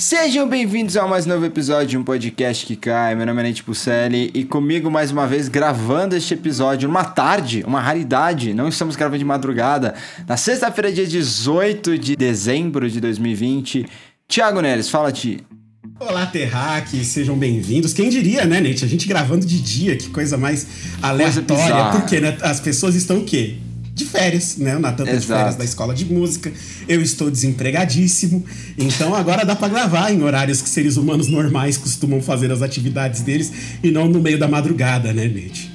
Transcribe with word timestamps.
Sejam 0.00 0.48
bem-vindos 0.48 0.96
a 0.96 1.06
mais 1.06 1.26
novo 1.26 1.44
episódio 1.44 1.88
de 1.88 1.98
um 1.98 2.02
podcast 2.02 2.64
que 2.64 2.74
cai. 2.74 3.14
Meu 3.14 3.26
nome 3.26 3.42
é 3.42 3.48
Nate 3.48 3.62
Pucelli 3.62 4.30
e 4.32 4.44
comigo 4.44 4.90
mais 4.90 5.10
uma 5.10 5.26
vez 5.26 5.46
gravando 5.46 6.16
este 6.16 6.32
episódio 6.32 6.88
numa 6.88 7.04
tarde, 7.04 7.62
uma 7.66 7.82
raridade. 7.82 8.54
Não 8.54 8.66
estamos 8.66 8.96
gravando 8.96 9.18
de 9.18 9.26
madrugada. 9.26 9.94
Na 10.26 10.38
sexta-feira, 10.38 10.90
dia 10.90 11.06
18 11.06 11.98
de 11.98 12.16
dezembro 12.16 12.88
de 12.88 12.98
2020. 12.98 13.86
Thiago 14.26 14.62
Neres, 14.62 14.88
fala, 14.88 15.12
Ti. 15.12 15.44
Olá, 15.98 16.24
Terraque, 16.24 17.04
sejam 17.04 17.36
bem-vindos. 17.36 17.92
Quem 17.92 18.08
diria, 18.08 18.46
né, 18.46 18.58
Nate? 18.58 18.86
A 18.86 18.88
gente 18.88 19.06
gravando 19.06 19.44
de 19.44 19.60
dia, 19.60 19.98
que 19.98 20.08
coisa 20.08 20.38
mais 20.38 20.66
aleatória. 21.02 21.44
bizarra. 21.44 22.00
Porque 22.00 22.18
né, 22.20 22.38
as 22.40 22.58
pessoas 22.58 22.94
estão 22.94 23.18
o 23.18 23.24
quê? 23.24 23.58
De 24.00 24.06
férias, 24.06 24.56
né? 24.56 24.74
O 24.76 24.80
Natan 24.80 25.04
tá 25.04 25.12
de 25.12 25.26
férias 25.26 25.56
da 25.56 25.64
escola 25.64 25.94
de 25.94 26.06
música. 26.06 26.50
Eu 26.88 27.02
estou 27.02 27.30
desempregadíssimo. 27.30 28.42
Então 28.78 29.14
agora 29.14 29.44
dá 29.44 29.54
pra 29.54 29.68
gravar 29.68 30.10
em 30.10 30.22
horários 30.22 30.62
que 30.62 30.70
seres 30.70 30.96
humanos 30.96 31.28
normais 31.28 31.76
costumam 31.76 32.22
fazer 32.22 32.50
as 32.50 32.62
atividades 32.62 33.20
deles 33.20 33.52
e 33.82 33.90
não 33.90 34.08
no 34.08 34.18
meio 34.18 34.38
da 34.38 34.48
madrugada, 34.48 35.12
né, 35.12 35.28
Nate? 35.28 35.70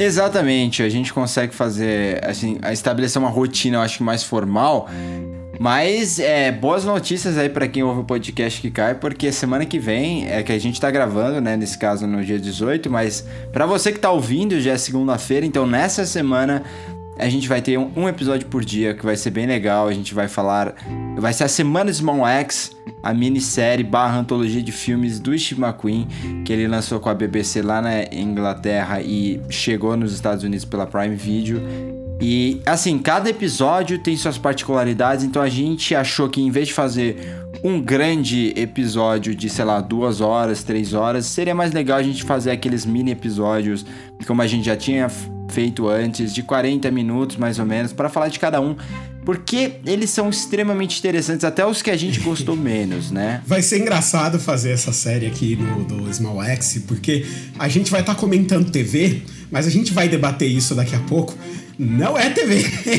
Exatamente, 0.00 0.82
a 0.82 0.88
gente 0.88 1.12
consegue 1.12 1.54
fazer, 1.54 2.24
assim, 2.24 2.58
estabelecer 2.72 3.22
uma 3.22 3.30
rotina, 3.30 3.76
eu 3.76 3.82
acho 3.82 3.98
que 3.98 4.02
mais 4.02 4.24
formal. 4.24 4.90
Mas 5.60 6.18
é, 6.18 6.50
boas 6.50 6.84
notícias 6.84 7.38
aí 7.38 7.48
pra 7.48 7.68
quem 7.68 7.84
ouve 7.84 8.00
o 8.00 8.04
podcast 8.04 8.60
que 8.60 8.70
cai, 8.70 8.96
porque 8.96 9.30
semana 9.30 9.64
que 9.64 9.78
vem 9.78 10.26
é 10.28 10.42
que 10.42 10.50
a 10.50 10.58
gente 10.58 10.80
tá 10.80 10.90
gravando, 10.90 11.40
né? 11.40 11.56
Nesse 11.56 11.78
caso 11.78 12.04
no 12.04 12.24
dia 12.24 12.38
18, 12.38 12.90
mas 12.90 13.24
pra 13.52 13.64
você 13.64 13.92
que 13.92 14.00
tá 14.00 14.10
ouvindo, 14.10 14.60
já 14.60 14.72
é 14.72 14.76
segunda-feira, 14.76 15.46
então 15.46 15.68
nessa 15.68 16.04
semana 16.04 16.64
a 17.20 17.28
gente 17.28 17.48
vai 17.48 17.60
ter 17.60 17.78
um, 17.78 18.08
episódio 18.08 18.46
por 18.48 18.64
dia 18.64 18.94
que 18.94 19.04
vai 19.04 19.16
ser 19.16 19.30
bem 19.30 19.46
legal. 19.46 19.86
A 19.86 19.92
gente 19.92 20.14
vai 20.14 20.28
falar. 20.28 20.74
Vai 21.16 21.32
ser 21.32 21.44
a 21.44 21.48
Semana 21.48 21.92
Small 21.92 22.26
X, 22.26 22.76
a 23.02 23.12
minissérie 23.12 23.84
barra 23.84 24.18
antologia 24.18 24.62
de 24.62 24.72
filmes 24.72 25.20
do 25.20 25.36
Steve 25.38 25.60
McQueen, 25.60 26.08
que 26.44 26.52
ele 26.52 26.66
lançou 26.66 26.98
com 26.98 27.08
a 27.08 27.14
BBC 27.14 27.62
lá 27.62 27.82
na 27.82 28.04
Inglaterra 28.12 29.00
e 29.00 29.40
chegou 29.50 29.96
nos 29.96 30.12
Estados 30.12 30.44
Unidos 30.44 30.64
pela 30.64 30.86
Prime 30.86 31.14
Video. 31.14 31.60
E 32.22 32.60
assim, 32.66 32.98
cada 32.98 33.30
episódio 33.30 33.98
tem 33.98 34.14
suas 34.14 34.36
particularidades, 34.36 35.24
então 35.24 35.40
a 35.40 35.48
gente 35.48 35.94
achou 35.94 36.28
que 36.28 36.42
em 36.42 36.50
vez 36.50 36.68
de 36.68 36.74
fazer 36.74 37.16
um 37.64 37.80
grande 37.80 38.52
episódio 38.56 39.34
de, 39.34 39.48
sei 39.48 39.64
lá, 39.64 39.80
duas 39.80 40.20
horas, 40.20 40.62
três 40.62 40.92
horas, 40.92 41.24
seria 41.24 41.54
mais 41.54 41.72
legal 41.72 41.98
a 41.98 42.02
gente 42.02 42.22
fazer 42.22 42.50
aqueles 42.50 42.84
mini 42.84 43.10
episódios, 43.10 43.86
como 44.26 44.42
a 44.42 44.46
gente 44.46 44.66
já 44.66 44.76
tinha 44.76 45.08
feito 45.50 45.88
antes, 45.88 46.32
de 46.32 46.42
40 46.42 46.90
minutos 46.90 47.36
mais 47.36 47.58
ou 47.58 47.66
menos, 47.66 47.92
para 47.92 48.08
falar 48.08 48.28
de 48.28 48.38
cada 48.38 48.60
um, 48.60 48.76
porque 49.24 49.72
eles 49.86 50.10
são 50.10 50.30
extremamente 50.30 50.98
interessantes, 50.98 51.44
até 51.44 51.64
os 51.66 51.82
que 51.82 51.90
a 51.90 51.96
gente 51.96 52.20
gostou 52.20 52.56
menos, 52.56 53.10
né? 53.10 53.42
Vai 53.46 53.62
ser 53.62 53.78
engraçado 53.78 54.38
fazer 54.38 54.70
essa 54.70 54.92
série 54.92 55.26
aqui 55.26 55.56
no 55.56 55.84
do 55.84 56.12
Small 56.12 56.42
X, 56.42 56.82
porque 56.86 57.26
a 57.58 57.68
gente 57.68 57.90
vai 57.90 58.00
estar 58.00 58.14
comentando 58.14 58.70
TV, 58.70 59.22
mas 59.50 59.66
a 59.66 59.70
gente 59.70 59.92
vai 59.92 60.08
debater 60.08 60.48
isso 60.48 60.74
daqui 60.74 60.94
a 60.94 61.00
pouco. 61.00 61.36
Não 61.82 62.18
é 62.18 62.28
TV. 62.28 62.56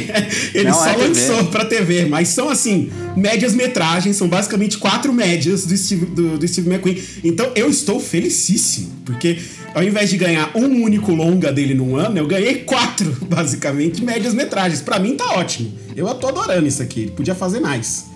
Ele 0.56 0.70
Não 0.70 0.74
só 0.74 0.88
é 0.88 0.94
TV. 0.96 1.08
lançou 1.08 1.46
pra 1.52 1.64
TV, 1.66 2.06
mas 2.08 2.30
são 2.30 2.50
assim, 2.50 2.92
médias 3.16 3.54
metragens, 3.54 4.16
são 4.16 4.28
basicamente 4.28 4.80
quatro 4.80 5.14
médias 5.14 5.68
do 5.68 5.78
Steve, 5.78 6.08
do, 6.08 6.36
do 6.40 6.48
Steve 6.48 6.68
McQueen. 6.68 7.00
Então 7.24 7.52
eu 7.56 7.70
estou 7.70 8.00
felicíssimo, 8.00 8.92
porque 9.06 9.38
ao 9.76 9.84
invés 9.84 10.10
de 10.10 10.18
ganhar 10.18 10.50
um 10.56 10.82
único 10.82 11.14
longa 11.14 11.52
dele 11.54 11.76
num 11.76 11.96
ano, 11.96 12.18
eu 12.18 12.26
ganhei 12.26 12.56
quatro, 12.64 13.16
basicamente, 13.30 14.04
médias 14.04 14.34
metragens. 14.34 14.82
Pra 14.82 14.98
mim 14.98 15.16
tá 15.16 15.32
ótimo. 15.36 15.72
Eu 15.96 16.12
tô 16.16 16.30
adorando 16.30 16.68
isso 16.68 16.82
aqui. 16.82 17.02
Ele 17.02 17.12
podia 17.12 17.36
fazer 17.36 17.60
mais. 17.60 18.08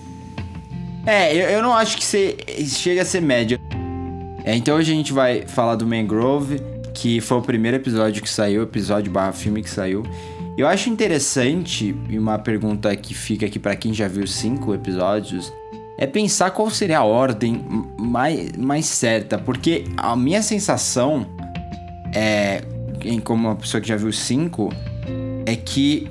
É, 1.06 1.32
eu, 1.32 1.48
eu 1.58 1.62
não 1.62 1.76
acho 1.76 1.96
que 1.96 2.04
você 2.04 2.36
chega 2.66 3.04
a 3.04 3.06
ser 3.06 3.22
média. 3.22 3.60
É, 4.44 4.56
então 4.56 4.78
hoje 4.78 4.92
a 4.92 4.96
gente 4.96 5.14
vai 5.14 5.44
falar 5.46 5.76
do 5.76 5.86
Mangrove, 5.86 6.60
que 6.92 7.22
foi 7.22 7.38
o 7.38 7.42
primeiro 7.44 7.78
episódio 7.78 8.24
que 8.24 8.30
saiu, 8.30 8.64
episódio 8.64 9.12
barra 9.12 9.32
filme 9.32 9.62
que 9.62 9.70
saiu. 9.70 10.02
Eu 10.58 10.68
acho 10.68 10.90
interessante, 10.90 11.96
e 12.10 12.18
uma 12.18 12.40
pergunta 12.40 12.96
que 12.96 13.14
fica 13.14 13.46
aqui 13.46 13.60
pra 13.60 13.76
quem 13.76 13.94
já 13.94 14.08
viu 14.08 14.26
cinco 14.26 14.74
episódios, 14.74 15.52
é 15.98 16.08
pensar 16.08 16.52
qual 16.52 16.70
seria 16.70 17.00
a 17.00 17.04
ordem 17.04 17.66
mais, 17.98 18.52
mais 18.54 18.86
certa, 18.86 19.38
porque 19.38 19.84
a 19.98 20.16
minha 20.16 20.42
sensação 20.42 21.26
é, 22.14 22.62
em 23.04 23.20
como 23.20 23.50
uma 23.50 23.56
pessoa 23.56 23.82
que 23.82 23.88
já 23.88 23.98
viu 23.98 24.12
cinco, 24.12 24.72
é 25.46 25.56
que 25.56 26.10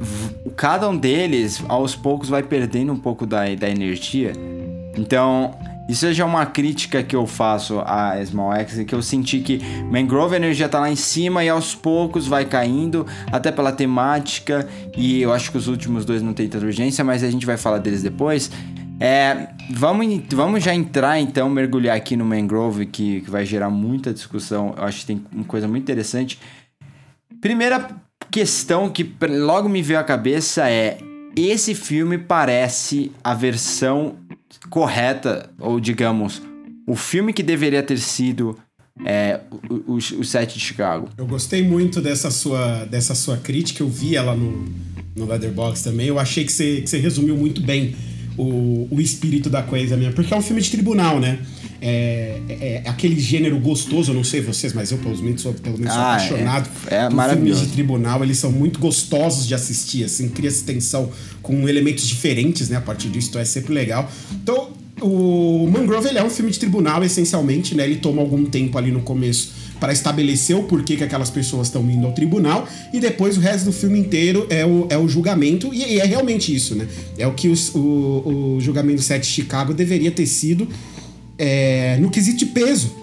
cada 0.55 0.88
um 0.88 0.97
deles, 0.97 1.62
aos 1.66 1.97
poucos, 1.97 2.28
vai 2.28 2.43
perdendo 2.43 2.93
um 2.93 2.99
pouco 2.99 3.26
da, 3.26 3.53
da 3.55 3.69
energia. 3.69 4.32
Então, 4.97 5.53
isso 5.89 6.11
já 6.12 6.25
é 6.25 6.27
uma 6.27 6.47
crítica 6.47 7.03
que 7.03 7.15
eu 7.15 7.27
faço 7.27 7.81
a 7.81 8.15
Small 8.25 8.55
X, 8.55 8.84
que 8.84 8.95
eu 8.95 9.03
senti 9.03 9.41
que 9.41 9.61
Mangrove 9.91 10.37
energia 10.37 10.69
tá 10.69 10.81
lá 10.81 10.91
em 10.91 10.97
cima 10.97 11.45
e 11.45 11.49
aos 11.49 11.75
poucos 11.75 12.27
vai 12.27 12.45
caindo, 12.45 13.06
até 13.31 13.53
pela 13.53 13.71
temática, 13.71 14.67
e 14.97 15.21
eu 15.21 15.33
acho 15.33 15.50
que 15.50 15.59
os 15.59 15.69
últimos 15.69 16.05
dois 16.05 16.23
não 16.23 16.33
tem 16.33 16.49
tanta 16.49 16.65
urgência, 16.65 17.05
mas 17.05 17.23
a 17.23 17.31
gente 17.31 17.44
vai 17.44 17.56
falar 17.56 17.78
deles 17.78 18.03
depois. 18.03 18.50
É, 18.99 19.49
vamos, 19.71 20.06
vamos 20.33 20.62
já 20.62 20.75
entrar 20.75 21.19
então, 21.19 21.50
mergulhar 21.50 21.97
aqui 21.97 22.17
no 22.17 22.25
Mangrove, 22.25 22.87
que, 22.87 23.21
que 23.21 23.31
vai 23.31 23.44
gerar 23.44 23.69
muita 23.69 24.12
discussão. 24.12 24.75
Eu 24.77 24.84
acho 24.84 25.00
que 25.00 25.06
tem 25.06 25.23
uma 25.33 25.44
coisa 25.44 25.69
muito 25.69 25.83
interessante. 25.83 26.39
Primeira 27.41 27.89
questão 28.31 28.89
que 28.89 29.15
logo 29.28 29.69
me 29.69 29.83
veio 29.83 29.99
à 29.99 30.05
cabeça 30.05 30.71
é: 30.71 30.97
esse 31.37 31.75
filme 31.75 32.17
parece 32.17 33.12
a 33.23 33.34
versão 33.34 34.17
correta, 34.71 35.51
ou 35.59 35.81
digamos, 35.81 36.43
o 36.87 36.95
filme 36.95 37.33
que 37.33 37.43
deveria 37.43 37.83
ter 37.83 37.99
sido 37.99 38.57
é, 39.05 39.41
o, 39.69 39.93
o, 39.93 39.97
o 39.97 40.25
set 40.25 40.55
de 40.55 40.61
Chicago. 40.61 41.09
Eu 41.17 41.27
gostei 41.27 41.63
muito 41.63 42.01
dessa 42.01 42.31
sua, 42.31 42.85
dessa 42.85 43.15
sua 43.15 43.37
crítica, 43.37 43.83
eu 43.83 43.89
vi 43.89 44.17
ela 44.17 44.35
no, 44.35 44.65
no 45.17 45.27
Leatherbox 45.27 45.83
também. 45.83 46.07
Eu 46.07 46.19
achei 46.19 46.45
que 46.45 46.53
você, 46.53 46.81
que 46.83 46.89
você 46.89 46.99
resumiu 46.99 47.37
muito 47.37 47.61
bem 47.61 47.97
o, 48.37 48.89
o 48.91 49.01
espírito 49.01 49.49
da 49.49 49.63
coisa 49.63 49.97
mesmo. 49.97 50.15
Porque 50.15 50.33
é 50.33 50.37
um 50.37 50.43
filme 50.43 50.61
de 50.61 50.71
tribunal, 50.71 51.19
né? 51.19 51.39
É, 51.87 52.39
é- 52.49 52.83
é 52.84 52.89
aquele 52.89 53.21
gênero 53.21 53.59
gostoso, 53.59 54.11
eu 54.11 54.15
não 54.15 54.25
sei 54.25 54.41
vocês, 54.41 54.72
mas 54.72 54.91
eu 54.91 54.97
pelo 54.99 55.17
menos 55.22 55.43
sou, 55.43 55.53
pelo 55.53 55.77
menos 55.78 55.93
sou 55.93 56.03
Ah, 56.03 56.12
é. 56.12 56.17
apaixonado 56.17 56.69
É 56.87 57.09
por 57.11 57.28
filmes 57.31 57.61
de 57.61 57.67
tribunal. 57.67 58.25
Eles 58.25 58.39
são 58.39 58.50
muito 58.50 58.81
gostosos 58.81 59.47
de 59.47 59.55
assistir, 59.55 60.03
assim, 60.05 60.28
cria 60.28 60.49
essa 60.49 60.65
tensão 60.65 61.11
com 61.43 61.69
elementos 61.69 62.06
diferentes, 62.09 62.71
né? 62.71 62.77
A 62.78 62.81
partir 62.81 63.09
disso, 63.11 63.28
então 63.28 63.41
é 63.41 63.44
sempre 63.44 63.75
legal. 63.75 64.11
Então, 64.43 64.71
o 65.03 65.69
Mangrove 65.71 66.09
ele 66.09 66.19
é 66.19 66.25
um 66.25 66.31
filme 66.31 66.50
de 66.50 66.59
tribunal, 66.59 67.05
essencialmente, 67.05 67.75
né? 67.75 67.84
Ele 67.84 67.97
toma 67.97 68.23
algum 68.23 68.44
tempo 68.47 68.78
ali 68.78 68.91
no 68.91 69.00
começo 69.03 69.53
para 69.78 69.93
estabelecer 69.93 70.56
o 70.56 70.62
porquê 70.62 70.97
que 70.97 71.05
aquelas 71.05 71.28
pessoas 71.28 71.67
estão 71.67 71.83
indo 71.91 72.06
ao 72.06 72.12
tribunal 72.12 72.67
e 72.93 73.00
depois 73.00 73.37
o 73.37 73.41
resto 73.41 73.67
do 73.67 73.73
filme 73.73 73.99
inteiro 73.99 74.47
é 74.49 74.65
o, 74.65 74.87
é 74.89 74.97
o 74.97 75.06
julgamento 75.06 75.75
e, 75.75 75.94
e 75.97 75.99
é 76.00 76.06
realmente 76.06 76.55
isso, 76.55 76.75
né? 76.75 76.87
É 77.19 77.27
o 77.27 77.33
que 77.34 77.49
os- 77.49 77.75
o, 77.75 78.56
o 78.56 78.59
julgamento 78.61 79.03
7 79.03 79.23
de 79.23 79.28
Chicago 79.34 79.75
deveria 79.75 80.11
ter 80.11 80.27
sido 80.27 80.67
é, 81.39 81.97
no 82.00 82.11
quesito 82.11 82.39
de 82.39 82.47
peso, 82.47 82.95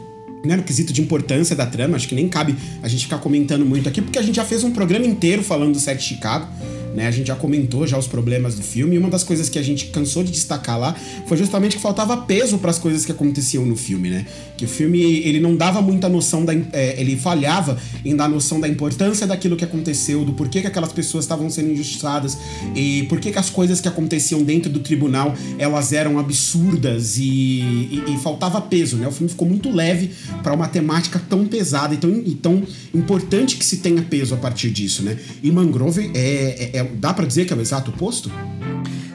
né, 0.43 0.55
no 0.55 0.63
quesito 0.63 0.91
de 0.91 1.01
importância 1.01 1.55
da 1.55 1.65
trama, 1.65 1.95
acho 1.95 2.07
que 2.07 2.15
nem 2.15 2.27
cabe 2.27 2.55
a 2.81 2.87
gente 2.87 3.03
ficar 3.03 3.19
comentando 3.19 3.65
muito 3.65 3.87
aqui, 3.87 4.01
porque 4.01 4.17
a 4.17 4.21
gente 4.21 4.35
já 4.35 4.45
fez 4.45 4.63
um 4.63 4.71
programa 4.71 5.05
inteiro 5.05 5.43
falando 5.43 5.73
do 5.73 5.79
set 5.79 5.97
de 5.97 6.03
Chicago, 6.03 6.47
né? 6.95 7.07
A 7.07 7.11
gente 7.11 7.27
já 7.27 7.35
comentou 7.35 7.87
já 7.87 7.97
os 7.97 8.07
problemas 8.07 8.55
do 8.55 8.63
filme, 8.63 8.95
e 8.95 8.97
uma 8.97 9.09
das 9.09 9.23
coisas 9.23 9.49
que 9.49 9.57
a 9.57 9.61
gente 9.61 9.87
cansou 9.87 10.23
de 10.23 10.31
destacar 10.31 10.79
lá 10.79 10.95
foi 11.25 11.37
justamente 11.37 11.75
que 11.77 11.81
faltava 11.81 12.17
peso 12.17 12.57
para 12.57 12.71
as 12.71 12.77
coisas 12.77 13.05
que 13.05 13.11
aconteciam 13.11 13.65
no 13.65 13.75
filme, 13.75 14.09
né? 14.09 14.25
Que 14.61 14.65
o 14.65 14.67
filme 14.67 15.01
ele 15.01 15.39
não 15.39 15.55
dava 15.55 15.81
muita 15.81 16.07
noção 16.07 16.45
da 16.45 16.53
é, 16.71 17.01
ele 17.01 17.17
falhava 17.17 17.79
em 18.05 18.15
dar 18.15 18.29
noção 18.29 18.59
da 18.59 18.67
importância 18.67 19.25
daquilo 19.25 19.55
que 19.55 19.63
aconteceu, 19.65 20.23
do 20.23 20.33
porquê 20.33 20.61
que 20.61 20.67
aquelas 20.67 20.93
pessoas 20.93 21.23
estavam 21.25 21.49
sendo 21.49 21.71
injustiçadas 21.71 22.37
e 22.75 23.01
por 23.09 23.19
que 23.19 23.31
que 23.31 23.39
as 23.39 23.49
coisas 23.49 23.81
que 23.81 23.87
aconteciam 23.87 24.43
dentro 24.43 24.69
do 24.71 24.79
tribunal 24.81 25.33
elas 25.57 25.91
eram 25.93 26.19
absurdas 26.19 27.17
e, 27.17 27.23
e- 27.23 28.03
e 28.09 28.17
faltava 28.19 28.61
peso, 28.61 28.97
né? 28.97 29.07
O 29.07 29.11
filme 29.11 29.29
ficou 29.29 29.47
muito 29.47 29.71
leve 29.73 30.11
para 30.43 30.53
uma 30.53 30.67
temática 30.67 31.19
tão 31.27 31.47
pesada 31.47 31.95
e 31.95 31.97
tão, 31.97 32.11
e 32.23 32.35
tão 32.35 32.61
importante 32.93 33.55
que 33.57 33.65
se 33.65 33.77
tenha 33.77 34.03
peso 34.03 34.35
a 34.35 34.37
partir 34.37 34.69
disso, 34.69 35.01
né? 35.01 35.17
E 35.41 35.49
Mangrove 35.51 36.11
é, 36.13 36.69
é- 36.73 36.77
é- 36.81 36.83
dá 36.99 37.15
para 37.15 37.25
dizer 37.25 37.45
que 37.45 37.53
é 37.53 37.55
o 37.55 37.61
exato 37.61 37.89
oposto? 37.89 38.31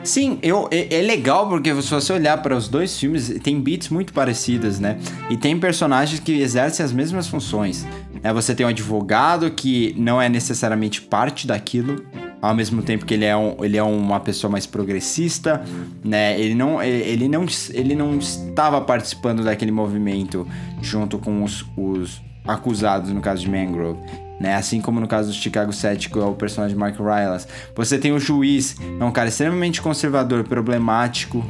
Sim, 0.06 0.38
eu, 0.40 0.68
é, 0.70 1.00
é 1.00 1.02
legal 1.02 1.48
porque 1.48 1.74
se 1.82 1.90
você 1.90 2.12
olhar 2.12 2.40
para 2.40 2.56
os 2.56 2.68
dois 2.68 2.96
filmes, 2.98 3.28
tem 3.42 3.60
beats 3.60 3.88
muito 3.88 4.12
parecidas, 4.12 4.78
né? 4.78 4.98
E 5.28 5.36
tem 5.36 5.58
personagens 5.58 6.20
que 6.20 6.40
exercem 6.40 6.84
as 6.84 6.92
mesmas 6.92 7.26
funções. 7.26 7.84
É, 8.22 8.32
você 8.32 8.54
tem 8.54 8.64
um 8.64 8.68
advogado 8.68 9.50
que 9.50 9.94
não 9.98 10.22
é 10.22 10.28
necessariamente 10.28 11.02
parte 11.02 11.46
daquilo, 11.46 12.04
ao 12.40 12.54
mesmo 12.54 12.82
tempo 12.82 13.04
que 13.04 13.14
ele 13.14 13.24
é, 13.24 13.36
um, 13.36 13.56
ele 13.64 13.76
é 13.76 13.82
uma 13.82 14.20
pessoa 14.20 14.48
mais 14.48 14.64
progressista, 14.64 15.62
né? 16.04 16.38
Ele 16.38 16.54
não, 16.54 16.80
ele 16.80 17.28
não, 17.28 17.44
ele 17.72 17.94
não 17.96 18.16
estava 18.16 18.80
participando 18.80 19.42
daquele 19.42 19.72
movimento 19.72 20.46
junto 20.80 21.18
com 21.18 21.42
os, 21.42 21.66
os 21.76 22.22
acusados, 22.46 23.10
no 23.10 23.20
caso 23.20 23.42
de 23.42 23.50
Mangrove. 23.50 23.98
Né? 24.40 24.54
Assim 24.54 24.80
como 24.80 25.00
no 25.00 25.08
caso 25.08 25.28
do 25.28 25.34
Chicago 25.34 25.72
7, 25.72 26.10
que 26.10 26.18
é 26.18 26.22
o 26.22 26.34
personagem 26.34 26.76
Mark 26.76 26.96
Rylance. 26.98 27.46
Você 27.74 27.98
tem 27.98 28.12
o 28.12 28.18
juiz, 28.18 28.76
é 29.00 29.04
um 29.04 29.12
cara 29.12 29.28
extremamente 29.28 29.80
conservador, 29.80 30.44
problemático, 30.44 31.44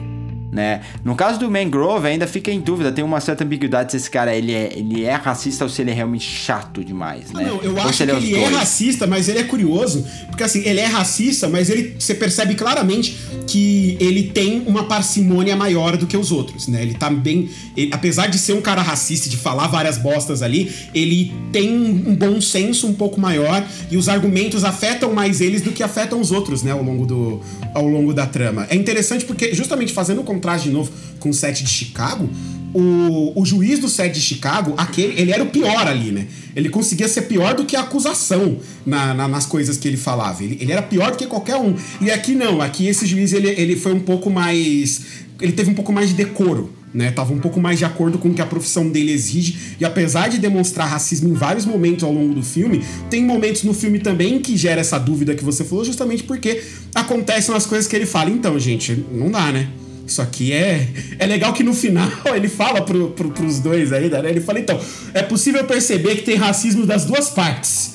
né? 0.56 0.80
No 1.04 1.14
caso 1.14 1.38
do 1.38 1.50
Mangrove, 1.50 2.08
ainda 2.08 2.26
fica 2.26 2.50
em 2.50 2.60
dúvida, 2.60 2.90
tem 2.90 3.04
uma 3.04 3.20
certa 3.20 3.44
ambiguidade 3.44 3.90
se 3.92 3.98
esse 3.98 4.10
cara 4.10 4.34
ele 4.34 4.54
é, 4.54 4.72
ele 4.74 5.04
é 5.04 5.12
racista 5.12 5.64
ou 5.64 5.70
se 5.70 5.82
ele 5.82 5.90
é 5.90 5.94
realmente 5.94 6.24
chato 6.24 6.82
demais, 6.82 7.30
né? 7.30 7.44
Não, 7.44 7.60
eu 7.60 7.72
ou 7.74 7.80
acho 7.82 8.02
ele 8.02 8.16
que 8.16 8.32
ele 8.32 8.42
é 8.42 8.48
racista, 8.48 9.06
mas 9.06 9.28
ele 9.28 9.40
é 9.40 9.44
curioso, 9.44 10.06
porque 10.28 10.42
assim, 10.42 10.62
ele 10.64 10.80
é 10.80 10.86
racista, 10.86 11.46
mas 11.46 11.68
ele 11.68 11.96
você 11.98 12.14
percebe 12.14 12.54
claramente 12.54 13.18
que 13.46 13.98
ele 14.00 14.22
tem 14.22 14.62
uma 14.66 14.84
parcimônia 14.84 15.54
maior 15.54 15.98
do 15.98 16.06
que 16.06 16.16
os 16.16 16.32
outros, 16.32 16.68
né? 16.68 16.80
Ele 16.80 16.94
tá 16.94 17.10
bem, 17.10 17.50
ele, 17.76 17.90
apesar 17.92 18.28
de 18.28 18.38
ser 18.38 18.54
um 18.54 18.62
cara 18.62 18.80
racista, 18.80 19.28
de 19.28 19.36
falar 19.36 19.66
várias 19.66 19.98
bostas 19.98 20.40
ali, 20.40 20.72
ele 20.94 21.34
tem 21.52 21.70
um 21.70 22.14
bom 22.14 22.40
senso 22.40 22.86
um 22.86 22.94
pouco 22.94 23.20
maior 23.20 23.62
e 23.90 23.98
os 23.98 24.08
argumentos 24.08 24.64
afetam 24.64 25.12
mais 25.12 25.42
eles 25.42 25.60
do 25.60 25.70
que 25.70 25.82
afetam 25.82 26.18
os 26.18 26.32
outros, 26.32 26.62
né, 26.62 26.72
ao 26.72 26.82
longo 26.82 27.04
do 27.04 27.42
ao 27.74 27.86
longo 27.86 28.14
da 28.14 28.26
trama. 28.26 28.66
É 28.70 28.74
interessante 28.74 29.26
porque 29.26 29.54
justamente 29.54 29.92
fazendo 29.92 30.22
o 30.22 30.24
contraste 30.46 30.68
de 30.68 30.74
novo 30.74 30.90
com 31.18 31.30
o 31.30 31.34
set 31.34 31.64
de 31.64 31.68
Chicago, 31.68 32.28
o, 32.72 33.32
o 33.40 33.44
juiz 33.44 33.78
do 33.78 33.88
set 33.88 34.12
de 34.12 34.20
Chicago, 34.20 34.74
aquele, 34.76 35.20
ele 35.20 35.32
era 35.32 35.42
o 35.42 35.46
pior 35.46 35.86
ali, 35.86 36.12
né? 36.12 36.26
Ele 36.54 36.68
conseguia 36.68 37.08
ser 37.08 37.22
pior 37.22 37.54
do 37.54 37.64
que 37.64 37.74
a 37.74 37.80
acusação 37.80 38.58
na, 38.84 39.14
na, 39.14 39.26
nas 39.26 39.46
coisas 39.46 39.76
que 39.76 39.88
ele 39.88 39.96
falava. 39.96 40.44
Ele, 40.44 40.58
ele 40.60 40.72
era 40.72 40.82
pior 40.82 41.10
do 41.10 41.16
que 41.16 41.26
qualquer 41.26 41.56
um. 41.56 41.74
E 42.00 42.10
aqui 42.10 42.34
não, 42.34 42.60
aqui 42.60 42.86
esse 42.86 43.06
juiz 43.06 43.32
ele, 43.32 43.48
ele 43.48 43.76
foi 43.76 43.92
um 43.92 44.00
pouco 44.00 44.30
mais. 44.30 45.02
Ele 45.40 45.52
teve 45.52 45.70
um 45.70 45.74
pouco 45.74 45.92
mais 45.92 46.10
de 46.10 46.14
decoro. 46.14 46.72
Né, 46.94 47.10
tava 47.10 47.30
um 47.34 47.38
pouco 47.38 47.60
mais 47.60 47.78
de 47.78 47.84
acordo 47.84 48.16
com 48.16 48.30
o 48.30 48.34
que 48.34 48.40
a 48.40 48.46
profissão 48.46 48.88
dele 48.88 49.12
exige. 49.12 49.76
E 49.78 49.84
apesar 49.84 50.28
de 50.28 50.38
demonstrar 50.38 50.88
racismo 50.88 51.28
em 51.28 51.34
vários 51.34 51.66
momentos 51.66 52.02
ao 52.02 52.10
longo 52.10 52.32
do 52.32 52.42
filme, 52.42 52.82
tem 53.10 53.22
momentos 53.22 53.64
no 53.64 53.74
filme 53.74 53.98
também 53.98 54.38
que 54.38 54.56
gera 54.56 54.80
essa 54.80 54.96
dúvida 54.96 55.34
que 55.34 55.44
você 55.44 55.62
falou, 55.62 55.84
justamente 55.84 56.22
porque 56.22 56.62
acontecem 56.94 57.54
as 57.54 57.66
coisas 57.66 57.86
que 57.86 57.94
ele 57.94 58.06
fala. 58.06 58.30
Então, 58.30 58.58
gente, 58.58 59.04
não 59.12 59.30
dá, 59.30 59.52
né? 59.52 59.68
Isso 60.06 60.22
aqui 60.22 60.52
é. 60.52 60.86
É 61.18 61.26
legal 61.26 61.52
que 61.52 61.64
no 61.64 61.74
final 61.74 62.08
ele 62.34 62.48
fala 62.48 62.80
pro, 62.82 63.10
pro, 63.10 63.30
pros 63.30 63.58
dois 63.58 63.92
ainda, 63.92 64.22
né? 64.22 64.30
Ele 64.30 64.40
fala, 64.40 64.60
então, 64.60 64.80
é 65.12 65.22
possível 65.22 65.64
perceber 65.64 66.16
que 66.16 66.22
tem 66.22 66.36
racismo 66.36 66.86
das 66.86 67.04
duas 67.04 67.28
partes. 67.30 67.94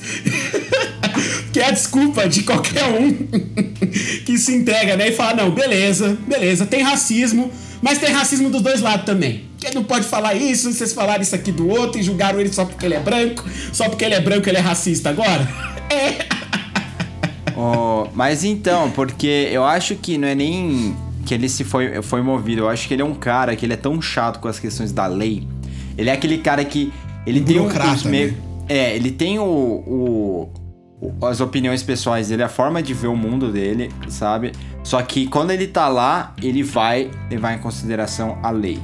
que 1.53 1.59
é 1.59 1.65
a 1.65 1.71
desculpa 1.71 2.27
de 2.27 2.43
qualquer 2.43 2.85
um 2.85 3.13
que 4.25 4.37
se 4.37 4.53
entrega, 4.55 4.97
né? 4.97 5.09
E 5.09 5.11
fala, 5.13 5.43
não, 5.43 5.51
beleza, 5.51 6.17
beleza, 6.27 6.65
tem 6.65 6.81
racismo, 6.81 7.51
mas 7.81 7.97
tem 7.97 8.11
racismo 8.11 8.49
dos 8.49 8.61
dois 8.61 8.81
lados 8.81 9.05
também. 9.05 9.45
Que 9.57 9.73
não 9.73 9.83
pode 9.83 10.05
falar 10.05 10.33
isso, 10.33 10.71
vocês 10.71 10.91
falaram 10.91 11.21
isso 11.21 11.35
aqui 11.35 11.51
do 11.51 11.69
outro 11.69 11.99
e 11.99 12.03
julgaram 12.03 12.39
ele 12.39 12.51
só 12.51 12.65
porque 12.65 12.85
ele 12.85 12.95
é 12.95 12.99
branco, 12.99 13.47
só 13.71 13.87
porque 13.87 14.03
ele 14.03 14.15
é 14.15 14.21
branco 14.21 14.49
ele 14.49 14.57
é 14.57 14.61
racista 14.61 15.09
agora? 15.09 15.47
É. 15.89 16.25
Oh, 17.55 18.07
mas 18.15 18.43
então, 18.43 18.89
porque 18.91 19.49
eu 19.51 19.63
acho 19.63 19.95
que 19.95 20.17
não 20.17 20.27
é 20.27 20.33
nem 20.33 20.95
que 21.25 21.33
ele 21.33 21.47
se 21.49 21.63
foi, 21.63 22.01
foi 22.01 22.21
movido. 22.21 22.61
Eu 22.61 22.69
acho 22.69 22.87
que 22.87 22.93
ele 22.93 23.01
é 23.01 23.05
um 23.05 23.13
cara 23.13 23.55
que 23.55 23.65
ele 23.65 23.73
é 23.73 23.77
tão 23.77 24.01
chato 24.01 24.39
com 24.39 24.47
as 24.47 24.59
questões 24.59 24.91
da 24.91 25.07
lei. 25.07 25.47
Ele 25.97 26.09
é 26.09 26.13
aquele 26.13 26.37
cara 26.37 26.63
que. 26.63 26.91
Ele 27.25 27.41
tem 27.41 27.59
um, 27.59 27.67
meio, 28.09 28.31
né? 28.31 28.37
É, 28.67 28.95
ele 28.95 29.11
tem 29.11 29.37
o, 29.37 29.43
o, 29.43 30.53
o, 30.99 31.25
as 31.25 31.39
opiniões 31.39 31.83
pessoais 31.83 32.29
dele, 32.29 32.41
a 32.41 32.49
forma 32.49 32.81
de 32.81 32.93
ver 32.93 33.07
o 33.07 33.15
mundo 33.15 33.51
dele, 33.51 33.91
sabe? 34.07 34.53
Só 34.83 35.01
que 35.01 35.27
quando 35.27 35.51
ele 35.51 35.67
tá 35.67 35.87
lá, 35.87 36.33
ele 36.41 36.63
vai 36.63 37.11
levar 37.29 37.53
em 37.53 37.59
consideração 37.59 38.39
a 38.41 38.49
lei. 38.49 38.79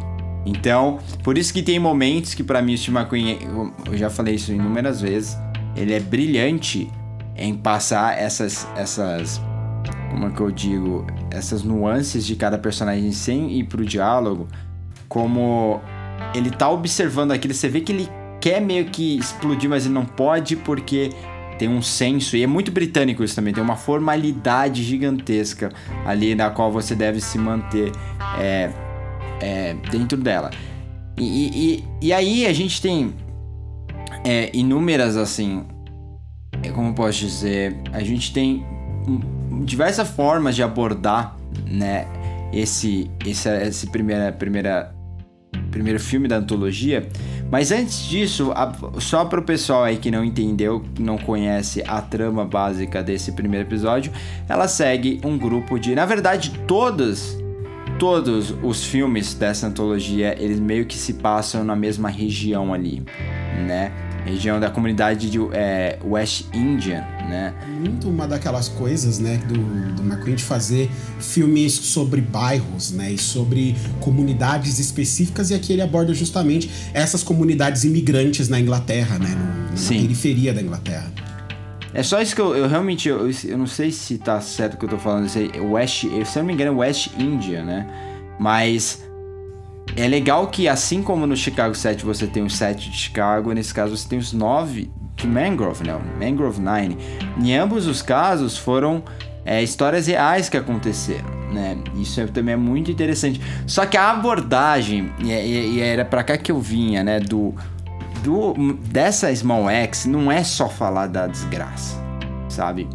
Então, 0.46 1.00
por 1.24 1.38
isso 1.38 1.54
que 1.54 1.62
tem 1.62 1.80
momentos 1.80 2.34
que 2.34 2.44
para 2.44 2.62
mim 2.62 2.74
o 2.74 2.78
Steve 2.78 2.98
McQueen, 2.98 3.40
eu 3.86 3.98
já 3.98 4.10
falei 4.10 4.36
isso 4.36 4.52
inúmeras 4.52 5.02
vezes, 5.02 5.38
ele 5.76 5.94
é 5.94 6.00
brilhante 6.00 6.90
em 7.36 7.54
passar 7.54 8.18
essas 8.18 8.68
essas 8.76 9.42
como 10.10 10.28
é 10.28 10.30
que 10.30 10.42
eu 10.42 10.52
digo, 10.52 11.06
essas 11.32 11.64
nuances 11.64 12.26
de 12.26 12.36
cada 12.36 12.58
personagem 12.58 13.12
sem 13.12 13.52
ir 13.52 13.66
pro 13.66 13.86
diálogo, 13.86 14.48
como 15.08 15.82
ele 16.34 16.50
tá 16.50 16.70
observando 16.70 17.32
aquilo, 17.32 17.54
você 17.54 17.68
vê 17.68 17.82
que 17.82 17.92
ele 17.92 18.10
quer 18.40 18.62
meio 18.62 18.86
que 18.86 19.18
explodir, 19.18 19.70
mas 19.70 19.86
ele 19.86 19.94
não 19.94 20.06
pode 20.06 20.56
porque 20.56 21.12
tem 21.58 21.68
um 21.68 21.82
senso, 21.82 22.38
e 22.38 22.44
é 22.44 22.48
muito 22.48 22.72
britânico 22.72 23.24
isso 23.24 23.36
também, 23.36 23.54
tem 23.54 23.64
uma 23.64 23.76
formalidade 23.76 24.84
gigantesca 24.84 25.72
ali 26.06 26.36
na 26.36 26.52
qual 26.52 26.72
você 26.72 26.96
deve 26.96 27.20
se 27.20 27.38
manter 27.38 27.92
é, 28.40 28.70
é, 29.42 29.76
dentro 29.92 30.18
dela. 30.18 30.52
E, 31.18 31.80
e, 31.80 31.84
e, 32.00 32.14
aí 32.14 32.46
a 32.46 32.54
gente 32.54 32.80
tem 32.80 33.12
é, 34.24 34.52
inúmeras, 34.54 35.18
assim, 35.18 35.66
é, 36.62 36.70
como 36.70 36.94
posso 36.94 37.20
dizer, 37.20 37.76
a 37.92 38.04
gente 38.04 38.32
tem 38.32 38.64
diversas 39.64 40.08
formas 40.08 40.56
de 40.56 40.64
abordar, 40.64 41.38
né, 41.66 42.08
esse 42.54 43.10
esse, 43.26 43.50
esse 43.50 43.88
primeira 43.88 44.32
primeira 44.32 44.96
primeiro 45.72 46.00
filme 46.00 46.28
da 46.28 46.38
antologia. 46.38 47.08
Mas 47.50 47.72
antes 47.72 48.04
disso, 48.06 48.52
só 49.00 49.24
para 49.24 49.40
o 49.40 49.44
pessoal 49.44 49.84
aí 49.84 49.98
que 49.98 50.12
não 50.12 50.24
entendeu, 50.24 50.84
não 51.00 51.18
conhece 51.18 51.82
a 51.88 52.02
trama 52.02 52.44
básica 52.44 53.02
desse 53.02 53.32
primeiro 53.32 53.66
episódio, 53.66 54.12
ela 54.50 54.68
segue 54.68 55.22
um 55.24 55.38
grupo 55.38 55.80
de, 55.80 55.96
na 55.96 56.06
verdade, 56.06 56.52
todos 56.68 57.38
todos 57.98 58.54
os 58.62 58.86
filmes 58.86 59.34
dessa 59.34 59.66
antologia, 59.66 60.36
eles 60.40 60.60
meio 60.60 60.86
que 60.86 60.96
se 60.96 61.14
passam 61.14 61.64
na 61.64 61.76
mesma 61.76 62.10
região 62.10 62.72
ali, 62.72 63.04
né? 63.66 63.92
Região 64.26 64.60
da 64.60 64.70
comunidade 64.70 65.30
de 65.30 65.40
é, 65.52 65.98
West 66.04 66.46
Indian, 66.54 67.02
né? 67.30 67.54
Muito 67.80 68.10
uma 68.10 68.28
daquelas 68.28 68.68
coisas, 68.68 69.20
né, 69.20 69.38
do, 69.48 69.96
do 69.96 70.04
McQueen 70.04 70.36
de 70.36 70.44
fazer 70.44 70.90
filmes 71.20 71.74
sobre 71.74 72.22
bairros, 72.22 72.92
né, 72.92 73.12
e 73.12 73.18
sobre 73.18 73.76
comunidades 74.00 74.80
específicas, 74.80 75.50
e 75.52 75.54
aqui 75.54 75.74
ele 75.74 75.82
aborda 75.82 76.14
justamente 76.14 76.70
essas 76.94 77.24
comunidades 77.24 77.84
imigrantes 77.84 78.50
na 78.50 78.60
Inglaterra, 78.60 79.18
né, 79.20 79.30
no, 79.30 79.72
na 79.72 79.78
Sim. 79.78 80.02
periferia 80.02 80.54
da 80.54 80.62
Inglaterra. 80.62 81.12
É 81.94 82.04
só 82.04 82.22
isso 82.22 82.36
que 82.36 82.42
eu, 82.42 82.56
eu 82.56 82.68
realmente, 82.68 83.10
eu, 83.10 83.30
eu, 83.46 83.58
não 83.58 83.66
sei 83.66 83.92
se 83.92 84.18
tá 84.18 84.40
certo 84.42 84.76
o 84.76 84.78
que 84.78 84.86
eu 84.86 84.90
tô 84.90 84.98
falando, 84.98 85.28
se 85.28 85.50
é 85.54 85.60
West, 85.60 86.02
se 86.02 86.08
eu 86.08 86.26
não 86.38 86.46
me 86.46 86.54
engano 86.54 86.72
é 86.72 86.86
West 86.86 87.10
India, 87.18 87.64
né? 87.64 87.88
Mas 88.40 89.07
é 89.96 90.08
legal 90.08 90.48
que, 90.48 90.68
assim 90.68 91.02
como 91.02 91.26
no 91.26 91.36
Chicago 91.36 91.74
7 91.74 92.04
você 92.04 92.28
tem 92.28 92.44
os 92.44 92.56
7 92.56 92.90
de 92.90 92.98
Chicago, 92.98 93.52
nesse 93.54 93.74
caso 93.74 93.96
você 93.96 94.08
tem 94.08 94.20
os 94.20 94.34
9 94.34 94.92
de 95.16 95.28
Mangrove, 95.28 95.86
né? 95.86 96.00
Mangrove 96.20 96.62
9. 96.62 96.98
Em 97.42 97.56
ambos 97.56 97.88
os 97.88 98.02
casos 98.02 98.58
foram 98.58 99.04
é, 99.44 99.64
histórias 99.64 100.08
reais 100.08 100.50
que 100.50 100.58
aconteceram, 100.58 101.30
né? 101.52 101.78
Isso 101.96 102.20
é, 102.22 102.28
também 102.28 102.54
é 102.54 102.58
muito 102.58 102.92
interessante. 102.92 103.42
Só 103.66 103.86
que 103.86 103.98
a 103.98 104.12
abordagem, 104.12 105.12
e, 105.24 105.32
e, 105.32 105.76
e 105.76 105.80
era 105.80 106.06
para 106.06 106.24
cá 106.24 106.38
que 106.38 106.52
eu 106.52 106.60
vinha, 106.60 107.04
né? 107.04 107.20
Do, 107.20 107.56
do, 108.24 108.74
dessa 108.90 109.34
Small 109.34 109.70
X, 109.70 110.06
não 110.06 110.32
é 110.32 110.44
só 110.44 110.68
falar 110.70 111.08
da 111.08 111.28
desgraça, 111.28 111.98
sabe? 112.50 112.88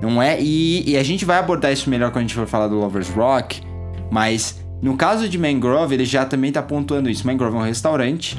Não 0.00 0.20
é. 0.20 0.40
E, 0.40 0.90
e 0.90 0.96
a 0.96 1.02
gente 1.02 1.24
vai 1.24 1.38
abordar 1.38 1.72
isso 1.72 1.88
melhor 1.88 2.10
quando 2.10 2.24
a 2.24 2.26
gente 2.26 2.34
for 2.34 2.46
falar 2.46 2.66
do 2.66 2.76
Lovers 2.76 3.10
Rock, 3.10 3.60
mas 4.10 4.61
no 4.82 4.96
caso 4.96 5.28
de 5.28 5.38
Mangrove, 5.38 5.94
ele 5.94 6.04
já 6.04 6.24
também 6.24 6.48
está 6.48 6.60
pontuando 6.60 7.08
isso. 7.08 7.24
Mangrove 7.24 7.56
é 7.56 7.60
um 7.60 7.62
restaurante 7.62 8.36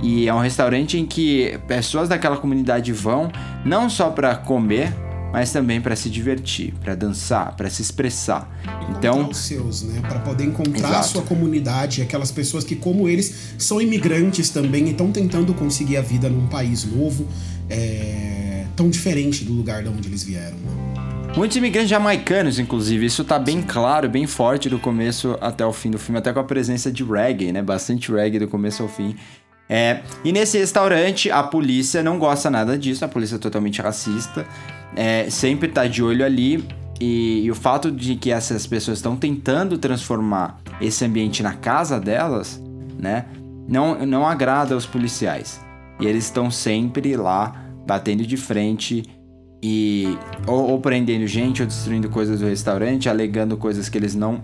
e 0.00 0.28
é 0.28 0.32
um 0.32 0.38
restaurante 0.38 0.96
em 0.96 1.04
que 1.04 1.58
pessoas 1.66 2.08
daquela 2.08 2.36
comunidade 2.36 2.92
vão 2.92 3.32
não 3.64 3.90
só 3.90 4.08
para 4.08 4.36
comer, 4.36 4.94
mas 5.32 5.50
também 5.50 5.80
para 5.80 5.96
se 5.96 6.08
divertir, 6.08 6.72
para 6.80 6.94
dançar, 6.94 7.56
para 7.56 7.68
se 7.68 7.82
expressar. 7.82 8.48
então, 8.96 9.28
os 9.28 9.38
seus, 9.38 9.82
né, 9.82 10.00
para 10.02 10.20
poder 10.20 10.44
encontrar 10.44 10.88
exato. 10.88 10.94
a 10.94 11.02
sua 11.02 11.22
comunidade, 11.22 12.00
aquelas 12.00 12.30
pessoas 12.30 12.62
que 12.62 12.76
como 12.76 13.08
eles 13.08 13.54
são 13.58 13.80
imigrantes 13.80 14.50
também 14.50 14.86
e 14.86 14.90
estão 14.90 15.10
tentando 15.10 15.52
conseguir 15.52 15.96
a 15.96 16.02
vida 16.02 16.28
num 16.28 16.46
país 16.46 16.84
novo, 16.84 17.26
é, 17.68 18.66
tão 18.76 18.88
diferente 18.88 19.44
do 19.44 19.52
lugar 19.52 19.82
de 19.82 19.88
onde 19.88 20.08
eles 20.08 20.22
vieram. 20.22 20.56
Né? 20.58 20.91
Muitos 21.34 21.56
imigrantes 21.56 21.88
jamaicanos, 21.88 22.58
inclusive, 22.58 23.06
isso 23.06 23.24
tá 23.24 23.38
bem 23.38 23.62
claro, 23.62 24.06
bem 24.06 24.26
forte 24.26 24.68
do 24.68 24.78
começo 24.78 25.36
até 25.40 25.64
o 25.64 25.72
fim 25.72 25.90
do 25.90 25.98
filme, 25.98 26.18
até 26.18 26.30
com 26.30 26.40
a 26.40 26.44
presença 26.44 26.92
de 26.92 27.02
reggae, 27.02 27.50
né? 27.52 27.62
Bastante 27.62 28.12
reggae 28.12 28.38
do 28.38 28.48
começo 28.48 28.82
ao 28.82 28.88
fim. 28.88 29.16
É, 29.66 30.00
e 30.22 30.30
nesse 30.30 30.58
restaurante, 30.58 31.30
a 31.30 31.42
polícia 31.42 32.02
não 32.02 32.18
gosta 32.18 32.50
nada 32.50 32.76
disso, 32.76 33.02
a 33.02 33.08
polícia 33.08 33.36
é 33.36 33.38
totalmente 33.38 33.80
racista, 33.80 34.46
é, 34.94 35.30
sempre 35.30 35.68
tá 35.68 35.86
de 35.86 36.02
olho 36.02 36.22
ali. 36.22 36.68
E, 37.00 37.44
e 37.44 37.50
o 37.50 37.54
fato 37.54 37.90
de 37.90 38.14
que 38.14 38.30
essas 38.30 38.66
pessoas 38.66 38.98
estão 38.98 39.16
tentando 39.16 39.78
transformar 39.78 40.60
esse 40.80 41.02
ambiente 41.04 41.42
na 41.42 41.54
casa 41.54 41.98
delas, 41.98 42.62
né? 42.98 43.24
Não, 43.66 44.04
não 44.04 44.26
agrada 44.26 44.74
aos 44.74 44.84
policiais. 44.84 45.58
e 45.98 46.06
eles 46.06 46.26
estão 46.26 46.50
sempre 46.50 47.16
lá 47.16 47.64
batendo 47.86 48.26
de 48.26 48.36
frente 48.36 49.02
e 49.62 50.18
ou, 50.46 50.70
ou 50.70 50.80
prendendo 50.80 51.26
gente 51.26 51.62
ou 51.62 51.68
destruindo 51.68 52.08
coisas 52.08 52.40
do 52.40 52.46
restaurante, 52.46 53.08
alegando 53.08 53.56
coisas 53.56 53.88
que 53.88 53.96
eles 53.96 54.14
não 54.14 54.42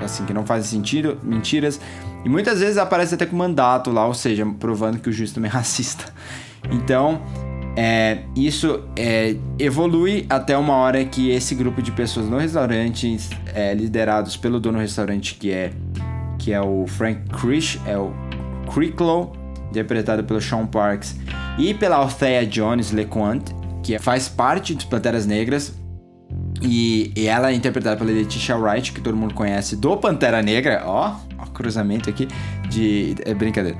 assim 0.00 0.24
que 0.24 0.32
não 0.32 0.44
fazem 0.44 0.78
sentido, 0.78 1.18
mentiras. 1.22 1.80
E 2.24 2.28
muitas 2.28 2.60
vezes 2.60 2.78
aparece 2.78 3.14
até 3.14 3.26
com 3.26 3.36
mandato 3.36 3.90
lá, 3.90 4.06
ou 4.06 4.14
seja, 4.14 4.46
provando 4.58 4.98
que 4.98 5.08
o 5.08 5.12
juiz 5.12 5.32
também 5.32 5.50
é 5.50 5.52
racista. 5.54 6.12
Então, 6.70 7.20
é, 7.76 8.20
isso 8.36 8.82
é, 8.96 9.36
evolui 9.58 10.26
até 10.28 10.56
uma 10.56 10.74
hora 10.74 11.04
que 11.04 11.30
esse 11.30 11.54
grupo 11.54 11.82
de 11.82 11.92
pessoas 11.92 12.28
no 12.28 12.38
restaurante, 12.38 13.16
é, 13.54 13.74
liderados 13.74 14.36
pelo 14.36 14.60
dono 14.60 14.78
do 14.78 14.80
restaurante, 14.80 15.34
que 15.34 15.50
é, 15.50 15.72
que 16.38 16.52
é 16.52 16.60
o 16.60 16.86
Frank 16.86 17.20
Krish, 17.30 17.80
é 17.86 17.96
o 17.98 18.12
Cricklow, 18.72 19.32
interpretado 19.70 20.22
pelo 20.24 20.40
Sean 20.40 20.66
Parks, 20.66 21.16
e 21.58 21.74
pela 21.74 21.96
Althea 21.96 22.46
Jones 22.46 22.92
LeQuant, 22.92 23.42
que 23.84 23.98
faz 23.98 24.28
parte 24.28 24.74
dos 24.74 24.84
Panteras 24.84 25.26
Negras, 25.26 25.74
e, 26.62 27.12
e, 27.14 27.26
ela 27.26 27.50
é 27.50 27.54
interpretada 27.54 27.96
pela 27.96 28.10
Letitia 28.10 28.56
Wright, 28.56 28.92
que 28.92 29.00
todo 29.00 29.16
mundo 29.16 29.34
conhece 29.34 29.76
do 29.76 29.96
Pantera 29.96 30.42
Negra. 30.42 30.82
Ó, 30.86 31.14
ó 31.38 31.46
cruzamento 31.46 32.08
aqui 32.08 32.26
de. 32.68 33.14
É 33.24 33.34
brincadeira. 33.34 33.78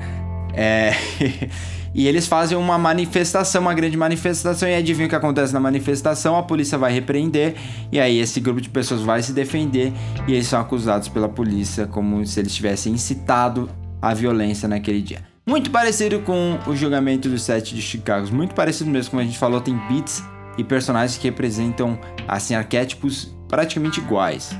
É. 0.53 0.93
E 1.97 2.09
eles 2.09 2.27
fazem 2.27 2.59
uma 2.59 2.77
manifestação, 2.77 3.61
uma 3.61 3.73
grande 3.73 3.97
manifestação, 3.97 4.69
e 4.69 4.75
adivinha 4.75 5.07
o 5.07 5.09
que 5.09 5.15
acontece 5.15 5.55
na 5.55 5.61
manifestação? 5.61 6.37
A 6.37 6.43
polícia 6.43 6.77
vai 6.77 6.93
repreender, 6.93 7.55
e 7.93 8.01
aí 8.01 8.19
esse 8.19 8.41
grupo 8.41 8.61
de 8.61 8.69
pessoas 8.69 9.01
vai 9.03 9.23
se 9.23 9.33
defender, 9.33 9.93
e 10.27 10.33
eles 10.33 10.49
são 10.49 10.61
acusados 10.61 11.09
pela 11.09 11.29
polícia 11.29 11.87
como 11.87 12.27
se 12.27 12.41
eles 12.41 12.53
tivessem 12.53 12.93
incitado 12.93 13.71
a 14.03 14.13
violência 14.13 14.67
naquele 14.69 15.01
dia. 15.01 15.34
Muito 15.47 15.71
parecido 15.71 16.21
com 16.21 16.59
o 16.67 16.75
julgamento 16.75 17.29
do 17.29 17.39
set 17.39 17.75
de 17.75 17.83
Chicago, 17.83 18.35
muito 18.35 18.55
parecido 18.55 18.91
mesmo, 18.91 19.11
como 19.11 19.21
a 19.21 19.25
gente 19.27 19.37
falou, 19.37 19.61
tem 19.61 19.77
beats 19.89 20.25
e 20.57 20.65
personagens 20.65 21.19
que 21.19 21.29
representam 21.29 21.99
assim 22.27 22.55
arquétipos 22.55 23.37
praticamente 23.47 24.01
iguais, 24.01 24.57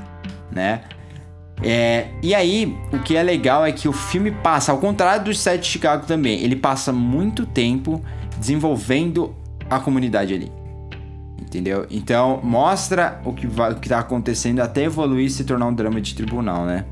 né? 0.51 0.83
É, 1.63 2.09
e 2.21 2.35
aí, 2.35 2.77
o 2.93 2.99
que 2.99 3.15
é 3.15 3.23
legal 3.23 3.65
é 3.65 3.71
que 3.71 3.87
o 3.87 3.93
filme 3.93 4.29
passa, 4.29 4.71
ao 4.71 4.77
contrário 4.77 5.25
do 5.25 5.33
set 5.33 5.61
de 5.61 5.67
Chicago 5.67 6.05
também, 6.05 6.41
ele 6.41 6.55
passa 6.55 6.91
muito 6.91 7.47
tempo 7.47 8.03
desenvolvendo 8.37 9.35
a 9.67 9.79
comunidade 9.79 10.35
ali. 10.35 10.51
Entendeu? 11.41 11.87
Então, 11.89 12.39
mostra 12.43 13.19
o 13.25 13.33
que, 13.33 13.47
vai, 13.47 13.71
o 13.71 13.75
que 13.75 13.89
tá 13.89 13.99
acontecendo 13.99 14.59
até 14.59 14.83
evoluir 14.83 15.25
e 15.25 15.29
se 15.31 15.43
tornar 15.45 15.65
um 15.65 15.73
drama 15.73 15.99
de 15.99 16.13
tribunal, 16.13 16.65
né? 16.65 16.85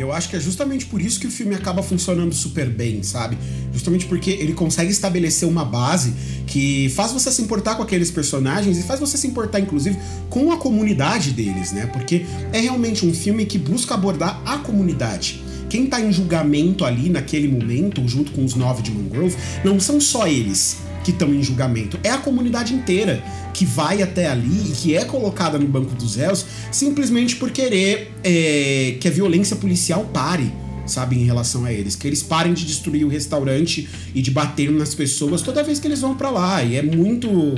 Eu 0.00 0.12
acho 0.12 0.28
que 0.28 0.36
é 0.36 0.40
justamente 0.40 0.86
por 0.86 1.00
isso 1.00 1.20
que 1.20 1.26
o 1.26 1.30
filme 1.30 1.54
acaba 1.54 1.82
funcionando 1.82 2.34
super 2.34 2.68
bem, 2.68 3.02
sabe? 3.02 3.36
Justamente 3.72 4.06
porque 4.06 4.30
ele 4.30 4.52
consegue 4.52 4.90
estabelecer 4.90 5.48
uma 5.48 5.64
base 5.64 6.14
que 6.46 6.88
faz 6.90 7.12
você 7.12 7.30
se 7.30 7.42
importar 7.42 7.76
com 7.76 7.82
aqueles 7.82 8.10
personagens 8.10 8.78
e 8.78 8.82
faz 8.82 8.98
você 8.98 9.16
se 9.16 9.26
importar, 9.26 9.60
inclusive, 9.60 9.96
com 10.28 10.50
a 10.52 10.56
comunidade 10.56 11.32
deles, 11.32 11.72
né? 11.72 11.86
Porque 11.86 12.24
é 12.52 12.60
realmente 12.60 13.04
um 13.06 13.14
filme 13.14 13.46
que 13.46 13.58
busca 13.58 13.94
abordar 13.94 14.40
a 14.44 14.58
comunidade. 14.58 15.42
Quem 15.68 15.86
tá 15.86 16.00
em 16.00 16.12
julgamento 16.12 16.84
ali 16.84 17.08
naquele 17.08 17.46
momento, 17.46 18.06
junto 18.08 18.32
com 18.32 18.44
os 18.44 18.54
nove 18.54 18.82
de 18.82 18.90
Mangrove, 18.90 19.36
não 19.64 19.78
são 19.78 20.00
só 20.00 20.26
eles 20.26 20.78
que 21.04 21.10
estão 21.10 21.32
em 21.32 21.42
julgamento, 21.42 21.98
é 22.02 22.10
a 22.10 22.18
comunidade 22.18 22.74
inteira 22.74 23.22
que 23.52 23.64
vai 23.64 24.02
até 24.02 24.28
ali 24.28 24.70
e 24.70 24.72
que 24.72 24.96
é 24.96 25.04
colocada 25.04 25.58
no 25.58 25.66
banco 25.66 25.94
dos 25.94 26.16
réus 26.16 26.44
simplesmente 26.70 27.36
por 27.36 27.50
querer 27.50 28.12
é, 28.22 28.96
que 29.00 29.08
a 29.08 29.10
violência 29.10 29.56
policial 29.56 30.04
pare 30.12 30.52
sabe, 30.90 31.16
em 31.16 31.24
relação 31.24 31.64
a 31.64 31.72
eles. 31.72 31.96
Que 31.96 32.06
eles 32.06 32.22
parem 32.22 32.52
de 32.52 32.66
destruir 32.66 33.04
o 33.04 33.08
restaurante 33.08 33.88
e 34.14 34.20
de 34.20 34.30
bater 34.30 34.70
nas 34.70 34.94
pessoas 34.94 35.40
toda 35.40 35.62
vez 35.62 35.78
que 35.78 35.86
eles 35.86 36.00
vão 36.00 36.14
para 36.14 36.30
lá. 36.30 36.62
E 36.62 36.76
é 36.76 36.82
muito. 36.82 37.54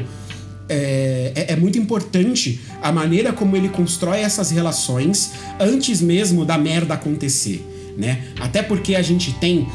É, 0.68 1.32
é, 1.34 1.52
é, 1.52 1.56
muito 1.56 1.76
importante 1.76 2.60
a 2.80 2.92
maneira 2.92 3.32
como 3.32 3.56
ele 3.56 3.68
constrói 3.68 4.20
essas 4.20 4.50
relações 4.50 5.32
antes 5.58 6.00
mesmo 6.00 6.44
da 6.44 6.56
merda 6.56 6.94
acontecer, 6.94 7.66
né? 7.98 8.22
Até 8.40 8.62
porque 8.62 8.94
a 8.94 9.02
gente 9.02 9.32
tem 9.34 9.66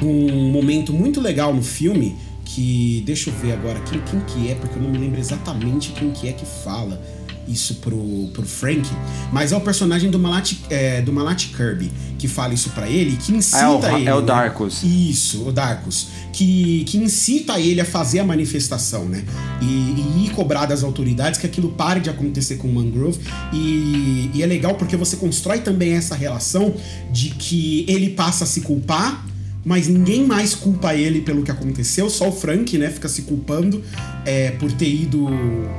um 0.00 0.50
momento 0.50 0.92
muito 0.92 1.20
legal 1.20 1.52
no 1.52 1.62
filme 1.62 2.16
que 2.54 3.02
deixa 3.06 3.30
eu 3.30 3.34
ver 3.34 3.52
agora 3.52 3.80
quem, 3.80 4.00
quem 4.00 4.20
que 4.20 4.50
é, 4.50 4.54
porque 4.54 4.78
eu 4.78 4.82
não 4.82 4.90
me 4.90 4.98
lembro 4.98 5.18
exatamente 5.18 5.92
quem 5.92 6.10
que 6.10 6.28
é 6.28 6.32
que 6.32 6.44
fala 6.44 7.00
isso 7.48 7.76
pro, 7.76 8.28
pro 8.32 8.42
Frank, 8.42 8.88
mas 9.32 9.52
é 9.52 9.56
o 9.56 9.60
personagem 9.60 10.10
do 10.10 10.18
Malat, 10.18 10.54
é, 10.70 11.02
do 11.02 11.12
Malat 11.12 11.48
Kirby 11.48 11.90
que 12.22 12.28
fala 12.28 12.54
isso 12.54 12.70
para 12.70 12.88
ele, 12.88 13.16
que 13.16 13.32
incita 13.32 13.58
é 13.58 13.68
o, 13.68 13.96
ele. 13.96 14.08
É 14.08 14.14
o 14.14 14.20
né? 14.20 14.26
Darkus. 14.26 14.80
Isso, 14.84 15.48
o 15.48 15.52
Darkus. 15.52 16.06
Que, 16.32 16.84
que 16.84 16.96
incita 16.96 17.58
ele 17.58 17.80
a 17.80 17.84
fazer 17.84 18.20
a 18.20 18.24
manifestação, 18.24 19.06
né? 19.06 19.24
E, 19.60 19.64
e 19.64 20.26
ir 20.26 20.30
cobrar 20.30 20.66
das 20.66 20.84
autoridades 20.84 21.40
que 21.40 21.46
aquilo 21.46 21.70
pare 21.70 21.98
de 21.98 22.08
acontecer 22.08 22.56
com 22.56 22.68
o 22.68 22.72
Mangrove. 22.72 23.18
E, 23.52 24.30
e 24.32 24.40
é 24.40 24.46
legal 24.46 24.76
porque 24.76 24.96
você 24.96 25.16
constrói 25.16 25.58
também 25.58 25.94
essa 25.94 26.14
relação 26.14 26.72
de 27.10 27.30
que 27.30 27.84
ele 27.88 28.10
passa 28.10 28.44
a 28.44 28.46
se 28.46 28.60
culpar 28.60 29.26
mas 29.64 29.86
ninguém 29.86 30.26
mais 30.26 30.54
culpa 30.54 30.94
ele 30.94 31.20
pelo 31.20 31.42
que 31.42 31.50
aconteceu, 31.50 32.10
só 32.10 32.28
o 32.28 32.32
Frank, 32.32 32.76
né, 32.76 32.90
fica 32.90 33.08
se 33.08 33.22
culpando 33.22 33.82
é, 34.24 34.50
por 34.52 34.72
ter 34.72 34.88
ido, 34.88 35.28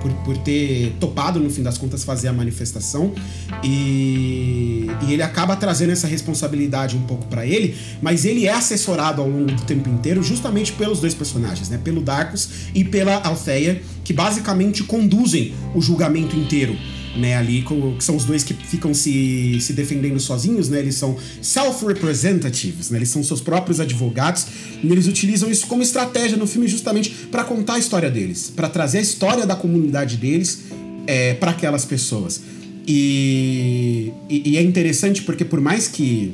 por, 0.02 0.12
por 0.24 0.38
ter 0.38 0.96
topado, 1.00 1.40
no 1.40 1.50
fim 1.50 1.62
das 1.62 1.78
contas, 1.78 2.04
fazer 2.04 2.30
a 2.30 2.34
manifestação. 2.34 3.14
E, 3.64 4.88
e 5.08 5.14
ele 5.14 5.22
acaba 5.22 5.56
trazendo 5.56 5.92
essa 5.92 6.08
responsabilidade 6.08 6.96
um 6.96 7.02
pouco 7.02 7.26
para 7.28 7.46
ele, 7.46 7.76
mas 8.02 8.26
ele 8.26 8.46
é 8.46 8.54
assessorado 8.54 9.22
ao 9.22 9.30
longo 9.30 9.52
do 9.52 9.64
tempo 9.64 9.90
inteiro 9.90 10.24
justamente 10.24 10.72
pelos 10.74 11.00
dois 11.00 11.14
personagens, 11.14 11.70
né, 11.70 11.80
pelo 11.84 12.02
Darkus 12.02 12.50
e 12.74 12.84
pela 12.84 13.22
Althea, 13.24 13.82
que 14.04 14.14
basicamente 14.14 14.84
conduzem 14.84 15.54
o 15.76 15.82
julgamento 15.82 16.36
inteiro 16.36 16.76
né, 17.16 17.36
ali, 17.36 17.64
que 17.98 18.04
são 18.04 18.16
os 18.16 18.26
dois 18.26 18.44
que 18.44 18.54
ficam 18.54 18.94
se, 18.94 19.60
se 19.62 19.74
defendendo 19.74 20.20
sozinhos, 20.20 20.70
né, 20.70 20.80
eles 20.80 20.96
são 20.96 21.18
self-representatives, 21.42 22.90
né, 22.90 22.98
eles 22.98 23.10
são 23.10 23.24
seus 23.24 23.42
próprios 23.42 23.80
advogados, 23.80 24.48
e 24.84 24.88
eles 24.88 25.08
utilizam 25.08 25.50
isso 25.50 25.68
como 25.68 25.84
estratégia 25.84 26.38
no 26.38 26.48
filme 26.48 26.68
justamente 26.68 27.10
para 27.32 27.44
contar 27.44 27.76
a 27.76 27.80
história 27.80 28.10
deles, 28.10 28.52
para 28.56 28.68
trazer 28.70 29.00
a 29.00 29.02
história 29.02 29.46
da 29.46 29.56
comunidade 29.56 30.18
deles 30.18 30.64
é, 31.06 31.34
para 31.36 31.52
aquelas 31.52 31.86
pessoas. 31.86 32.42
E, 32.86 34.12
e, 34.30 34.52
e, 34.52 34.58
é 34.58 34.62
interessante 34.62 35.22
porque 35.22 35.46
por 35.46 35.62
mais 35.62 35.88
que 35.88 36.34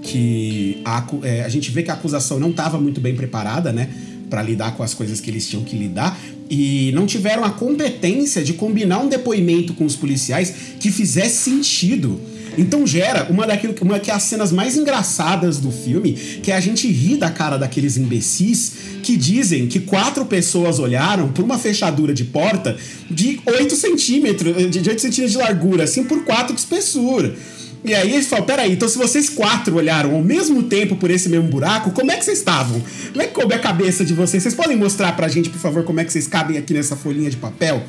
que 0.00 0.82
a, 0.84 1.06
é, 1.22 1.42
a 1.44 1.48
gente 1.48 1.70
vê 1.70 1.82
que 1.82 1.90
a 1.90 1.94
acusação 1.94 2.38
não 2.38 2.50
estava 2.50 2.78
muito 2.78 3.00
bem 3.00 3.14
preparada, 3.14 3.72
né, 3.72 3.88
para 4.34 4.42
lidar 4.42 4.76
com 4.76 4.82
as 4.82 4.92
coisas 4.92 5.20
que 5.20 5.30
eles 5.30 5.48
tinham 5.48 5.62
que 5.62 5.76
lidar, 5.76 6.18
e 6.50 6.90
não 6.92 7.06
tiveram 7.06 7.44
a 7.44 7.50
competência 7.50 8.42
de 8.42 8.54
combinar 8.54 8.98
um 8.98 9.08
depoimento 9.08 9.74
com 9.74 9.84
os 9.84 9.94
policiais 9.94 10.52
que 10.80 10.90
fizesse 10.90 11.36
sentido. 11.36 12.20
Então 12.58 12.84
gera 12.84 13.28
uma 13.30 13.46
daquilo 13.46 13.76
uma 13.80 14.00
que 14.00 14.10
é 14.10 14.14
as 14.14 14.24
cenas 14.24 14.50
mais 14.50 14.76
engraçadas 14.76 15.58
do 15.58 15.70
filme, 15.70 16.14
que 16.42 16.50
é 16.50 16.56
a 16.56 16.60
gente 16.60 16.88
rir 16.88 17.16
da 17.16 17.30
cara 17.30 17.56
daqueles 17.56 17.96
imbecis 17.96 18.72
que 19.04 19.16
dizem 19.16 19.68
que 19.68 19.78
quatro 19.78 20.24
pessoas 20.24 20.80
olharam 20.80 21.28
por 21.28 21.44
uma 21.44 21.56
fechadura 21.56 22.12
de 22.12 22.24
porta 22.24 22.76
de 23.08 23.38
8 23.46 23.76
centímetros, 23.76 24.68
de 24.68 24.78
8 24.80 25.00
centímetros 25.00 25.30
de 25.30 25.38
largura, 25.38 25.84
assim, 25.84 26.02
por 26.02 26.24
4 26.24 26.54
de 26.54 26.60
espessura. 26.60 27.36
E 27.84 27.94
aí 27.94 28.14
eles 28.14 28.26
falam, 28.26 28.46
peraí, 28.46 28.72
então 28.72 28.88
se 28.88 28.96
vocês 28.96 29.28
quatro 29.28 29.76
olharam 29.76 30.14
ao 30.14 30.22
mesmo 30.24 30.62
tempo 30.62 30.96
por 30.96 31.10
esse 31.10 31.28
mesmo 31.28 31.48
buraco, 31.48 31.90
como 31.90 32.10
é 32.10 32.16
que 32.16 32.24
vocês 32.24 32.38
estavam? 32.38 32.82
Como 33.10 33.20
é 33.20 33.26
que 33.26 33.34
coube 33.34 33.52
a 33.52 33.58
cabeça 33.58 34.02
de 34.06 34.14
vocês? 34.14 34.42
Vocês 34.42 34.54
podem 34.54 34.74
mostrar 34.74 35.14
pra 35.14 35.28
gente, 35.28 35.50
por 35.50 35.58
favor, 35.58 35.84
como 35.84 36.00
é 36.00 36.04
que 36.04 36.10
vocês 36.10 36.26
cabem 36.26 36.56
aqui 36.56 36.72
nessa 36.72 36.96
folhinha 36.96 37.28
de 37.28 37.36
papel? 37.36 37.84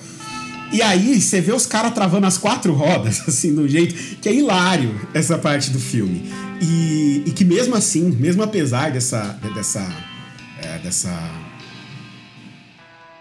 E 0.73 0.81
aí 0.81 1.21
você 1.21 1.39
vê 1.39 1.53
os 1.53 1.65
caras 1.65 1.93
travando 1.93 2.27
as 2.27 2.37
quatro 2.37 2.73
rodas, 2.73 3.23
assim, 3.29 3.53
de 3.53 3.61
um 3.61 3.67
jeito 3.67 4.17
que 4.17 4.27
é 4.27 4.33
hilário 4.33 4.99
essa 5.13 5.37
parte 5.37 5.71
do 5.71 5.79
filme. 5.79 6.29
E, 6.61 7.23
e 7.25 7.31
que 7.31 7.45
mesmo 7.45 7.73
assim, 7.73 8.11
mesmo 8.11 8.43
apesar 8.43 8.91
dessa. 8.91 9.39
dessa. 9.55 9.87
É, 10.61 10.79
dessa. 10.79 11.31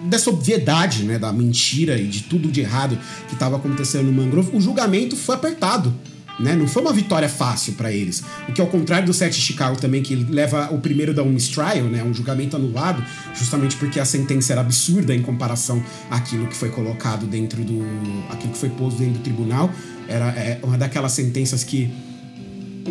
dessa 0.00 0.30
obviedade, 0.30 1.04
né, 1.04 1.20
da 1.20 1.32
mentira 1.32 1.96
e 1.96 2.08
de 2.08 2.24
tudo 2.24 2.50
de 2.50 2.60
errado 2.60 2.98
que 3.28 3.34
estava 3.34 3.56
acontecendo 3.56 4.06
no 4.06 4.12
Mangrove, 4.12 4.56
o 4.56 4.60
julgamento 4.60 5.16
foi 5.16 5.36
apertado. 5.36 5.94
Né? 6.38 6.56
Não 6.56 6.66
foi 6.66 6.82
uma 6.82 6.92
vitória 6.92 7.28
fácil 7.28 7.74
para 7.74 7.92
eles. 7.92 8.22
O 8.48 8.52
que, 8.52 8.60
ao 8.60 8.66
contrário 8.66 9.06
do 9.06 9.14
set 9.14 9.32
de 9.32 9.40
Chicago 9.40 9.80
também, 9.80 10.02
que 10.02 10.16
leva 10.16 10.72
o 10.72 10.80
primeiro 10.80 11.14
da 11.14 11.22
um 11.22 11.30
mistrial, 11.30 11.84
né? 11.84 12.02
um 12.02 12.12
julgamento 12.12 12.56
anulado, 12.56 13.04
justamente 13.34 13.76
porque 13.76 14.00
a 14.00 14.04
sentença 14.04 14.52
era 14.52 14.60
absurda 14.60 15.14
em 15.14 15.22
comparação 15.22 15.82
àquilo 16.10 16.46
que 16.48 16.56
foi 16.56 16.70
colocado 16.70 17.26
dentro 17.26 17.62
do. 17.62 17.84
aquilo 18.30 18.52
que 18.52 18.58
foi 18.58 18.70
posto 18.70 18.98
dentro 18.98 19.14
do 19.14 19.22
tribunal. 19.22 19.70
Era 20.08 20.26
é, 20.30 20.58
uma 20.62 20.76
daquelas 20.76 21.12
sentenças 21.12 21.62
que. 21.62 21.90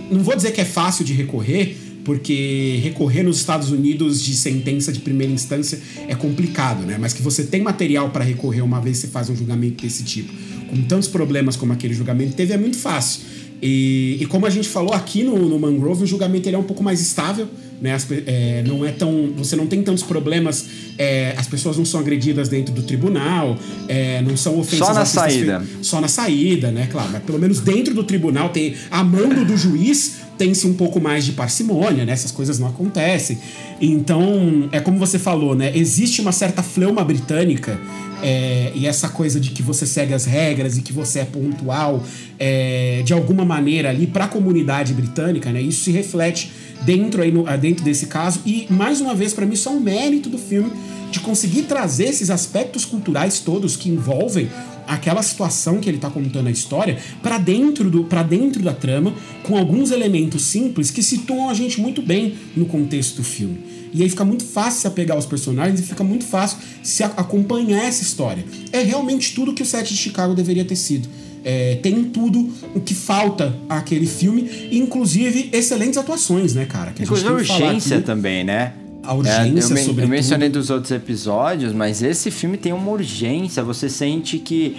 Não 0.09 0.23
vou 0.23 0.35
dizer 0.35 0.51
que 0.51 0.62
é 0.62 0.65
fácil 0.65 1.05
de 1.05 1.13
recorrer, 1.13 1.77
porque 2.03 2.79
recorrer 2.83 3.24
nos 3.24 3.38
Estados 3.38 3.72
Unidos 3.72 4.22
de 4.22 4.36
sentença 4.36 4.91
de 4.91 5.00
primeira 5.00 5.31
instância 5.31 5.79
é 6.07 6.15
complicado, 6.15 6.86
né? 6.86 6.98
Mas 7.00 7.13
que 7.13 7.22
você 7.22 7.43
tem 7.43 7.62
material 7.62 8.10
para 8.10 8.24
recorrer 8.24 8.62
uma 8.62 8.79
vez 8.79 8.98
que 8.98 9.07
você 9.07 9.12
faz 9.12 9.29
um 9.29 9.36
julgamento 9.36 9.83
desse 9.83 10.03
tipo, 10.03 10.33
com 10.69 10.81
tantos 10.83 11.07
problemas 11.07 11.55
como 11.55 11.74
aquele 11.74 11.93
julgamento 11.93 12.33
teve, 12.33 12.53
é 12.53 12.57
muito 12.57 12.77
fácil. 12.77 13.22
E, 13.62 14.17
e 14.19 14.25
como 14.25 14.45
a 14.45 14.50
gente 14.50 14.67
falou 14.67 14.93
aqui 14.93 15.24
no, 15.24 15.48
no 15.48 15.57
Mangrove, 15.57 16.03
o 16.03 16.07
julgamento 16.07 16.50
ele 16.50 16.55
é 16.55 16.60
um 16.60 16.63
pouco 16.63 16.83
mais 16.83 17.00
estável, 17.00 17.48
né? 17.84 17.94
As, 17.94 18.08
é, 18.25 18.63
não 18.66 18.84
é 18.86 18.92
tão, 18.92 19.34
você 19.36 19.56
não 19.58 19.68
tem 19.68 19.84
tantos 19.84 20.02
problemas, 20.04 20.66
é, 20.98 21.34
as 21.38 21.46
pessoas 21.48 21.78
não 21.78 21.84
são 21.84 22.00
agredidas 22.00 22.48
dentro 22.48 22.74
do 22.74 22.82
tribunal, 22.82 23.58
é, 23.90 24.22
não 24.22 24.38
são 24.38 24.58
ofensas 24.58 24.88
Só 24.88 24.94
na 24.94 25.06
saída. 25.06 25.60
fe- 25.60 25.68
Só 25.84 26.00
na 26.02 26.08
saída, 26.08 26.72
né? 26.72 26.88
Claro, 26.90 27.10
mas 27.12 27.22
pelo 27.24 27.38
menos 27.38 27.60
dentro 27.60 27.94
do 27.94 28.04
tribunal 28.06 28.50
tem 28.50 28.74
a 28.90 29.04
mando 29.04 29.44
do 29.46 29.58
juiz 29.58 30.24
tem-se 30.38 30.66
um 30.66 30.74
pouco 30.74 31.00
mais 31.00 31.25
de 31.25 31.34
parcimônia, 31.34 32.06
né? 32.06 32.12
Essas 32.13 32.32
coisas 32.32 32.58
não 32.58 32.68
acontecem. 32.68 33.38
Então, 33.80 34.68
é 34.72 34.80
como 34.80 34.98
você 34.98 35.20
falou, 35.20 35.56
né? 35.56 35.72
Existe 35.78 36.22
uma 36.22 36.32
certa 36.32 36.63
fleuma 36.63 37.04
britânica 37.04 37.80
é, 38.24 38.72
e 38.74 38.88
essa 38.88 39.10
coisa 39.10 39.40
de 39.40 39.52
que 39.52 39.62
você 39.62 39.86
segue 39.86 40.13
as 40.13 40.25
regras 40.25 40.78
e 40.78 40.82
que 40.82 40.92
você 40.94 41.20
é 41.20 41.25
pontual 41.25 42.04
é, 42.40 43.02
de 43.06 43.13
alguma 43.13 43.44
maneira 43.46 43.90
ali 43.90 44.08
para 44.08 44.25
a 44.25 44.28
comunidade 44.28 44.94
britânica, 44.94 45.52
né? 45.52 45.62
Isso 45.62 45.84
se 45.84 45.92
reflete 45.92 46.52
dentro 46.82 47.22
aí 47.22 47.32
no- 47.32 47.48
ah, 47.48 47.56
dentro 47.56 47.84
desse 47.84 48.08
caso 48.08 48.42
e 48.46 48.68
mais 48.70 49.00
uma 49.01 49.15
vez 49.15 49.34
para 49.34 49.46
mim 49.46 49.56
é 49.65 49.70
um 49.70 49.80
mérito 49.80 50.30
do 50.30 50.38
filme 50.38 50.72
de 51.12 51.20
conseguir 51.20 51.63
trazer 51.63 52.06
esses 52.06 52.30
aspectos 52.30 52.86
culturais 52.86 53.39
todos 53.39 53.75
que 53.75 53.89
envolvem 53.89 54.50
aquela 54.88 55.22
situação 55.24 55.80
que 55.80 55.88
ele 55.88 55.98
tá 55.98 56.10
contando 56.10 56.48
a 56.48 56.51
história 56.51 56.98
para 57.22 57.38
dentro 57.38 57.89
do 57.89 58.03
para 58.03 58.24
dentro 58.24 58.62
da 58.62 58.74
trama 58.74 59.13
com 59.44 59.58
alguns 59.58 59.92
elementos 59.92 60.42
simples 60.44 60.92
que 60.92 61.01
situam 61.01 61.50
a 61.50 61.53
gente 61.53 61.80
muito 61.80 62.01
bem 62.01 62.36
no 62.56 62.65
contexto 62.65 63.18
do 63.18 63.24
filme. 63.24 63.60
E 63.94 64.01
aí 64.01 64.10
fica 64.10 64.25
muito 64.25 64.44
fácil 64.44 64.82
se 64.82 64.88
apegar 64.88 65.15
aos 65.15 65.25
personagens 65.27 65.80
e 65.80 65.84
fica 65.84 66.03
muito 66.03 66.25
fácil 66.25 66.58
se 66.82 67.03
acompanhar 67.03 67.86
essa 67.86 68.01
história. 68.01 68.44
É 68.72 68.82
realmente 68.82 69.36
tudo 69.36 69.53
que 69.53 69.62
o 69.62 69.65
set 69.65 69.88
de 69.94 69.98
Chicago 69.98 70.34
deveria 70.34 70.65
ter 70.65 70.75
sido. 70.75 71.08
É, 71.45 71.75
tem 71.83 72.05
tudo 72.05 72.50
o 72.73 72.79
que 72.79 72.93
falta 72.93 73.53
àquele 73.67 74.07
filme, 74.07 74.69
inclusive 74.71 75.50
excelentes 75.51 75.97
atuações, 75.97 76.53
né, 76.55 76.65
cara? 76.65 76.91
Que 76.91 77.03
Inclusive 77.03 77.29
a 77.29 77.33
urgência 77.33 78.01
também, 78.01 78.43
né? 78.43 78.73
A 79.03 79.13
urgência, 79.13 79.73
É, 79.73 79.81
eu, 79.89 80.00
eu 80.00 80.07
mencionei 80.07 80.47
dos 80.47 80.69
outros 80.69 80.91
episódios, 80.91 81.73
mas 81.73 82.01
esse 82.01 82.31
filme 82.31 82.55
tem 82.55 82.71
uma 82.71 82.89
urgência. 82.89 83.62
Você 83.63 83.89
sente 83.89 84.39
que. 84.39 84.77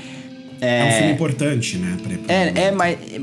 É 0.60 0.84
um 0.88 0.98
filme 0.98 1.12
importante, 1.12 1.76
né? 1.76 1.96
pra- 2.02 2.16
pra- 2.16 2.34
É, 2.34 2.52
é, 2.68 2.70
mas 2.70 2.96
é, 3.12 3.20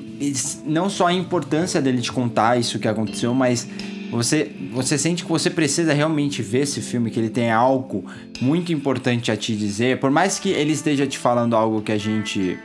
não 0.63 0.87
só 0.89 1.07
a 1.07 1.13
importância 1.13 1.81
dele 1.81 1.99
te 2.01 2.11
contar 2.11 2.59
isso 2.59 2.77
que 2.77 2.87
aconteceu, 2.87 3.33
mas 3.33 3.67
você, 4.11 4.51
você 4.71 4.95
sente 4.97 5.23
que 5.23 5.29
você 5.31 5.49
precisa 5.49 5.91
realmente 5.93 6.43
ver 6.43 6.59
esse 6.63 6.81
filme, 6.81 7.09
que 7.09 7.19
ele 7.19 7.29
tem 7.29 7.49
algo 7.49 8.05
muito 8.39 8.71
importante 8.71 9.31
a 9.31 9.35
te 9.37 9.55
dizer. 9.55 9.99
Por 9.99 10.11
mais 10.11 10.37
que 10.37 10.49
ele 10.49 10.73
esteja 10.73 11.07
te 11.07 11.17
falando 11.17 11.55
algo 11.55 11.81
que 11.81 11.91
a 11.91 11.97
gente. 11.97 12.59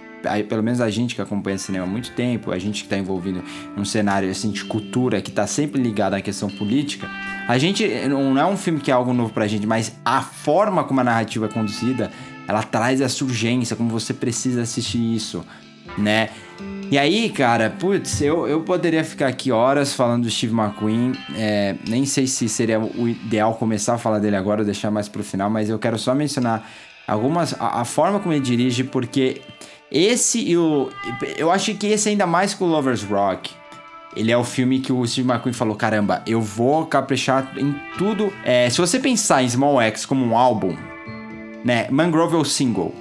Pelo 0.48 0.62
menos 0.62 0.80
a 0.80 0.90
gente 0.90 1.14
que 1.14 1.22
acompanha 1.22 1.58
cinema 1.58 1.84
há 1.84 1.88
muito 1.88 2.12
tempo, 2.12 2.52
a 2.52 2.58
gente 2.58 2.80
que 2.80 2.86
está 2.86 2.96
envolvido 2.96 3.42
num 3.76 3.84
cenário 3.84 4.30
assim, 4.30 4.50
de 4.50 4.64
cultura 4.64 5.20
que 5.20 5.30
está 5.30 5.46
sempre 5.46 5.80
ligado 5.80 6.14
à 6.14 6.20
questão 6.20 6.48
política, 6.48 7.08
a 7.48 7.58
gente 7.58 7.86
não 8.08 8.38
é 8.38 8.46
um 8.46 8.56
filme 8.56 8.80
que 8.80 8.90
é 8.90 8.94
algo 8.94 9.12
novo 9.12 9.32
pra 9.32 9.46
gente, 9.46 9.66
mas 9.66 9.96
a 10.04 10.20
forma 10.20 10.84
como 10.84 11.00
a 11.00 11.04
narrativa 11.04 11.46
é 11.46 11.48
conduzida, 11.48 12.10
ela 12.48 12.62
traz 12.62 13.00
essa 13.00 13.24
urgência, 13.24 13.76
como 13.76 13.90
você 13.90 14.14
precisa 14.14 14.62
assistir 14.62 15.14
isso, 15.14 15.44
né? 15.98 16.30
E 16.88 16.96
aí, 16.96 17.30
cara, 17.30 17.68
putz, 17.68 18.20
eu, 18.22 18.46
eu 18.46 18.60
poderia 18.60 19.02
ficar 19.02 19.26
aqui 19.26 19.50
horas 19.50 19.92
falando 19.92 20.22
do 20.22 20.30
Steve 20.30 20.54
McQueen. 20.54 21.12
é, 21.34 21.74
nem 21.88 22.06
sei 22.06 22.28
se 22.28 22.48
seria 22.48 22.78
o 22.78 23.08
ideal 23.08 23.54
começar 23.54 23.94
a 23.94 23.98
falar 23.98 24.20
dele 24.20 24.36
agora 24.36 24.60
ou 24.60 24.64
deixar 24.64 24.90
mais 24.90 25.08
pro 25.08 25.24
final, 25.24 25.50
mas 25.50 25.68
eu 25.68 25.80
quero 25.80 25.98
só 25.98 26.14
mencionar 26.14 26.68
algumas. 27.06 27.60
A, 27.60 27.80
a 27.80 27.84
forma 27.84 28.20
como 28.20 28.32
ele 28.32 28.40
dirige, 28.40 28.84
porque 28.84 29.42
esse 29.90 30.40
e 30.40 30.56
o. 30.56 30.90
Eu 31.36 31.50
acho 31.50 31.74
que 31.74 31.86
esse 31.86 32.08
ainda 32.08 32.26
mais 32.26 32.54
que 32.54 32.62
o 32.62 32.66
Lovers 32.66 33.02
Rock. 33.02 33.50
Ele 34.16 34.32
é 34.32 34.36
o 34.36 34.44
filme 34.44 34.78
que 34.78 34.90
o 34.90 35.06
Steve 35.06 35.28
McQueen 35.28 35.52
falou: 35.52 35.76
caramba, 35.76 36.22
eu 36.26 36.40
vou 36.40 36.86
caprichar 36.86 37.52
em 37.58 37.74
tudo. 37.98 38.32
É, 38.44 38.68
se 38.70 38.78
você 38.78 38.98
pensar 38.98 39.42
em 39.42 39.48
Small 39.48 39.80
X 39.82 40.06
como 40.06 40.24
um 40.24 40.36
álbum, 40.36 40.74
né? 41.64 41.86
Mangrove 41.90 42.34
é 42.34 42.38
o 42.38 42.44
single. 42.44 42.94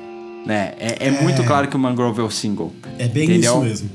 Né? 0.45 0.73
É, 0.77 1.07
é 1.07 1.11
muito 1.11 1.43
claro 1.43 1.67
que 1.67 1.75
o 1.75 1.79
Mangrove 1.79 2.19
é 2.19 2.23
o 2.23 2.29
single. 2.29 2.73
É 2.99 3.07
bem 3.07 3.23
entendeu? 3.23 3.53
isso 3.53 3.61
mesmo. 3.61 3.89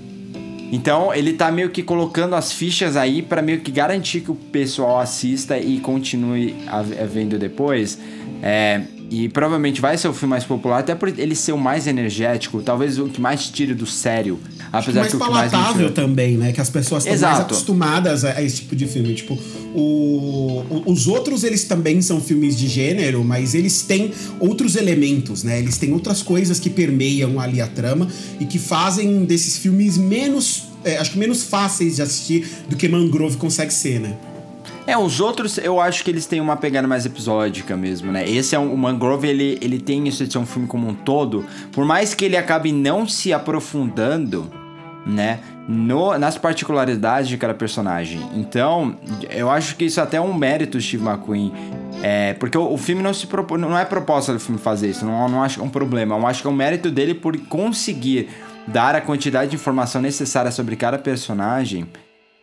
Então 0.72 1.12
ele 1.12 1.32
tá 1.32 1.50
meio 1.50 1.70
que 1.70 1.82
colocando 1.82 2.34
as 2.34 2.52
fichas 2.52 2.96
aí 2.96 3.22
pra 3.22 3.42
meio 3.42 3.60
que 3.60 3.72
garantir 3.72 4.20
que 4.20 4.30
o 4.30 4.34
pessoal 4.34 5.00
assista 5.00 5.58
e 5.58 5.80
continue 5.80 6.56
a, 6.68 6.78
a 6.78 7.06
vendo 7.06 7.38
depois. 7.38 7.98
É, 8.42 8.82
e 9.10 9.28
provavelmente 9.28 9.80
vai 9.80 9.98
ser 9.98 10.06
o 10.08 10.12
filme 10.14 10.30
mais 10.30 10.44
popular, 10.44 10.78
até 10.78 10.94
por 10.94 11.08
ele 11.08 11.34
ser 11.34 11.50
o 11.52 11.58
mais 11.58 11.86
energético, 11.88 12.62
talvez 12.62 12.96
o 12.98 13.06
que 13.06 13.20
mais 13.20 13.46
tire 13.48 13.74
do 13.74 13.84
sério. 13.86 14.38
Apesar 14.72 15.00
mais 15.00 15.10
que 15.10 15.16
o 15.16 15.20
que 15.20 15.30
mais 15.30 15.44
me 15.46 15.50
palatável 15.50 15.88
tira- 15.90 16.06
também, 16.06 16.36
né? 16.36 16.52
Que 16.52 16.60
as 16.60 16.70
pessoas 16.70 17.04
estão 17.04 17.18
mais 17.28 17.40
acostumadas 17.54 18.24
a, 18.24 18.34
a 18.34 18.42
esse 18.42 18.56
tipo 18.58 18.76
de 18.76 18.86
filme. 18.86 19.12
Tipo, 19.14 19.36
o, 19.74 20.62
o- 20.70 20.82
os 20.92 21.08
outros, 21.08 21.42
eles 21.42 21.64
também 21.64 22.00
são 22.00 22.20
filmes 22.20 22.56
de 22.56 22.68
gênero, 22.68 23.24
mas 23.24 23.54
eles 23.54 23.82
têm 23.82 24.12
outros 24.38 24.76
elementos, 24.76 25.42
né? 25.42 25.58
Eles 25.58 25.76
têm 25.76 25.92
outras 25.92 26.22
coisas 26.22 26.60
que 26.60 26.70
permeiam 26.70 27.40
ali 27.40 27.60
a 27.60 27.66
trama 27.66 28.06
e 28.38 28.44
que 28.46 28.58
fazem 28.60 29.24
desses 29.24 29.56
filmes 29.56 29.96
menos... 29.98 30.64
é, 30.84 30.98
acho 30.98 31.10
que 31.12 31.18
menos 31.18 31.42
fáceis 31.42 31.96
de 31.96 32.02
assistir 32.02 32.46
do 32.68 32.76
que 32.76 32.88
Mangrove 32.88 33.36
consegue 33.38 33.74
ser, 33.74 33.98
né? 34.00 34.14
É, 34.90 34.98
os 34.98 35.20
outros 35.20 35.56
eu 35.56 35.80
acho 35.80 36.02
que 36.02 36.10
eles 36.10 36.26
têm 36.26 36.40
uma 36.40 36.56
pegada 36.56 36.88
mais 36.88 37.06
episódica 37.06 37.76
mesmo, 37.76 38.10
né? 38.10 38.28
Esse 38.28 38.56
é 38.56 38.58
um, 38.58 38.74
o 38.74 38.76
Mangrove, 38.76 39.28
ele, 39.28 39.56
ele 39.62 39.78
tem 39.78 40.08
isso 40.08 40.26
de 40.26 40.32
ser 40.32 40.38
um 40.38 40.44
filme 40.44 40.66
como 40.66 40.88
um 40.88 40.94
todo, 40.94 41.46
por 41.70 41.84
mais 41.84 42.12
que 42.12 42.24
ele 42.24 42.36
acabe 42.36 42.72
não 42.72 43.06
se 43.06 43.32
aprofundando, 43.32 44.50
né? 45.06 45.38
No, 45.68 46.18
nas 46.18 46.36
particularidades 46.36 47.28
de 47.28 47.36
cada 47.38 47.54
personagem. 47.54 48.20
Então, 48.34 48.96
eu 49.30 49.48
acho 49.48 49.76
que 49.76 49.84
isso 49.84 50.00
até 50.00 50.16
é 50.16 50.20
um 50.20 50.34
mérito 50.34 50.76
do 50.76 50.82
Steve 50.82 51.06
McQueen. 51.06 51.52
É, 52.02 52.34
porque 52.34 52.58
o, 52.58 52.72
o 52.72 52.76
filme 52.76 53.00
não 53.00 53.14
se 53.14 53.28
propô- 53.28 53.56
não 53.56 53.78
é 53.78 53.84
proposta 53.84 54.32
do 54.32 54.40
filme 54.40 54.60
fazer 54.60 54.90
isso, 54.90 55.04
não, 55.06 55.28
não 55.28 55.40
acho 55.44 55.54
que 55.58 55.60
é 55.60 55.64
um 55.64 55.70
problema. 55.70 56.16
Eu 56.16 56.26
acho 56.26 56.42
que 56.42 56.48
é 56.48 56.50
um 56.50 56.54
mérito 56.54 56.90
dele 56.90 57.14
por 57.14 57.38
conseguir 57.42 58.28
dar 58.66 58.96
a 58.96 59.00
quantidade 59.00 59.50
de 59.50 59.56
informação 59.56 60.02
necessária 60.02 60.50
sobre 60.50 60.74
cada 60.74 60.98
personagem 60.98 61.86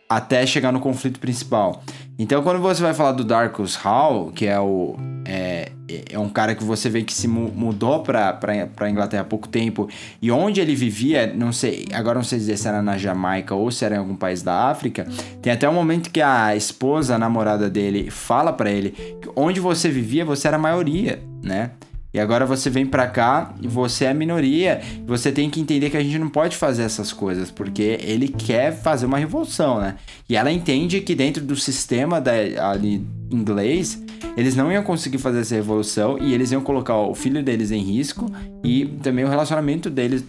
até 0.08 0.46
chegar 0.46 0.72
no 0.72 0.80
conflito 0.80 1.20
principal. 1.20 1.82
Então, 2.18 2.42
quando 2.42 2.60
você 2.60 2.82
vai 2.82 2.92
falar 2.92 3.12
do 3.12 3.22
Darkus 3.22 3.76
Hall, 3.76 4.32
que 4.32 4.44
é 4.46 4.58
o 4.58 4.96
é, 5.24 5.70
é 6.10 6.18
um 6.18 6.28
cara 6.28 6.54
que 6.54 6.64
você 6.64 6.88
vê 6.88 7.02
que 7.02 7.12
se 7.14 7.28
mu- 7.28 7.52
mudou 7.54 8.02
pra, 8.02 8.32
pra, 8.32 8.66
pra 8.66 8.90
Inglaterra 8.90 9.22
há 9.22 9.24
pouco 9.24 9.46
tempo 9.46 9.88
e 10.20 10.30
onde 10.30 10.60
ele 10.60 10.74
vivia, 10.74 11.32
não 11.32 11.52
sei, 11.52 11.86
agora 11.92 12.16
não 12.18 12.24
sei 12.24 12.38
dizer 12.38 12.56
se 12.56 12.66
era 12.66 12.82
na 12.82 12.96
Jamaica 12.96 13.54
ou 13.54 13.70
se 13.70 13.84
era 13.84 13.94
em 13.94 13.98
algum 13.98 14.16
país 14.16 14.42
da 14.42 14.68
África, 14.68 15.06
tem 15.42 15.52
até 15.52 15.68
um 15.68 15.74
momento 15.74 16.10
que 16.10 16.20
a 16.20 16.56
esposa, 16.56 17.14
a 17.14 17.18
namorada 17.18 17.68
dele, 17.70 18.10
fala 18.10 18.52
pra 18.52 18.70
ele 18.70 18.94
onde 19.36 19.60
você 19.60 19.88
vivia, 19.88 20.24
você 20.24 20.48
era 20.48 20.56
a 20.56 20.60
maioria, 20.60 21.22
né? 21.42 21.72
E 22.18 22.20
agora 22.20 22.44
você 22.44 22.68
vem 22.68 22.84
pra 22.84 23.06
cá 23.06 23.54
e 23.62 23.68
você 23.68 24.06
é 24.06 24.10
a 24.10 24.14
minoria. 24.14 24.80
Você 25.06 25.30
tem 25.30 25.48
que 25.48 25.60
entender 25.60 25.88
que 25.88 25.96
a 25.96 26.02
gente 26.02 26.18
não 26.18 26.28
pode 26.28 26.56
fazer 26.56 26.82
essas 26.82 27.12
coisas, 27.12 27.48
porque 27.48 27.96
ele 28.02 28.26
quer 28.26 28.72
fazer 28.72 29.06
uma 29.06 29.18
revolução, 29.18 29.80
né? 29.80 29.94
E 30.28 30.34
ela 30.34 30.50
entende 30.50 31.00
que 31.00 31.14
dentro 31.14 31.44
do 31.44 31.54
sistema 31.54 32.20
da, 32.20 32.32
ali 32.72 33.06
inglês, 33.30 34.02
eles 34.36 34.56
não 34.56 34.72
iam 34.72 34.82
conseguir 34.82 35.18
fazer 35.18 35.42
essa 35.42 35.54
revolução 35.54 36.18
e 36.20 36.34
eles 36.34 36.50
iam 36.50 36.60
colocar 36.60 36.96
o 36.96 37.14
filho 37.14 37.40
deles 37.40 37.70
em 37.70 37.82
risco 37.82 38.28
e 38.64 38.84
também 39.00 39.24
o 39.24 39.28
relacionamento 39.28 39.88
deles 39.88 40.24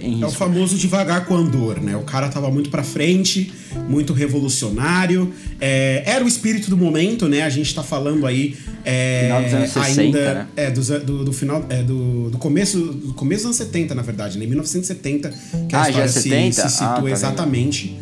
em 0.00 0.22
É 0.22 0.26
o 0.26 0.30
famoso 0.30 0.76
devagar 0.76 1.26
com 1.26 1.36
andor, 1.36 1.80
né? 1.80 1.96
O 1.96 2.02
cara 2.02 2.28
tava 2.28 2.50
muito 2.50 2.70
pra 2.70 2.82
frente, 2.82 3.52
muito 3.88 4.12
revolucionário. 4.12 5.32
é, 5.60 6.02
era 6.06 6.24
o 6.24 6.28
espírito 6.28 6.70
do 6.70 6.76
momento, 6.76 7.28
né? 7.28 7.42
A 7.42 7.50
gente 7.50 7.74
tá 7.74 7.82
falando 7.82 8.26
aí. 8.26 8.56
É, 8.84 9.24
Final 9.24 9.42
dos 9.42 9.52
anos 9.54 9.70
60, 9.70 10.00
ainda, 10.00 10.34
né? 10.34 10.46
É, 10.56 10.66
an- 10.68 10.98
do, 11.04 11.24
do 11.24 11.32
final. 11.32 11.64
É, 11.68 11.82
do, 11.82 12.30
do 12.30 12.38
começo. 12.38 12.78
Do 12.78 13.12
começo 13.14 13.46
dos 13.48 13.58
anos 13.60 13.68
70, 13.68 13.94
na 13.94 14.02
verdade, 14.02 14.38
né? 14.38 14.46
1970, 14.46 15.32
que 15.68 15.74
a 15.76 15.82
Ah, 15.82 15.90
já 15.90 16.04
história 16.04 16.04
é 16.04 16.08
se, 16.08 16.22
70? 16.22 16.54
se 16.54 16.60
Ah, 16.62 16.68
situa 16.68 16.86
tá 16.88 16.94
vendo. 17.00 17.08
exatamente. 17.12 17.96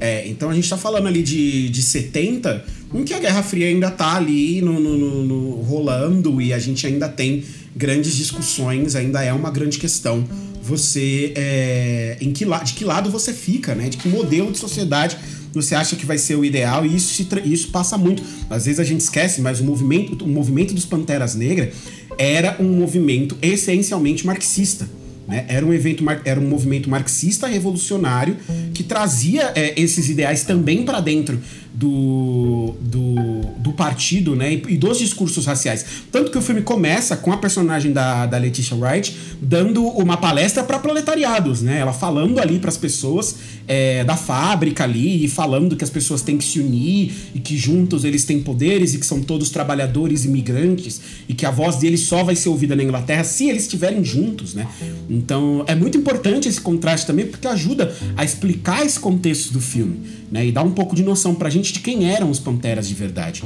É, 0.00 0.28
então 0.28 0.50
a 0.50 0.54
gente 0.54 0.68
tá 0.68 0.76
falando 0.76 1.06
ali 1.06 1.22
de, 1.22 1.70
de 1.70 1.80
70, 1.80 2.64
em 2.92 3.02
que 3.04 3.14
a 3.14 3.18
Guerra 3.18 3.42
Fria 3.42 3.66
ainda 3.68 3.90
tá 3.90 4.16
ali 4.16 4.60
no, 4.60 4.78
no- 4.78 4.98
no- 4.98 5.24
no- 5.24 5.62
rolando 5.62 6.42
e 6.42 6.52
a 6.52 6.58
gente 6.58 6.86
ainda 6.86 7.08
tem 7.08 7.42
grandes 7.74 8.14
discussões, 8.14 8.94
ainda 8.94 9.22
é 9.24 9.32
uma 9.32 9.50
grande 9.50 9.78
questão. 9.78 10.24
Você. 10.66 11.32
é, 11.36 12.16
em 12.20 12.32
que, 12.32 12.44
de 12.64 12.74
que 12.74 12.84
lado 12.84 13.10
você 13.10 13.32
fica, 13.32 13.74
né? 13.74 13.88
De 13.88 13.96
que 13.96 14.08
modelo 14.08 14.50
de 14.50 14.58
sociedade 14.58 15.16
você 15.54 15.74
acha 15.74 15.94
que 15.94 16.04
vai 16.04 16.18
ser 16.18 16.34
o 16.34 16.44
ideal, 16.44 16.84
e 16.84 16.96
isso, 16.96 17.24
isso 17.44 17.68
passa 17.68 17.96
muito. 17.96 18.22
Às 18.50 18.66
vezes 18.66 18.80
a 18.80 18.84
gente 18.84 19.00
esquece, 19.00 19.40
mas 19.40 19.60
o 19.60 19.64
movimento, 19.64 20.24
o 20.24 20.28
movimento 20.28 20.74
dos 20.74 20.84
Panteras 20.84 21.34
Negras 21.34 21.74
era 22.18 22.56
um 22.60 22.76
movimento 22.76 23.36
essencialmente 23.40 24.26
marxista. 24.26 24.88
né? 25.28 25.46
Era, 25.48 25.64
um 25.64 25.72
evento, 25.72 26.04
era 26.24 26.40
um 26.40 26.48
movimento 26.48 26.90
marxista 26.90 27.46
revolucionário 27.46 28.36
que 28.72 28.82
trazia 28.82 29.52
é, 29.54 29.80
esses 29.80 30.08
ideais 30.08 30.42
também 30.44 30.84
para 30.84 31.00
dentro 31.00 31.40
do, 31.74 32.76
do, 32.80 33.14
do 33.58 33.72
partido, 33.72 34.36
né? 34.36 34.54
E, 34.54 34.74
e 34.74 34.76
dos 34.78 34.98
discursos 34.98 35.44
raciais. 35.44 35.84
Tanto 36.12 36.30
que 36.30 36.38
o 36.38 36.42
filme 36.42 36.62
começa 36.62 37.16
com 37.16 37.32
a 37.32 37.36
personagem 37.36 37.92
da, 37.92 38.26
da 38.26 38.38
Letitia 38.38 38.76
Wright 38.76 39.16
dando 39.42 39.84
uma 39.84 40.16
palestra 40.16 40.62
para 40.62 40.78
proletariados, 40.78 41.62
né? 41.62 41.80
Ela 41.80 41.92
falando 41.92 42.38
ali 42.38 42.60
para 42.60 42.70
as 42.70 42.76
pessoas 42.76 43.36
é, 43.66 44.04
da 44.04 44.16
fábrica 44.16 44.84
ali 44.84 45.24
e 45.24 45.28
falando 45.28 45.74
que 45.74 45.82
as 45.82 45.90
pessoas 45.90 46.22
têm 46.22 46.38
que 46.38 46.44
se 46.44 46.60
unir 46.60 47.12
e 47.34 47.40
que 47.40 47.56
juntos 47.56 48.04
eles 48.04 48.24
têm 48.24 48.40
poderes 48.40 48.94
e 48.94 48.98
que 48.98 49.06
são 49.06 49.20
todos 49.20 49.50
trabalhadores 49.50 50.24
imigrantes 50.24 51.00
e 51.28 51.34
que 51.34 51.44
a 51.44 51.50
voz 51.50 51.76
deles 51.76 52.00
só 52.00 52.22
vai 52.22 52.36
ser 52.36 52.50
ouvida 52.50 52.76
na 52.76 52.84
Inglaterra 52.84 53.24
se 53.24 53.48
eles 53.48 53.62
estiverem 53.62 54.04
juntos, 54.04 54.54
né? 54.54 54.68
Então 55.10 55.64
é 55.66 55.74
muito 55.74 55.98
importante 55.98 56.48
esse 56.48 56.60
contraste 56.60 57.06
também 57.06 57.26
porque 57.26 57.48
ajuda 57.48 57.92
a 58.16 58.24
explicar 58.24 58.86
esse 58.86 59.00
contexto 59.00 59.52
do 59.52 59.60
filme, 59.60 60.00
né? 60.34 60.46
E 60.46 60.50
dá 60.52 60.62
um 60.62 60.72
pouco 60.72 60.96
de 60.96 61.04
noção 61.04 61.32
pra 61.34 61.48
gente 61.48 61.72
de 61.72 61.78
quem 61.78 62.10
eram 62.12 62.28
os 62.28 62.40
Panteras 62.40 62.88
de 62.88 62.94
verdade. 62.94 63.44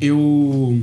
Eu. 0.00 0.78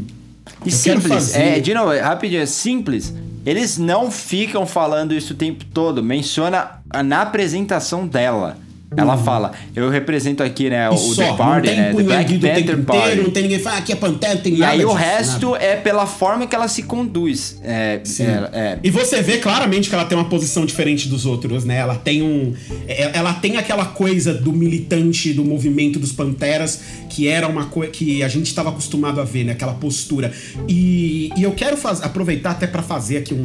E 0.66 0.70
eu 0.70 0.72
simples, 0.72 1.08
fazer- 1.08 1.38
é, 1.40 1.60
de 1.60 1.74
novo, 1.76 1.92
rapidinho, 1.98 2.42
é 2.42 2.46
simples. 2.48 3.14
Eles 3.46 3.78
não 3.78 4.10
ficam 4.10 4.66
falando 4.66 5.14
isso 5.14 5.34
o 5.34 5.36
tempo 5.36 5.64
todo. 5.74 6.02
Menciona 6.02 6.82
na 7.06 7.22
apresentação 7.22 8.08
dela. 8.08 8.58
Ela 8.96 9.18
fala, 9.18 9.52
eu 9.76 9.90
represento 9.90 10.44
aqui, 10.44 10.70
né, 10.70 10.86
E 10.86 10.94
o 10.94 10.98
só, 10.98 11.24
The 11.24 11.34
Party, 11.38 11.68
né, 11.72 11.94
The 11.94 12.04
Black 12.04 12.34
Panther 12.34 12.60
inteiro, 12.60 12.84
Party. 12.84 13.16
não 13.18 13.30
tem 13.32 13.44
ninguém 13.44 13.58
que 13.58 13.64
fala, 13.64 13.76
ah, 13.78 13.80
aqui 13.80 13.92
é 13.92 13.96
Pantera, 13.96 14.38
tem 14.38 14.54
E 14.56 14.58
nada 14.58 14.74
aí 14.74 14.86
o 14.86 14.94
resto 14.94 15.52
nada. 15.52 15.64
é 15.64 15.76
pela 15.76 16.06
forma 16.06 16.46
que 16.48 16.56
ela 16.56 16.68
se 16.68 16.84
conduz. 16.84 17.60
É, 17.64 18.00
Sim. 18.04 18.24
é, 18.24 18.50
é. 18.54 18.80
E 18.84 18.90
você 18.92 19.22
vê 19.22 19.38
claramente 19.38 19.90
que 19.90 19.96
ela 19.96 20.06
tem 20.06 20.18
uma 20.18 20.30
posição 20.30 20.66
diferente 20.66 21.08
dos 21.08 21.26
outros, 21.26 21.64
né? 21.66 21.78
Ela 21.78 21.96
tem 21.96 22.22
um. 22.22 22.54
é- 22.88 23.12
Ela 23.18 23.34
tem 23.34 23.58
aquela 23.58 23.86
coisa 23.86 24.34
do 24.34 24.52
militante 24.54 25.34
do 25.34 25.44
movimento 25.44 26.00
dos 26.00 26.12
Panteras, 26.12 26.82
que 27.10 27.28
era 27.28 27.48
uma 27.48 27.66
coisa 27.66 27.92
que 27.92 28.24
a 28.24 28.28
gente 28.28 28.48
estava 28.48 28.70
acostumado 28.70 29.20
a 29.20 29.24
ver, 29.24 29.44
né? 29.44 29.52
Aquela 29.54 29.74
postura. 29.74 30.32
E, 30.68 31.32
e 31.38 31.44
eu 31.44 31.52
quero 31.52 31.78
faz- 31.78 32.02
aproveitar 32.02 32.52
até 32.52 32.68
para 32.68 32.82
fazer 32.82 33.18
aqui 33.18 33.34
um, 33.34 33.38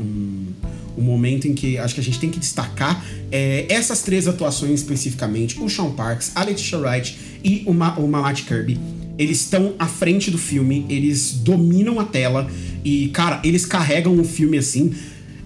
um, 0.00 0.45
um 0.96 1.02
momento 1.02 1.46
em 1.46 1.54
que 1.54 1.78
acho 1.78 1.94
que 1.94 2.00
a 2.00 2.04
gente 2.04 2.18
tem 2.18 2.30
que 2.30 2.38
destacar 2.38 3.04
é, 3.30 3.66
essas 3.68 4.02
três 4.02 4.26
atuações 4.26 4.80
especificamente: 4.80 5.60
o 5.60 5.68
Sean 5.68 5.90
Parks, 5.90 6.32
a 6.34 6.44
Letitia 6.44 6.78
Wright 6.78 7.18
e 7.44 7.62
o, 7.66 7.72
Ma 7.72 7.98
o 7.98 8.08
Kirby. 8.34 8.78
Eles 9.18 9.40
estão 9.40 9.74
à 9.78 9.86
frente 9.86 10.30
do 10.30 10.36
filme, 10.36 10.84
eles 10.90 11.32
dominam 11.32 11.98
a 11.98 12.04
tela 12.04 12.50
e, 12.84 13.08
cara, 13.08 13.40
eles 13.42 13.64
carregam 13.64 14.18
o 14.20 14.24
filme 14.24 14.58
assim. 14.58 14.92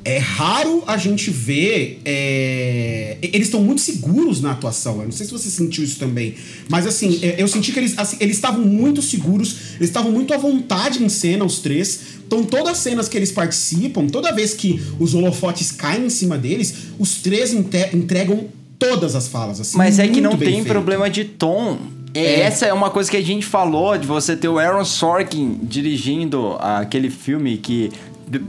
É 0.03 0.19
raro 0.19 0.83
a 0.87 0.97
gente 0.97 1.31
ver. 1.31 2.01
é, 2.05 3.19
Eles 3.21 3.49
estão 3.49 3.63
muito 3.63 3.83
seguros 3.83 4.41
na 4.41 4.53
atuação. 4.53 4.99
Eu 5.01 5.05
não 5.05 5.13
sei 5.13 5.27
se 5.27 5.33
você 5.33 5.51
sentiu 5.51 5.85
isso 5.85 5.99
também. 5.99 6.35
Mas 6.71 6.87
assim, 6.87 7.21
é, 7.23 7.37
eu 7.39 7.47
senti 7.47 7.71
que 7.71 7.79
eles 7.79 7.99
assim, 7.99 8.17
eles 8.19 8.37
estavam 8.37 8.65
muito 8.65 9.03
seguros, 9.03 9.75
eles 9.77 9.91
estavam 9.91 10.11
muito 10.11 10.33
à 10.33 10.39
vontade 10.39 11.05
em 11.05 11.09
cena, 11.09 11.45
os 11.45 11.59
três. 11.59 12.01
Então, 12.31 12.45
todas 12.45 12.69
as 12.69 12.79
cenas 12.79 13.09
que 13.09 13.17
eles 13.17 13.33
participam, 13.33 14.07
toda 14.07 14.33
vez 14.33 14.55
que 14.55 14.81
os 15.01 15.15
holofotes 15.15 15.73
caem 15.73 16.07
em 16.07 16.11
cima 16.11 16.39
deles, 16.39 16.73
os 16.97 17.17
três 17.17 17.53
entregam 17.53 18.47
todas 18.79 19.17
as 19.17 19.27
falas. 19.27 19.61
Assim, 19.61 19.77
Mas 19.77 19.99
é 19.99 20.07
que 20.07 20.21
não 20.21 20.37
tem 20.37 20.53
feito. 20.53 20.67
problema 20.69 21.11
de 21.11 21.25
tom. 21.25 21.77
É, 22.15 22.21
É. 22.21 22.41
Essa 22.43 22.67
é 22.67 22.73
uma 22.73 22.89
coisa 22.89 23.11
que 23.11 23.17
a 23.17 23.23
gente 23.23 23.45
falou, 23.45 23.99
de 23.99 24.07
você 24.07 24.37
ter 24.37 24.49
o 24.49 24.61
Aaron 24.61 24.85
Sorkin 24.85 25.59
dirigindo 25.61 26.57
aquele 26.61 27.11
filme 27.11 27.57
que... 27.57 27.91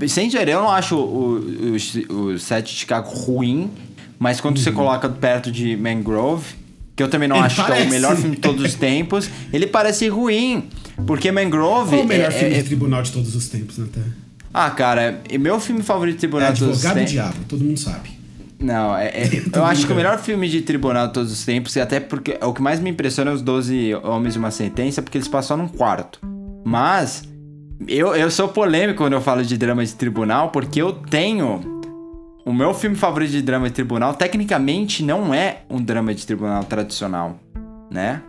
Sem 0.07 0.27
dizer, 0.27 0.47
eu 0.47 0.61
não 0.61 0.69
acho 0.69 0.95
o, 0.95 1.39
o, 2.09 2.23
o 2.33 2.39
set 2.39 2.67
de 2.67 2.75
Chicago 2.75 3.09
ruim, 3.09 3.71
mas 4.19 4.39
quando 4.39 4.59
você 4.59 4.71
coloca 4.71 5.09
perto 5.09 5.51
de 5.51 5.75
Mangrove, 5.75 6.53
que 6.95 7.01
eu 7.01 7.09
também 7.09 7.27
não 7.27 7.37
Uhum. 7.37 7.41
Ele 7.41 7.47
acho 7.47 7.55
que 7.55 7.61
é 7.61 7.65
parece. 7.65 7.87
o 7.87 7.89
melhor 7.89 8.15
filme 8.15 8.35
de 8.35 8.41
todos 8.43 8.63
os 8.63 8.75
tempos, 8.77 9.27
ele 9.51 9.65
parece 9.65 10.07
ruim. 10.07 10.69
Porque 11.05 11.31
Mangrove... 11.31 11.91
Qual 11.91 12.01
o 12.03 12.07
melhor 12.07 12.27
é- 12.27 12.31
filme 12.31 12.53
é- 12.55 12.57
de 12.57 12.63
tribunal 12.63 13.01
de 13.01 13.11
todos 13.11 13.35
os 13.35 13.47
tempos, 13.49 13.77
Natan? 13.77 14.01
Ah, 14.53 14.69
cara, 14.69 15.21
e 15.29 15.37
meu 15.37 15.59
filme 15.59 15.81
favorito 15.81 16.15
de 16.19 16.25
É 16.25 16.29
Tribunal 16.29 16.51
de 16.53 16.59
todos 16.59 16.77
os 16.77 16.85
Advogado 16.85 16.97
tempos... 16.97 17.11
Diabo, 17.11 17.37
todo 17.47 17.63
mundo 17.63 17.79
sabe. 17.79 18.09
Não, 18.59 18.95
é, 18.95 19.07
é- 19.07 19.43
eu 19.53 19.65
acho 19.65 19.87
que 19.87 19.93
o 19.93 19.95
melhor 19.95 20.19
filme 20.19 20.47
de 20.49 20.61
tribunal 20.61 21.07
de 21.07 21.13
todos 21.13 21.31
os 21.31 21.43
tempos, 21.45 21.75
e 21.75 21.79
até 21.81 21.99
porque 21.99 22.37
o 22.41 22.53
que 22.53 22.61
mais 22.61 22.79
me 22.79 22.89
impressiona 22.89 23.31
é 23.31 23.33
os 23.33 23.41
12 23.41 23.95
Homens 24.03 24.35
e 24.35 24.37
uma 24.37 24.51
Sentença, 24.51 25.01
porque 25.01 25.17
eles 25.17 25.27
passam 25.27 25.57
num 25.57 25.67
quarto. 25.67 26.19
Mas 26.63 27.23
eu, 27.87 28.15
eu 28.15 28.29
sou 28.29 28.49
polêmico 28.49 28.99
quando 28.99 29.13
eu 29.13 29.21
falo 29.21 29.43
de 29.43 29.57
drama 29.57 29.83
de 29.83 29.93
tribunal, 29.95 30.49
porque 30.49 30.81
eu 30.81 30.93
tenho. 30.93 31.81
O 32.45 32.53
meu 32.53 32.73
filme 32.73 32.95
favorito 32.95 33.31
de 33.31 33.41
drama 33.41 33.67
de 33.67 33.73
tribunal, 33.73 34.13
tecnicamente, 34.15 35.03
não 35.03 35.33
é 35.33 35.59
um 35.69 35.81
drama 35.81 36.13
de 36.13 36.25
tribunal 36.25 36.63
tradicional, 36.63 37.39
né? 37.89 38.21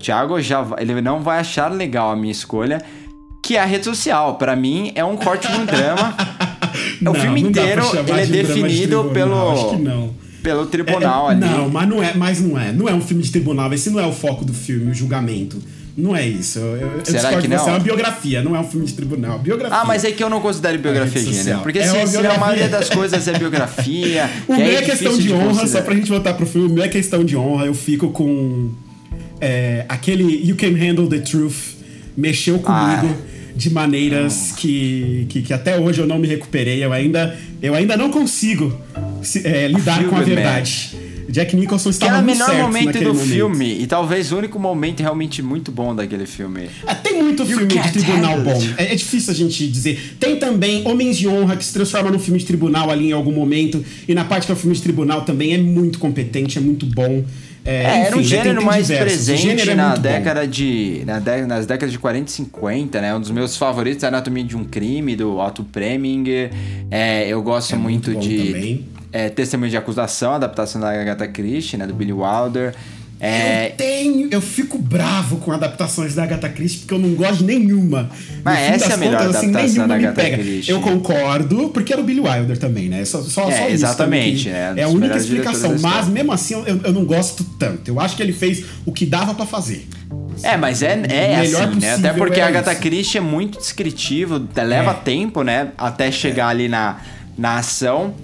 Thiago 0.00 0.40
já 0.40 0.66
ele 0.78 1.00
não 1.00 1.20
vai 1.20 1.38
achar 1.38 1.70
legal 1.70 2.10
a 2.10 2.16
minha 2.16 2.32
escolha, 2.32 2.80
que 3.42 3.56
é 3.56 3.60
a 3.60 3.64
rede 3.64 3.84
social. 3.84 4.34
Pra 4.36 4.56
mim 4.56 4.92
é 4.94 5.04
um 5.04 5.16
corte 5.16 5.46
de 5.50 5.56
um 5.56 5.64
drama. 5.66 6.14
o 7.00 7.04
Não, 7.04 7.14
filme 7.14 7.42
não 7.42 7.50
dá 7.52 7.62
pra 7.62 7.72
inteiro 7.72 8.08
ele 8.08 8.20
é 8.20 8.24
de 8.26 8.32
de 8.32 8.42
definido 8.42 9.04
tribunal, 9.04 9.12
pelo 9.12 9.52
Acho 9.52 9.70
que 9.70 9.82
não. 9.82 10.14
pelo 10.42 10.66
tribunal 10.66 11.28
É, 11.30 11.34
ali. 11.34 11.40
Não, 11.40 11.68
mas 11.68 11.88
não 11.88 12.02
é, 12.02 12.14
mas 12.14 12.40
não 12.40 12.58
é. 12.58 12.72
Não 12.72 12.88
é 12.88 12.92
um 12.94 13.00
filme 13.00 13.22
de 13.22 13.30
tribunal, 13.30 13.72
esse 13.72 13.90
não 13.90 14.00
é 14.00 14.06
o 14.06 14.12
foco 14.12 14.44
do 14.44 14.52
filme, 14.54 14.90
o 14.90 14.94
julgamento. 14.94 15.58
Não 15.96 16.16
é 16.16 16.26
isso. 16.26 16.58
Eu, 16.60 16.76
eu, 16.76 17.04
Será 17.04 17.30
que 17.34 17.42
de 17.42 17.48
você, 17.48 17.56
não? 17.56 17.68
é 17.68 17.70
uma 17.72 17.78
biografia, 17.80 18.42
não 18.42 18.56
é 18.56 18.60
um 18.60 18.64
filme 18.64 18.86
de 18.86 18.94
tribunal. 18.94 19.34
é 19.34 19.38
Biografia. 19.38 19.76
Ah, 19.76 19.84
mas 19.84 20.04
é 20.04 20.12
que 20.12 20.22
eu 20.22 20.30
não 20.30 20.40
considero 20.40 20.78
biografia 20.78 21.20
É 21.20 21.24
gênero. 21.24 21.36
social. 21.36 21.60
Porque 21.62 21.78
É 21.80 21.82
se, 21.82 21.90
se 21.90 21.98
a 21.98 22.06
biografia. 22.06 22.38
maioria 22.40 22.68
das 22.68 22.88
coisas 22.88 23.26
é 23.28 23.38
biografia. 23.38 24.30
O 24.48 24.54
e 24.54 24.56
meu 24.56 24.66
aí 24.66 24.76
é 24.76 24.82
questão 24.82 25.10
difícil 25.12 25.22
de 25.22 25.32
honra, 25.34 25.54
só 25.54 25.60
considerar. 25.60 25.84
pra 25.84 25.94
gente 25.96 26.08
voltar 26.08 26.34
pro 26.34 26.46
filme, 26.46 26.68
o 26.68 26.72
meu 26.72 26.84
é 26.84 26.88
questão 26.88 27.24
de 27.24 27.36
honra, 27.36 27.66
eu 27.66 27.74
fico 27.74 28.08
com 28.10 28.70
é, 29.40 29.84
aquele 29.88 30.24
You 30.48 30.56
Can 30.56 30.74
Handle 30.76 31.08
the 31.08 31.18
Truth, 31.18 31.76
mexeu 32.16 32.58
comigo 32.58 33.14
Ah. 33.16 33.30
de 33.56 33.70
maneiras 33.70 34.52
que, 34.56 35.26
que, 35.28 35.42
que 35.42 35.52
até 35.52 35.78
hoje 35.78 36.00
eu 36.00 36.06
não 36.06 36.18
me 36.18 36.26
recuperei, 36.28 36.84
eu 36.84 36.92
ainda, 36.92 37.36
eu 37.62 37.74
ainda 37.74 37.96
não 37.96 38.10
consigo 38.10 38.72
se- 39.22 39.46
é, 39.46 39.66
lidar 39.68 40.04
com 40.04 40.16
a 40.16 40.22
verdade. 40.22 40.96
Jack 41.28 41.54
Nicholson 41.54 41.90
Que 41.90 41.94
estava 41.94 42.14
era 42.14 42.22
o 42.22 42.24
muito 42.24 42.38
melhor 42.38 42.50
certo 42.50 42.62
momento 42.66 42.84
naquele 42.86 43.04
do 43.04 43.14
momento. 43.14 43.28
filme. 43.32 43.82
E 43.82 43.86
talvez 43.86 44.32
o 44.32 44.36
único 44.38 44.58
momento 44.58 44.98
realmente 45.00 45.40
muito 45.40 45.70
bom 45.70 45.94
daquele 45.94 46.26
filme. 46.26 46.68
É, 46.84 46.92
tem 46.92 47.22
muito 47.22 47.46
filme 47.46 47.66
de 47.66 47.92
tribunal 47.92 48.40
bom. 48.40 48.60
É, 48.76 48.92
é 48.92 48.94
difícil 48.96 49.30
a 49.32 49.36
gente 49.36 49.68
dizer. 49.68 50.16
Tem 50.18 50.36
também 50.40 50.82
Homens 50.88 51.16
de 51.16 51.28
Honra, 51.28 51.54
que 51.56 51.64
se 51.64 51.72
transforma 51.72 52.10
num 52.10 52.18
filme 52.18 52.40
de 52.40 52.44
tribunal 52.46 52.90
ali 52.90 53.10
em 53.10 53.12
algum 53.12 53.30
momento. 53.30 53.84
E 54.08 54.14
na 54.14 54.24
parte 54.24 54.46
que 54.46 54.50
é 54.50 54.54
o 54.56 54.58
filme 54.58 54.74
de 54.74 54.82
tribunal 54.82 55.20
também 55.22 55.54
é 55.54 55.58
muito 55.58 56.00
competente, 56.00 56.58
é 56.58 56.60
muito 56.60 56.84
bom. 56.84 57.24
É, 57.64 57.74
É, 57.82 57.82
era 58.06 58.16
um 58.16 58.20
enfim, 58.20 58.30
né, 58.30 58.36
tem- 58.36 58.44
gênero 58.44 58.64
mais 58.64 58.86
diversos. 58.86 59.26
Presente 59.26 59.70
é 59.70 59.74
na 59.74 59.88
muito 59.88 59.96
bom. 59.96 60.02
década 60.02 60.46
de. 60.46 61.02
Na 61.06 61.18
dé- 61.18 61.44
nas 61.46 61.66
décadas 61.66 61.92
de 61.92 61.98
40 61.98 62.30
e 62.30 62.32
50, 62.32 63.00
né? 63.00 63.14
Um 63.14 63.20
dos 63.20 63.30
meus 63.30 63.56
favoritos 63.56 64.02
é 64.02 64.08
Anatomia 64.08 64.42
de 64.44 64.56
um 64.56 64.64
Crime, 64.64 65.14
do 65.14 65.38
Otto 65.38 65.62
Preminger. 65.64 66.50
É, 66.90 67.28
eu 67.28 67.42
gosto 67.42 67.74
É 67.74 67.78
muito 67.78 68.10
muito, 68.12 68.26
de. 68.26 68.84
É, 69.12 69.28
Testemunho 69.28 69.70
de 69.70 69.76
Acusação, 69.76 70.34
adaptação 70.34 70.80
da 70.80 70.90
Agatha 70.90 71.26
Christie, 71.28 71.76
né? 71.76 71.86
Do 71.86 71.92
Billy 71.94 72.12
Wilder. 72.12 72.74
É, 73.22 73.66
Eu 73.66 73.76
tenho, 73.76 74.28
eu 74.30 74.40
fico 74.40 74.78
bravo 74.78 75.36
com 75.36 75.52
adaptações 75.52 76.14
da 76.14 76.22
Agatha 76.22 76.48
Christie 76.48 76.78
porque 76.80 76.94
eu 76.94 76.98
não 76.98 77.10
gosto 77.14 77.38
de 77.38 77.44
nenhuma. 77.44 78.08
Mas 78.42 78.58
essa 78.58 78.92
é 78.92 78.92
a 78.94 78.96
melhor 78.96 79.18
contas, 79.26 79.36
assim, 79.36 79.50
adaptação 79.50 79.88
da 79.88 79.96
me 79.98 80.06
Agatha 80.06 80.22
pega. 80.22 80.38
Christie. 80.38 80.70
Eu 80.70 80.80
concordo, 80.80 81.68
porque 81.68 81.92
era 81.92 82.00
o 82.00 82.04
Billy 82.04 82.20
Wilder 82.20 82.56
também, 82.56 82.88
né? 82.88 83.04
Só, 83.04 83.20
só, 83.22 83.50
É, 83.50 83.58
só 83.58 83.68
exatamente, 83.68 84.48
né? 84.48 84.72
Um 84.72 84.78
É 84.78 84.82
a 84.84 84.88
única 84.88 85.16
explicação. 85.18 85.76
Mas 85.80 86.08
mesmo 86.08 86.32
assim 86.32 86.54
eu, 86.54 86.80
eu 86.82 86.92
não 86.92 87.04
gosto 87.04 87.44
tanto. 87.58 87.88
Eu 87.88 88.00
acho 88.00 88.16
que 88.16 88.22
ele 88.22 88.32
fez 88.32 88.64
o 88.86 88.92
que 88.92 89.04
dava 89.04 89.34
pra 89.34 89.44
fazer. 89.44 89.86
É, 90.42 90.56
mas 90.56 90.82
é, 90.82 91.02
é 91.08 91.36
assim, 91.36 91.52
né? 91.52 91.92
Até 91.92 92.08
possível 92.08 92.14
porque 92.14 92.40
é 92.40 92.42
a 92.42 92.48
Agatha 92.48 92.72
isso. 92.72 92.80
Christie 92.80 93.18
é 93.18 93.20
muito 93.20 93.58
descritivo, 93.58 94.40
leva 94.56 94.92
É. 94.92 94.94
tempo, 94.94 95.42
né? 95.42 95.72
Até 95.76 96.10
chegar 96.10 96.48
ali 96.48 96.68
na, 96.68 96.96
na 97.36 97.58
ação. 97.58 98.14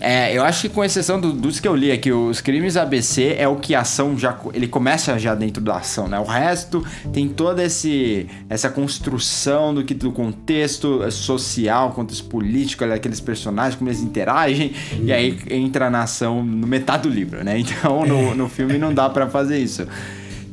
É, 0.00 0.34
eu 0.34 0.42
acho 0.42 0.62
que 0.62 0.68
com 0.70 0.82
exceção 0.82 1.20
do- 1.20 1.32
dos 1.32 1.60
que 1.60 1.68
eu 1.68 1.76
li 1.76 1.92
aqui, 1.92 2.10
os 2.10 2.40
crimes 2.40 2.74
ABC 2.76 3.34
é 3.38 3.46
o 3.46 3.56
que 3.56 3.74
a 3.74 3.80
ação 3.80 4.18
já. 4.18 4.34
Ele 4.54 4.66
começa 4.66 5.18
já 5.18 5.34
dentro 5.34 5.62
da 5.62 5.76
ação, 5.76 6.08
né? 6.08 6.18
O 6.18 6.24
resto 6.24 6.82
tem 7.12 7.28
toda 7.28 7.62
esse, 7.62 8.26
essa 8.48 8.70
construção 8.70 9.74
do 9.74 9.84
que 9.84 9.92
do 9.92 10.10
contexto 10.10 11.10
social, 11.12 11.90
contexto 11.92 12.24
político, 12.24 12.82
aqueles 12.84 13.20
personagens, 13.20 13.74
como 13.76 13.90
eles 13.90 14.00
interagem, 14.00 14.72
e 15.04 15.12
aí 15.12 15.38
entra 15.50 15.90
na 15.90 16.04
ação 16.04 16.42
no 16.42 16.66
metade 16.66 17.02
do 17.02 17.10
livro, 17.14 17.44
né? 17.44 17.58
Então 17.58 18.04
no, 18.06 18.34
no 18.34 18.48
filme 18.48 18.78
não 18.78 18.94
dá 18.94 19.08
pra 19.10 19.28
fazer 19.28 19.58
isso. 19.58 19.86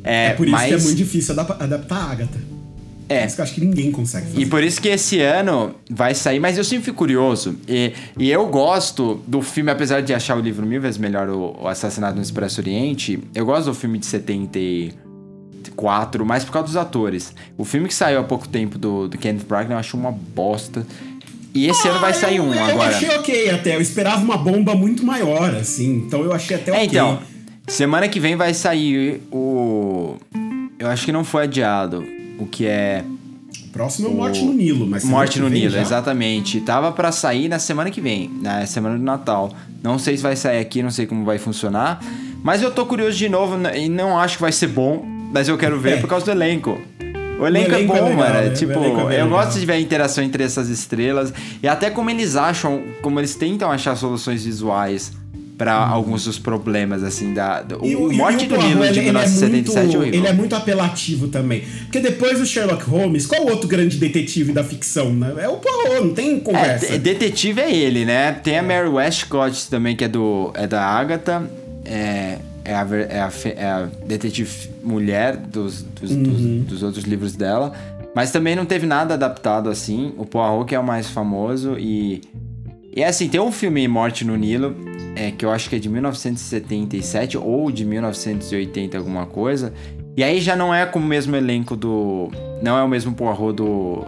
É, 0.04 0.26
É 0.26 0.30
por 0.34 0.46
isso 0.46 0.52
mas... 0.56 0.68
que 0.68 0.74
é 0.74 0.78
muito 0.78 0.96
difícil 0.96 1.32
adap- 1.32 1.62
adaptar 1.62 1.96
a 1.96 2.10
Agatha. 2.12 2.57
É. 3.08 3.24
Isso 3.24 3.36
que 3.36 3.40
eu 3.40 3.44
acho 3.44 3.54
que 3.54 3.60
ninguém 3.62 3.90
consegue 3.90 4.26
fazer. 4.26 4.40
E 4.40 4.46
por 4.46 4.62
isso 4.62 4.80
que 4.82 4.88
esse 4.88 5.20
ano 5.20 5.74
vai 5.90 6.14
sair, 6.14 6.38
mas 6.38 6.58
eu 6.58 6.64
sempre 6.64 6.84
fico 6.84 6.98
curioso. 6.98 7.56
E, 7.66 7.92
e 8.18 8.30
eu 8.30 8.46
gosto 8.46 9.20
do 9.26 9.40
filme, 9.40 9.70
apesar 9.70 10.02
de 10.02 10.12
achar 10.12 10.36
o 10.36 10.40
livro 10.40 10.66
mil 10.66 10.80
vezes 10.80 10.98
melhor, 10.98 11.28
o, 11.28 11.56
o 11.62 11.68
Assassinato 11.68 12.16
no 12.16 12.22
Expresso 12.22 12.60
Oriente, 12.60 13.18
eu 13.34 13.46
gosto 13.46 13.66
do 13.66 13.74
filme 13.74 13.98
de 13.98 14.06
74, 14.06 16.26
mais 16.26 16.44
por 16.44 16.52
causa 16.52 16.66
dos 16.66 16.76
atores. 16.76 17.32
O 17.56 17.64
filme 17.64 17.88
que 17.88 17.94
saiu 17.94 18.20
há 18.20 18.24
pouco 18.24 18.46
tempo 18.46 18.76
do, 18.78 19.08
do 19.08 19.16
Kenneth 19.16 19.44
Branagh 19.46 19.72
eu 19.72 19.78
acho 19.78 19.96
uma 19.96 20.12
bosta. 20.12 20.86
E 21.54 21.66
esse 21.66 21.88
ano 21.88 21.98
vai 21.98 22.12
sair 22.12 22.40
um 22.40 22.52
eu, 22.52 22.62
agora. 22.62 22.92
Eu 22.92 22.96
achei 22.96 23.08
ok 23.16 23.50
até. 23.50 23.74
Eu 23.74 23.80
esperava 23.80 24.22
uma 24.22 24.36
bomba 24.36 24.74
muito 24.74 25.04
maior, 25.04 25.54
assim. 25.54 26.04
Então 26.06 26.22
eu 26.22 26.32
achei 26.32 26.56
até 26.56 26.72
É, 26.72 26.74
ok. 26.74 26.86
então, 26.86 27.20
semana 27.66 28.06
que 28.06 28.20
vem 28.20 28.36
vai 28.36 28.52
sair 28.52 29.22
o 29.32 30.16
eu 30.78 30.86
acho 30.86 31.04
que 31.04 31.12
não 31.12 31.24
foi 31.24 31.44
adiado. 31.44 32.04
O 32.38 32.46
que 32.46 32.66
é. 32.66 33.04
Próximo 33.72 34.08
é 34.08 34.10
o 34.10 34.14
Morte 34.14 34.42
no 34.44 34.52
Nilo, 34.54 34.86
mas 34.86 35.04
Morte 35.04 35.40
no 35.40 35.48
Nilo, 35.48 35.70
já. 35.72 35.80
exatamente. 35.80 36.60
Tava 36.60 36.90
pra 36.92 37.12
sair 37.12 37.48
na 37.48 37.58
semana 37.58 37.90
que 37.90 38.00
vem, 38.00 38.30
na 38.42 38.64
semana 38.66 38.96
do 38.96 39.04
Natal. 39.04 39.52
Não 39.82 39.98
sei 39.98 40.16
se 40.16 40.22
vai 40.22 40.34
sair 40.36 40.58
aqui, 40.60 40.82
não 40.82 40.90
sei 40.90 41.06
como 41.06 41.24
vai 41.24 41.38
funcionar. 41.38 42.00
Mas 42.42 42.62
eu 42.62 42.70
tô 42.70 42.86
curioso 42.86 43.16
de 43.16 43.28
novo 43.28 43.56
e 43.74 43.88
não 43.88 44.18
acho 44.18 44.36
que 44.36 44.42
vai 44.42 44.52
ser 44.52 44.68
bom, 44.68 45.04
mas 45.32 45.48
eu 45.48 45.58
quero 45.58 45.78
ver 45.78 45.98
É. 45.98 46.00
por 46.00 46.08
causa 46.08 46.24
do 46.24 46.30
elenco. 46.30 46.78
O 47.40 47.46
elenco, 47.46 47.70
elenco 47.70 47.92
é 47.94 47.98
é 47.98 48.00
bom, 48.00 48.08
legal, 48.08 48.16
mano. 48.18 48.34
né? 48.34 48.48
O 48.48 48.54
Tipo, 48.54 49.10
é 49.10 49.20
eu 49.20 49.28
gosto 49.28 49.58
de 49.60 49.66
ver 49.66 49.74
a 49.74 49.80
interação 49.80 50.24
entre 50.24 50.42
essas 50.42 50.68
estrelas 50.68 51.32
e 51.62 51.68
até 51.68 51.88
como 51.90 52.10
eles 52.10 52.34
acham, 52.36 52.82
como 53.02 53.20
eles 53.20 53.34
tentam 53.36 53.70
achar 53.70 53.94
soluções 53.96 54.44
visuais 54.44 55.12
pra 55.58 55.74
alguns 55.74 56.24
dos 56.24 56.38
problemas, 56.38 57.02
assim, 57.02 57.34
da. 57.34 57.60
do- 57.62 57.78
Uhum. 57.78 57.84
E 57.84 57.96
o, 57.96 58.12
Morte 58.12 58.46
do 58.46 58.56
Nilo 58.56 58.80
de 58.80 58.86
ele, 58.86 58.98
ele 59.00 59.08
é 59.08 59.12
1977 59.12 59.96
muito, 59.96 60.14
é 60.14 60.16
ele 60.16 60.26
é 60.28 60.32
muito 60.32 60.54
apelativo 60.54 61.26
também. 61.28 61.64
Porque 61.84 61.98
depois 62.00 62.38
do 62.38 62.46
Sherlock 62.46 62.84
Holmes, 62.88 63.26
qual 63.26 63.42
o 63.44 63.50
outro 63.50 63.66
grande 63.68 63.96
detetive 63.98 64.52
da 64.52 64.62
ficção, 64.62 65.12
né? 65.12 65.34
É 65.38 65.48
o 65.48 65.56
Poirot, 65.56 66.06
não 66.06 66.14
tem 66.14 66.36
É, 66.36 66.40
conversa. 66.40 66.92
de- 66.92 66.98
detetive 66.98 67.60
é 67.60 67.74
ele, 67.74 68.04
né? 68.04 68.30
Tem 68.32 68.56
a 68.56 68.62
Mary 68.62 68.88
Westcott 68.88 69.68
também, 69.68 69.96
que 69.96 70.04
é, 70.04 70.08
do, 70.08 70.52
é 70.54 70.66
da 70.66 70.80
Agatha. 70.82 71.42
É, 71.84 72.38
é, 72.64 72.74
a, 72.74 72.86
é, 73.08 73.20
a, 73.20 73.32
é 73.56 73.66
a 73.66 73.88
detetive 74.06 74.68
mulher 74.84 75.36
dos, 75.36 75.82
dos, 75.82 76.10
Uhum. 76.12 76.22
dos- 76.22 76.66
dos 76.68 76.82
outros 76.84 77.04
livros 77.04 77.34
dela. 77.34 77.72
Mas 78.14 78.30
também 78.30 78.54
não 78.54 78.64
teve 78.64 78.86
nada 78.86 79.14
adaptado 79.14 79.68
assim. 79.68 80.12
O 80.16 80.24
Poirot, 80.24 80.66
que 80.66 80.74
é 80.74 80.78
o 80.78 80.84
mais 80.84 81.08
famoso. 81.08 81.76
E, 81.78 82.20
e 82.94 83.02
assim, 83.02 83.28
tem 83.28 83.40
um 83.40 83.50
filme 83.52 83.86
Morte 83.88 84.24
no 84.24 84.36
Nilo, 84.36 84.74
é, 85.18 85.32
que 85.32 85.44
eu 85.44 85.50
acho 85.50 85.68
que 85.68 85.74
é 85.74 85.78
de 85.80 85.88
1977 85.88 87.36
ou 87.36 87.72
de 87.72 87.84
1980, 87.84 88.96
alguma 88.96 89.26
coisa. 89.26 89.72
E 90.16 90.22
aí 90.22 90.40
já 90.40 90.54
não 90.54 90.72
é 90.72 90.86
com 90.86 91.00
o 91.00 91.02
mesmo 91.02 91.34
elenco 91.34 91.74
do. 91.74 92.30
Não 92.62 92.78
é 92.78 92.82
o 92.84 92.88
mesmo 92.88 93.12
Poirot 93.12 93.52
do 93.52 94.04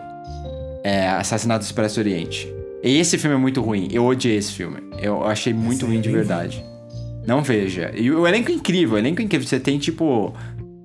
é, 0.85 1.09
Assassinato 1.09 1.64
do 1.64 1.66
Expresso 1.66 1.99
Oriente. 1.99 2.53
E 2.83 2.96
esse 2.96 3.18
filme 3.18 3.35
é 3.35 3.38
muito 3.38 3.61
ruim. 3.61 3.88
Eu 3.90 4.07
odiei 4.07 4.37
esse 4.37 4.53
filme. 4.53 4.79
Eu 5.03 5.25
achei 5.25 5.53
muito 5.53 5.79
Esse 5.79 5.85
ruim 5.85 5.99
é 5.99 6.01
de 6.01 6.09
verdade. 6.11 6.64
Não 7.27 7.42
veja. 7.42 7.90
E 7.94 8.11
o 8.11 8.27
elenco 8.27 8.51
é 8.51 8.55
incrível, 8.55 8.94
o 8.94 8.99
elenco 8.99 9.20
é 9.20 9.25
incrível. 9.25 9.46
Você 9.46 9.59
tem, 9.59 9.79
tipo. 9.79 10.33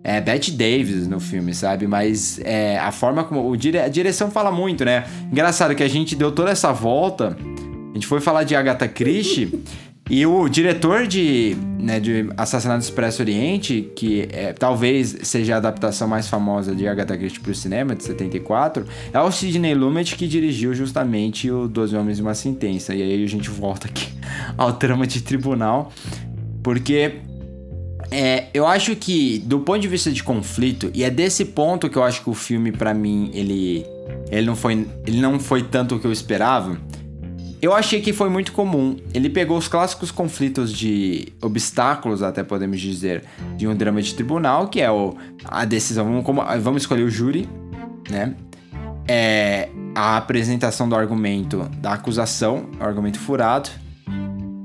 É, 0.03 0.21
Bette 0.21 0.51
Davis 0.51 1.07
no 1.07 1.19
filme, 1.19 1.53
sabe? 1.53 1.87
Mas 1.87 2.39
é, 2.43 2.79
a 2.79 2.91
forma 2.91 3.23
como. 3.23 3.47
O 3.47 3.55
dire... 3.55 3.79
A 3.79 3.87
direção 3.87 4.31
fala 4.31 4.51
muito, 4.51 4.83
né? 4.83 5.05
Engraçado 5.31 5.75
que 5.75 5.83
a 5.83 5.87
gente 5.87 6.15
deu 6.15 6.31
toda 6.31 6.49
essa 6.49 6.71
volta. 6.71 7.37
A 7.91 7.93
gente 7.93 8.07
foi 8.07 8.19
falar 8.19 8.43
de 8.43 8.55
Agatha 8.55 8.87
Christie. 8.87 9.63
E 10.07 10.23
o 10.23 10.47
diretor 10.47 11.07
de, 11.07 11.57
né, 11.79 11.99
de 11.99 12.29
Assassinato 12.37 12.83
Expresso 12.83 13.23
Oriente, 13.23 13.91
que 13.95 14.27
é, 14.31 14.53
talvez 14.53 15.17
seja 15.23 15.55
a 15.55 15.57
adaptação 15.57 16.07
mais 16.07 16.27
famosa 16.27 16.75
de 16.75 16.87
Agatha 16.87 17.17
Christie 17.17 17.39
pro 17.39 17.55
cinema, 17.55 17.95
de 17.95 18.03
74, 18.03 18.85
é 19.11 19.19
o 19.19 19.31
Sidney 19.31 19.73
Lumet 19.73 20.15
que 20.15 20.27
dirigiu 20.27 20.75
justamente 20.75 21.49
o 21.49 21.67
Doze 21.67 21.95
Homens 21.95 22.19
e 22.19 22.21
uma 22.21 22.35
Sentença. 22.35 22.93
E 22.93 23.01
aí 23.01 23.23
a 23.23 23.27
gente 23.27 23.49
volta 23.49 23.87
aqui 23.87 24.07
ao 24.55 24.73
trama 24.73 25.07
de 25.07 25.21
tribunal. 25.21 25.91
Porque 26.61 27.15
é, 28.11 28.45
eu 28.53 28.67
acho 28.67 28.95
que, 28.95 29.39
do 29.39 29.59
ponto 29.59 29.79
de 29.79 29.87
vista 29.87 30.11
de 30.11 30.23
conflito, 30.23 30.91
e 30.93 31.03
é 31.03 31.09
desse 31.09 31.45
ponto 31.45 31.89
que 31.89 31.97
eu 31.97 32.03
acho 32.03 32.21
que 32.23 32.29
o 32.29 32.33
filme, 32.35 32.71
pra 32.71 32.93
mim, 32.93 33.31
ele, 33.33 33.83
ele, 34.29 34.45
não 34.45 34.55
foi, 34.55 34.87
ele 35.05 35.19
não 35.19 35.39
foi 35.39 35.63
tanto 35.63 35.95
o 35.95 35.99
que 35.99 36.05
eu 36.05 36.11
esperava. 36.11 36.77
Eu 37.65 37.73
achei 37.73 37.99
que 37.99 38.13
foi 38.13 38.29
muito 38.29 38.51
comum. 38.51 38.95
Ele 39.11 39.27
pegou 39.27 39.57
os 39.57 39.67
clássicos 39.67 40.11
conflitos 40.11 40.71
de 40.71 41.29
obstáculos, 41.41 42.21
até 42.21 42.43
podemos 42.43 42.79
dizer, 42.79 43.23
de 43.57 43.67
um 43.67 43.75
drama 43.75 44.03
de 44.03 44.13
tribunal, 44.13 44.67
que 44.67 44.79
é 44.79 44.91
o, 44.91 45.15
a 45.45 45.65
decisão. 45.65 46.05
Vamos, 46.05 46.23
como- 46.23 46.43
vamos 46.61 46.83
escolher 46.83 47.01
o 47.01 47.09
júri, 47.09 47.49
né? 48.07 48.35
É 49.07 49.69
a 49.95 50.15
apresentação 50.17 50.87
do 50.87 50.95
argumento 50.95 51.67
da 51.79 51.93
acusação, 51.93 52.69
argumento 52.79 53.17
furado. 53.17 53.69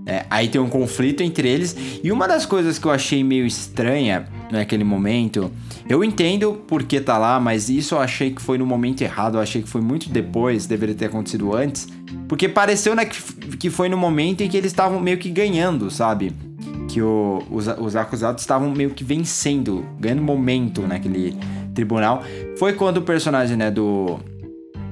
É, 0.05 0.27
aí 0.29 0.49
tem 0.49 0.61
um 0.61 0.69
conflito 0.69 1.23
entre 1.23 1.49
eles. 1.49 1.75
E 2.05 2.13
uma 2.13 2.29
das 2.29 2.45
coisas 2.45 2.79
que 2.79 2.85
eu 2.87 2.91
achei 2.91 3.25
meio 3.25 3.47
estranha 3.47 4.29
naquele 4.51 4.85
momento, 4.85 5.51
eu 5.89 6.03
entendo 6.03 6.61
porque 6.67 7.01
tá 7.01 7.17
lá, 7.19 7.39
mas 7.39 7.69
isso 7.69 7.95
eu 7.95 7.99
achei 8.01 8.31
que 8.31 8.43
foi 8.43 8.59
no 8.59 8.67
momento 8.67 9.03
errado, 9.03 9.37
eu 9.37 9.41
achei 9.41 9.63
que 9.63 9.69
foi 9.69 9.81
muito 9.81 10.09
depois, 10.11 10.67
deveria 10.67 10.95
ter 10.95 11.07
acontecido 11.07 11.55
antes. 11.55 11.89
Porque 12.29 12.49
pareceu 12.49 12.95
né, 12.95 13.05
que, 13.05 13.21
que 13.57 13.71
foi 13.71 13.89
no 13.89 13.97
momento 13.97 14.41
em 14.43 14.49
que 14.49 14.57
eles 14.57 14.71
estavam 14.73 15.01
meio 15.01 15.19
que 15.19 15.31
ganhando, 15.31 15.91
sabe? 15.91 16.33
Que 16.89 17.01
o- 17.01 17.43
os, 17.51 17.67
os 17.67 17.95
acusados 17.97 18.43
estavam 18.43 18.71
meio 18.73 18.91
que 18.91 19.05
vencendo, 19.05 19.85
ganhando 19.99 20.23
momento 20.23 20.83
naquele 20.83 21.37
tribunal. 21.75 22.23
Foi 22.59 22.73
quando 22.73 22.97
o 22.99 23.03
personagem, 23.03 23.57
né, 23.57 23.71
do. 23.71 24.19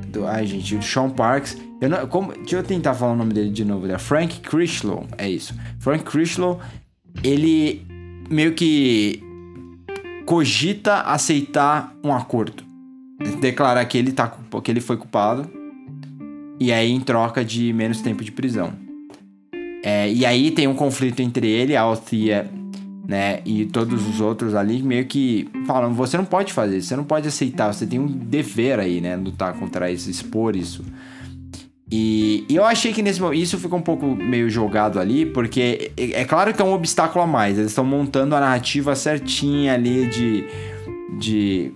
do 0.09 0.27
ai, 0.27 0.47
gente, 0.47 0.77
do 0.77 0.85
Sean 0.85 1.11
Parks. 1.11 1.57
Eu 1.81 1.89
não, 1.89 2.07
como, 2.07 2.33
deixa 2.33 2.57
eu 2.57 2.63
tentar 2.63 2.95
falar 2.95 3.13
o 3.13 3.17
nome 3.17 3.33
dele 3.33 3.51
de 3.51 3.65
novo. 3.65 3.87
É 3.91 3.99
Frank 3.99 4.41
Crislow, 4.41 5.07
é 5.17 5.29
isso. 5.29 5.55
Frank 5.79 6.05
Crislow, 6.05 6.59
ele 7.23 7.87
meio 8.31 8.53
que 8.53 9.23
cogita 10.29 11.01
aceitar 11.01 11.95
um 12.05 12.13
acordo. 12.13 12.63
Declarar 13.41 13.83
que 13.87 13.97
ele, 13.97 14.13
tá, 14.13 14.31
que 14.63 14.71
ele 14.71 14.79
foi 14.79 14.99
culpado. 14.99 15.51
E 16.61 16.71
aí 16.71 16.93
em 16.93 17.01
troca 17.01 17.43
de 17.43 17.73
menos 17.73 18.03
tempo 18.03 18.23
de 18.23 18.31
prisão. 18.31 18.75
É, 19.83 20.13
e 20.13 20.27
aí 20.27 20.51
tem 20.51 20.69
um 20.69 20.75
conflito 20.75 21.21
entre 21.21 21.49
ele, 21.49 21.75
a 21.75 21.81
Althea, 21.81 22.47
né, 23.09 23.41
e 23.47 23.65
todos 23.65 24.07
os 24.07 24.21
outros 24.21 24.55
ali, 24.55 24.83
meio 24.83 25.07
que 25.07 25.49
falam, 25.67 25.95
você 25.95 26.19
não 26.19 26.27
pode 26.27 26.53
fazer 26.53 26.83
você 26.83 26.95
não 26.95 27.05
pode 27.05 27.27
aceitar, 27.27 27.73
você 27.73 27.87
tem 27.87 27.99
um 27.99 28.07
dever 28.07 28.79
aí, 28.79 29.01
né, 29.01 29.17
lutar 29.17 29.55
contra 29.55 29.91
isso, 29.91 30.11
expor 30.11 30.55
isso. 30.55 30.85
E, 31.91 32.45
e 32.49 32.57
eu 32.57 32.65
achei 32.65 32.93
que 32.93 33.03
nesse 33.03 33.21
momento, 33.21 33.41
isso 33.41 33.59
ficou 33.59 33.79
um 33.79 33.83
pouco 33.83 34.07
meio 34.07 34.51
jogado 34.51 35.01
ali, 35.01 35.25
porque 35.25 35.91
é, 35.97 36.21
é 36.21 36.25
claro 36.25 36.53
que 36.53 36.61
é 36.61 36.65
um 36.65 36.73
obstáculo 36.73 37.25
a 37.25 37.27
mais, 37.27 37.57
eles 37.59 37.71
estão 37.71 37.85
montando 37.85 38.35
a 38.35 38.41
narrativa 38.41 38.95
certinha 38.95 39.73
ali 39.73 40.07
de, 40.07 40.45
de 41.19 41.73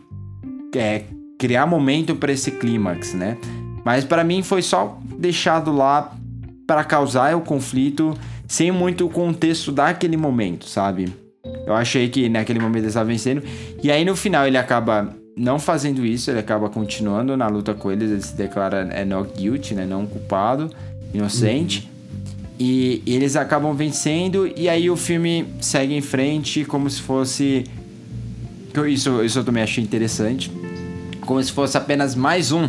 é, 0.77 1.05
criar 1.39 1.67
momento 1.67 2.15
para 2.15 2.31
esse 2.31 2.51
clímax, 2.51 3.15
né? 3.15 3.39
Mas 3.85 4.05
para 4.05 4.23
mim 4.23 4.43
foi 4.43 4.61
só 4.61 4.99
deixado 5.19 5.73
lá 5.73 6.15
para 6.67 6.85
causar 6.85 7.35
o 7.35 7.41
conflito 7.41 8.15
sem 8.47 8.71
muito 8.71 9.07
o 9.07 9.09
contexto 9.09 9.73
daquele 9.73 10.17
momento, 10.17 10.69
sabe? 10.69 11.13
Eu 11.67 11.75
achei 11.75 12.09
que 12.09 12.29
naquele 12.29 12.59
momento 12.59 12.83
ele 12.83 12.89
estava 12.89 13.07
vencendo. 13.07 13.43
E 13.83 13.91
aí 13.91 14.05
no 14.05 14.15
final 14.15 14.47
ele 14.47 14.59
acaba 14.59 15.17
não 15.37 15.59
fazendo 15.59 16.05
isso, 16.05 16.31
ele 16.31 16.39
acaba 16.39 16.69
continuando 16.69 17.37
na 17.37 17.47
luta 17.49 17.75
com 17.75 17.91
eles, 17.91 18.11
ele 18.11 18.23
se 18.23 18.37
declara 18.37 18.89
é, 18.93 19.05
not 19.05 19.33
guilty, 19.37 19.75
né? 19.75 19.87
Não 19.87 20.07
culpado, 20.07 20.71
inocente. 21.13 21.91
E, 22.59 23.03
e 23.07 23.15
eles 23.15 23.35
acabam 23.35 23.75
vencendo, 23.75 24.51
e 24.57 24.69
aí 24.69 24.91
o 24.91 24.97
filme 24.97 25.47
segue 25.61 25.95
em 25.95 26.01
frente 26.01 26.65
como 26.65 26.89
se 26.89 27.01
fosse. 27.01 27.65
Isso, 28.89 29.23
isso 29.23 29.39
eu 29.39 29.45
também 29.45 29.63
achei 29.63 29.83
interessante. 29.83 30.51
Como 31.27 31.43
se 31.43 31.53
fosse 31.53 31.77
apenas 31.77 32.15
mais 32.15 32.53
um 32.53 32.69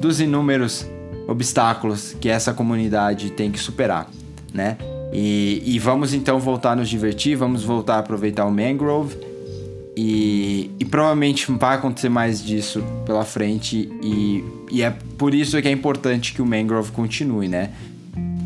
dos 0.00 0.20
inúmeros 0.20 0.86
obstáculos 1.28 2.16
que 2.20 2.28
essa 2.28 2.52
comunidade 2.52 3.30
tem 3.30 3.50
que 3.50 3.58
superar, 3.58 4.10
né? 4.52 4.76
E, 5.12 5.62
e 5.64 5.78
vamos 5.78 6.14
então 6.14 6.38
voltar 6.38 6.72
a 6.72 6.76
nos 6.76 6.88
divertir, 6.88 7.36
vamos 7.36 7.62
voltar 7.62 7.96
a 7.96 7.98
aproveitar 7.98 8.46
o 8.46 8.50
Mangrove. 8.50 9.16
E 9.94 10.41
provavelmente 10.92 11.50
vai 11.52 11.76
acontecer 11.76 12.10
mais 12.10 12.44
disso 12.44 12.84
pela 13.06 13.24
frente. 13.24 13.90
E, 14.02 14.44
e 14.70 14.82
é 14.82 14.92
por 15.16 15.34
isso 15.34 15.60
que 15.62 15.66
é 15.66 15.70
importante 15.70 16.34
que 16.34 16.42
o 16.42 16.46
Mangrove 16.46 16.92
continue, 16.92 17.48
né? 17.48 17.70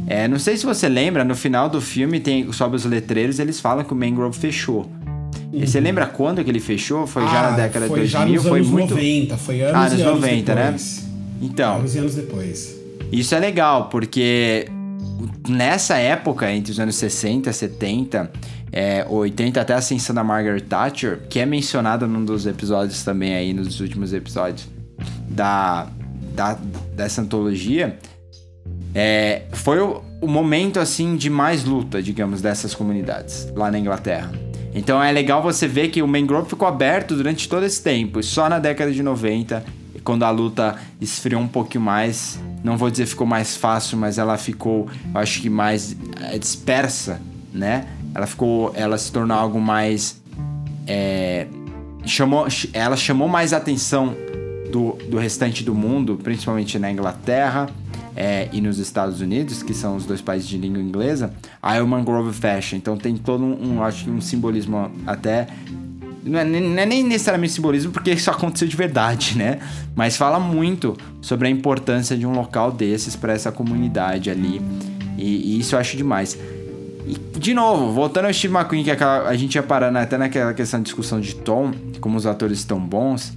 É, 0.06 0.28
não 0.28 0.38
sei 0.38 0.56
se 0.56 0.64
você 0.64 0.88
lembra, 0.88 1.24
no 1.24 1.35
final 1.35 1.68
do 1.68 1.80
filme 1.80 2.20
tem 2.20 2.50
sobe 2.52 2.76
os 2.76 2.85
letreiros 2.85 3.40
eles 3.40 3.59
falam 3.59 3.85
que 3.85 3.92
o 3.92 3.96
Mangrove 3.96 4.38
fechou. 4.38 4.88
E 5.52 5.66
você 5.66 5.80
lembra 5.80 6.06
quando 6.06 6.44
que 6.44 6.48
ele 6.50 6.61
fechou? 6.61 7.04
Foi 7.06 7.22
já 7.24 7.48
Ah, 7.48 7.50
na 7.50 7.56
década 7.56 7.87
de 7.87 7.88
foi 7.88 8.00
2000? 8.00 8.06
já 8.06 8.24
nos 8.26 8.42
foi 8.44 8.59
anos 8.61 8.70
muito 8.70 8.94
90, 8.94 9.37
foi 9.37 9.61
anos 9.62 9.74
Ah, 9.74 9.82
nos 9.90 9.98
e 9.98 10.02
anos 10.02 10.20
90, 10.20 10.54
né? 10.54 10.62
depois. 10.66 11.06
Então, 11.42 11.76
Anos 11.78 11.94
e 11.94 11.98
anos 11.98 12.14
depois. 12.14 12.76
isso 13.11 13.35
é 13.35 13.40
legal, 13.40 13.88
porque 13.88 14.68
nessa 15.48 15.96
época, 15.96 16.50
entre 16.52 16.70
os 16.70 16.78
anos 16.78 16.94
60, 16.94 17.52
70, 17.52 18.30
é, 18.72 19.07
80, 19.09 19.61
até 19.61 19.74
a 19.74 19.79
ascensão 19.79 20.14
da 20.14 20.24
Margaret 20.24 20.61
Thatcher, 20.61 21.20
que 21.29 21.38
é 21.38 21.46
mencionada 21.46 22.07
num 22.07 22.24
dos 22.24 22.46
episódios 22.46 23.02
também 23.02 23.35
aí, 23.35 23.52
nos 23.52 23.81
últimos 23.81 24.12
episódios 24.12 24.68
da, 25.29 25.88
da 26.35 26.59
dessa 26.94 27.22
antologia, 27.22 27.98
é, 28.94 29.42
foi 29.52 29.81
o, 29.81 30.02
o 30.20 30.26
momento, 30.26 30.81
assim, 30.81 31.16
de 31.16 31.31
mais 31.31 31.64
luta, 31.64 32.02
digamos, 32.02 32.40
dessas 32.40 32.74
comunidades 32.74 33.48
lá 33.55 33.70
na 33.70 33.79
Inglaterra. 33.79 34.33
Então 34.74 35.02
é 35.02 35.11
legal 35.11 35.42
você 35.42 35.66
ver 35.66 35.88
que 35.88 36.02
o 36.02 36.09
Mangrove 36.09 36.50
ficou 36.50 36.68
aberto 36.68 37.14
durante 37.14 37.48
todo 37.48 37.64
esse 37.64 37.83
tempo, 37.83 38.22
só 38.22 38.48
na 38.48 38.59
década 38.59 38.92
de 38.92 39.02
90 39.02 39.64
quando 40.07 40.22
a 40.22 40.31
luta 40.31 40.76
esfriou 41.00 41.42
um 41.42 41.48
pouquinho 41.48 41.83
mais, 41.83 42.38
não 42.62 42.76
vou 42.76 42.88
dizer 42.88 43.07
ficou 43.07 43.26
mais 43.26 43.57
fácil, 43.57 43.98
mas 43.98 44.18
ela 44.18 44.38
ficou, 44.38 44.88
eu 45.12 45.20
acho 45.20 45.42
que 45.42 45.50
mais 45.50 45.96
é, 46.22 46.38
dispersa, 46.38 47.20
né? 47.52 47.88
Ela 48.16 48.26
ficou, 48.26 48.72
ela 48.74 48.96
se 48.96 49.12
tornou 49.12 49.37
algo 49.37 49.61
mais, 49.61 50.22
é, 50.87 51.46
chamou, 52.07 52.46
ela 52.72 52.96
chamou 52.96 53.29
mais 53.29 53.52
atenção 53.52 54.16
do, 54.72 54.92
do 55.11 55.18
restante 55.18 55.62
do 55.62 55.74
mundo, 55.74 56.18
principalmente 56.22 56.79
na 56.79 56.90
Inglaterra 56.90 57.68
é, 58.16 58.48
e 58.55 58.62
nos 58.62 58.79
Estados 58.79 59.20
Unidos, 59.20 59.62
que 59.62 59.74
são 59.74 59.96
os 59.96 60.07
dois 60.07 60.22
países 60.22 60.48
de 60.48 60.57
língua 60.57 60.81
inglesa, 60.81 61.35
a 61.62 61.79
o 61.83 61.87
Mangrove 61.87 62.33
Fashion. 62.33 62.79
Então 62.79 62.96
tem 62.96 63.18
todo 63.18 63.44
um, 63.44 63.74
um 63.74 63.83
acho 63.83 64.05
que 64.05 64.11
um 64.11 64.22
simbolismo 64.22 64.90
até 65.07 65.46
não 66.24 66.38
é, 66.38 66.44
não 66.44 66.79
é, 66.79 66.87
nem 66.87 67.05
necessariamente 67.05 67.52
simbolismo, 67.52 67.92
porque 67.92 68.12
isso 68.12 68.31
aconteceu 68.31 68.66
de 68.66 68.76
verdade, 68.76 69.37
né? 69.37 69.61
Mas 69.94 70.16
fala 70.16 70.40
muito 70.40 70.96
sobre 71.20 71.48
a 71.48 71.50
importância 71.50 72.16
de 72.16 72.26
um 72.26 72.33
local 72.33 72.72
desses 72.72 73.14
para 73.14 73.35
essa 73.35 73.52
comunidade 73.52 74.31
ali. 74.31 74.61
E, 75.18 75.55
e, 75.55 75.61
isso 75.61 75.74
eu 75.74 75.79
acho 75.79 75.98
demais. 75.98 76.38
E, 77.07 77.38
de 77.38 77.55
novo, 77.55 77.92
voltando 77.92 78.27
ao 78.27 78.35
Steve 78.35 78.55
McQueen, 78.55 78.83
que 78.83 78.90
é 78.90 78.95
aquela, 78.95 79.29
a 79.29 79.37
gente 79.37 79.55
ia 79.55 79.62
parando 79.62 79.99
até 79.99 80.19
naquela 80.19 80.53
questão 80.53 80.81
de 80.81 80.85
discussão 80.85 81.21
de 81.21 81.37
tom, 81.37 81.71
como 82.01 82.16
os 82.16 82.27
atores 82.27 82.59
estão 82.59 82.81
bons, 82.81 83.33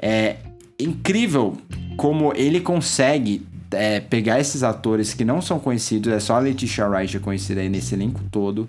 é 0.00 0.36
incrível 0.78 1.56
como 1.96 2.32
ele 2.34 2.60
consegue 2.60 3.46
é, 3.72 4.00
pegar 4.00 4.40
esses 4.40 4.62
atores 4.62 5.12
que 5.12 5.24
não 5.24 5.42
são 5.42 5.58
conhecidos, 5.58 6.12
é 6.12 6.20
só 6.20 6.36
a 6.36 6.38
Letitia 6.38 6.88
Wright 6.88 7.16
é 7.16 7.20
conhecida 7.20 7.60
aí 7.60 7.68
nesse 7.68 7.94
elenco 7.94 8.20
todo, 8.30 8.66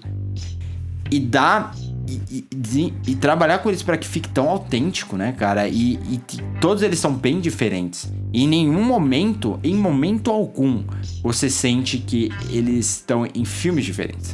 e 1.10 1.20
dar 1.20 1.74
e, 2.30 2.48
e, 2.52 2.94
e, 3.08 3.16
trabalhar 3.16 3.60
com 3.60 3.70
eles 3.70 3.84
para 3.84 3.98
que 3.98 4.08
fique 4.08 4.30
tão 4.30 4.50
autêntico, 4.50 5.16
né, 5.16 5.32
cara? 5.32 5.68
E, 5.68 5.94
e, 5.94 6.22
todos 6.60 6.84
eles 6.84 7.00
são 7.00 7.14
bem 7.14 7.40
diferentes. 7.40 8.12
E 8.34 8.44
em 8.44 8.48
nenhum 8.48 8.84
momento, 8.84 9.60
em 9.64 9.76
momento 9.76 10.32
algum, 10.32 10.84
você 11.22 11.50
sente 11.50 11.98
que 11.98 12.32
eles 12.50 12.98
estão 12.98 13.26
em 13.26 13.46
filmes 13.46 13.86
diferentes, 13.86 14.34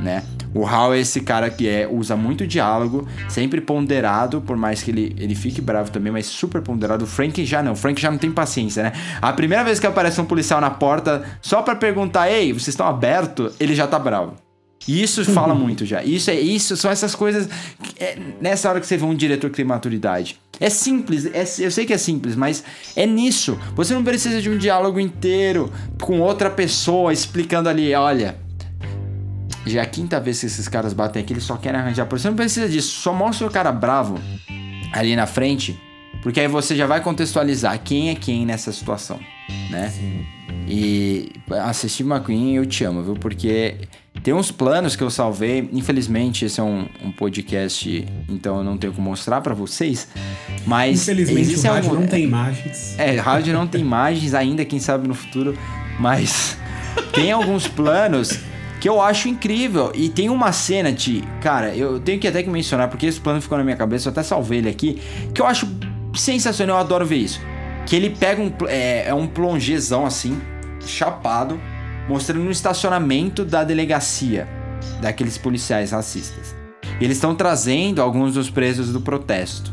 né? 0.00 0.22
O 0.54 0.66
Hal 0.66 0.92
é 0.92 1.00
esse 1.00 1.20
cara 1.22 1.48
que 1.48 1.66
é, 1.66 1.88
usa 1.90 2.14
muito 2.14 2.46
diálogo, 2.46 3.06
sempre 3.28 3.60
ponderado, 3.60 4.40
por 4.40 4.56
mais 4.56 4.82
que 4.82 4.90
ele, 4.90 5.16
ele 5.18 5.34
fique 5.34 5.62
bravo 5.62 5.90
também, 5.90 6.12
mas 6.12 6.26
super 6.26 6.60
ponderado. 6.60 7.04
O 7.04 7.06
Frank 7.06 7.44
já 7.44 7.62
não, 7.62 7.72
o 7.72 7.76
Frank 7.76 8.00
já 8.00 8.10
não 8.10 8.18
tem 8.18 8.30
paciência, 8.30 8.82
né? 8.82 8.92
A 9.20 9.32
primeira 9.32 9.64
vez 9.64 9.80
que 9.80 9.86
aparece 9.86 10.20
um 10.20 10.26
policial 10.26 10.60
na 10.60 10.70
porta, 10.70 11.24
só 11.40 11.62
para 11.62 11.74
perguntar, 11.74 12.30
ei, 12.30 12.52
vocês 12.52 12.68
estão 12.68 12.86
abertos? 12.86 13.54
Ele 13.58 13.74
já 13.74 13.86
tá 13.86 13.98
bravo. 13.98 14.34
E 14.86 15.02
isso 15.02 15.24
fala 15.24 15.54
muito 15.54 15.86
já. 15.86 16.02
Isso 16.02 16.30
é 16.30 16.38
isso, 16.38 16.76
são 16.76 16.90
essas 16.90 17.14
coisas. 17.14 17.48
É, 17.98 18.18
nessa 18.40 18.68
hora 18.68 18.80
que 18.80 18.86
você 18.86 18.96
vê 18.96 19.04
um 19.04 19.14
diretor 19.14 19.50
que 19.50 19.56
tem 19.56 19.64
maturidade. 19.64 20.38
É 20.60 20.70
simples, 20.70 21.26
é, 21.26 21.44
eu 21.64 21.70
sei 21.70 21.86
que 21.86 21.92
é 21.92 21.98
simples, 21.98 22.36
mas 22.36 22.62
é 22.94 23.06
nisso. 23.06 23.58
Você 23.74 23.94
não 23.94 24.04
precisa 24.04 24.40
de 24.40 24.50
um 24.50 24.58
diálogo 24.58 25.00
inteiro 25.00 25.72
com 26.00 26.20
outra 26.20 26.50
pessoa 26.50 27.12
explicando 27.12 27.68
ali, 27.68 27.94
olha. 27.94 28.36
Já 29.64 29.80
é 29.80 29.82
a 29.84 29.86
quinta 29.86 30.18
vez 30.18 30.40
que 30.40 30.46
esses 30.46 30.66
caras 30.66 30.92
batem 30.92 31.22
aqui, 31.22 31.32
eles 31.32 31.44
só 31.44 31.56
querem 31.56 31.78
arranjar 31.78 32.06
por 32.06 32.18
Você 32.18 32.28
não 32.28 32.34
precisa 32.36 32.68
disso, 32.68 33.00
só 33.00 33.12
mostra 33.12 33.46
o 33.46 33.50
cara 33.50 33.70
bravo 33.70 34.18
ali 34.92 35.14
na 35.14 35.26
frente, 35.26 35.80
porque 36.20 36.40
aí 36.40 36.48
você 36.48 36.74
já 36.74 36.86
vai 36.86 37.00
contextualizar 37.00 37.80
quem 37.82 38.10
é 38.10 38.14
quem 38.16 38.44
nessa 38.44 38.72
situação, 38.72 39.20
né? 39.70 39.88
Sim. 39.90 40.26
E 40.66 41.30
assistir 41.64 42.02
McQueen 42.02 42.56
eu 42.56 42.66
te 42.66 42.84
amo, 42.84 43.02
viu? 43.02 43.14
Porque 43.14 43.76
tem 44.22 44.32
uns 44.32 44.52
planos 44.52 44.94
que 44.94 45.02
eu 45.02 45.10
salvei. 45.10 45.68
Infelizmente, 45.72 46.44
esse 46.44 46.60
é 46.60 46.62
um, 46.62 46.86
um 47.04 47.10
podcast, 47.10 48.06
então 48.28 48.58
eu 48.58 48.64
não 48.64 48.78
tenho 48.78 48.92
como 48.92 49.10
mostrar 49.10 49.40
para 49.40 49.54
vocês. 49.54 50.08
Mas. 50.64 51.02
Infelizmente, 51.02 51.56
o 51.56 51.62
rádio 51.62 51.90
algum... 51.90 52.00
não 52.02 52.08
tem 52.08 52.24
imagens. 52.24 52.98
É, 52.98 53.16
rádio 53.16 53.52
não 53.52 53.66
tem 53.66 53.80
imagens 53.80 54.32
ainda, 54.34 54.64
quem 54.64 54.78
sabe 54.78 55.08
no 55.08 55.14
futuro. 55.14 55.58
Mas 55.98 56.56
tem 57.12 57.32
alguns 57.32 57.66
planos 57.66 58.38
que 58.80 58.88
eu 58.88 59.00
acho 59.00 59.28
incrível. 59.28 59.90
E 59.94 60.08
tem 60.08 60.30
uma 60.30 60.52
cena 60.52 60.92
de. 60.92 61.24
Cara, 61.40 61.74
eu 61.74 61.98
tenho 61.98 62.20
que 62.20 62.28
até 62.28 62.42
que 62.42 62.50
mencionar, 62.50 62.88
porque 62.88 63.06
esse 63.06 63.20
plano 63.20 63.40
ficou 63.40 63.58
na 63.58 63.64
minha 63.64 63.76
cabeça, 63.76 64.08
eu 64.08 64.12
até 64.12 64.22
salvei 64.22 64.58
ele 64.58 64.68
aqui. 64.68 65.00
Que 65.34 65.42
eu 65.42 65.46
acho 65.46 65.68
sensacional, 66.14 66.76
eu 66.76 66.80
adoro 66.80 67.04
ver 67.04 67.16
isso. 67.16 67.40
Que 67.86 67.96
ele 67.96 68.10
pega 68.10 68.40
um. 68.40 68.52
É, 68.68 69.08
é 69.08 69.14
um 69.14 69.26
plongezão 69.26 70.06
assim, 70.06 70.40
chapado 70.86 71.60
mostrando 72.08 72.44
um 72.46 72.50
estacionamento 72.50 73.44
da 73.44 73.64
delegacia 73.64 74.48
daqueles 75.00 75.38
policiais 75.38 75.92
racistas. 75.92 76.54
E 77.00 77.04
eles 77.04 77.16
estão 77.16 77.34
trazendo 77.34 78.02
alguns 78.02 78.34
dos 78.34 78.50
presos 78.50 78.92
do 78.92 79.00
protesto. 79.00 79.72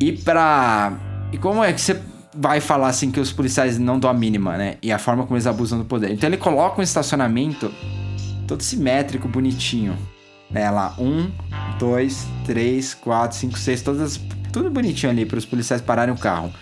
E 0.00 0.12
pra. 0.12 0.92
E 1.32 1.38
como 1.38 1.62
é 1.62 1.72
que 1.72 1.80
você 1.80 2.00
vai 2.34 2.60
falar 2.60 2.88
assim 2.88 3.10
que 3.10 3.20
os 3.20 3.32
policiais 3.32 3.78
não 3.78 3.98
dão 3.98 4.08
a 4.08 4.14
mínima, 4.14 4.56
né? 4.56 4.76
E 4.82 4.92
a 4.92 4.98
forma 4.98 5.24
como 5.24 5.36
eles 5.36 5.46
abusam 5.46 5.78
do 5.78 5.84
poder. 5.84 6.10
Então 6.10 6.28
ele 6.28 6.36
coloca 6.36 6.80
um 6.80 6.82
estacionamento 6.82 7.72
todo 8.46 8.62
simétrico, 8.62 9.28
bonitinho. 9.28 9.96
Né? 10.50 10.68
Lá, 10.70 10.94
um, 10.98 11.30
dois, 11.78 12.26
três, 12.44 12.94
quatro, 12.94 13.36
cinco, 13.36 13.58
seis, 13.58 13.82
todas. 13.82 14.20
Tudo 14.52 14.70
bonitinho 14.70 15.10
ali 15.10 15.24
para 15.24 15.38
os 15.38 15.44
policiais 15.44 15.80
pararem 15.80 16.12
o 16.12 16.18
carro. 16.18 16.52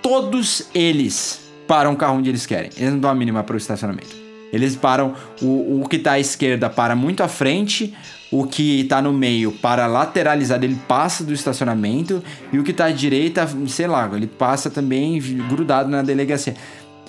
Todos 0.00 0.68
eles 0.74 1.43
param 1.74 1.92
o 1.92 1.96
carro 1.96 2.18
onde 2.18 2.30
eles 2.30 2.46
querem. 2.46 2.70
Eles 2.76 2.92
não 2.92 3.00
dão 3.00 3.10
a 3.10 3.14
mínima 3.16 3.42
para 3.42 3.54
o 3.54 3.56
estacionamento. 3.56 4.14
Eles 4.52 4.76
param, 4.76 5.12
o, 5.42 5.80
o 5.82 5.88
que 5.88 5.96
está 5.96 6.12
à 6.12 6.20
esquerda 6.20 6.70
para 6.70 6.94
muito 6.94 7.20
à 7.20 7.26
frente, 7.26 7.92
o 8.30 8.46
que 8.46 8.82
está 8.82 9.02
no 9.02 9.12
meio 9.12 9.50
para 9.50 9.88
lateralizado, 9.88 10.64
ele 10.64 10.78
passa 10.86 11.24
do 11.24 11.32
estacionamento, 11.32 12.22
e 12.52 12.60
o 12.60 12.62
que 12.62 12.70
está 12.70 12.84
à 12.84 12.90
direita, 12.92 13.44
sei 13.66 13.88
lá, 13.88 14.08
ele 14.14 14.28
passa 14.28 14.70
também 14.70 15.20
grudado 15.48 15.90
na 15.90 16.00
delegacia. 16.00 16.54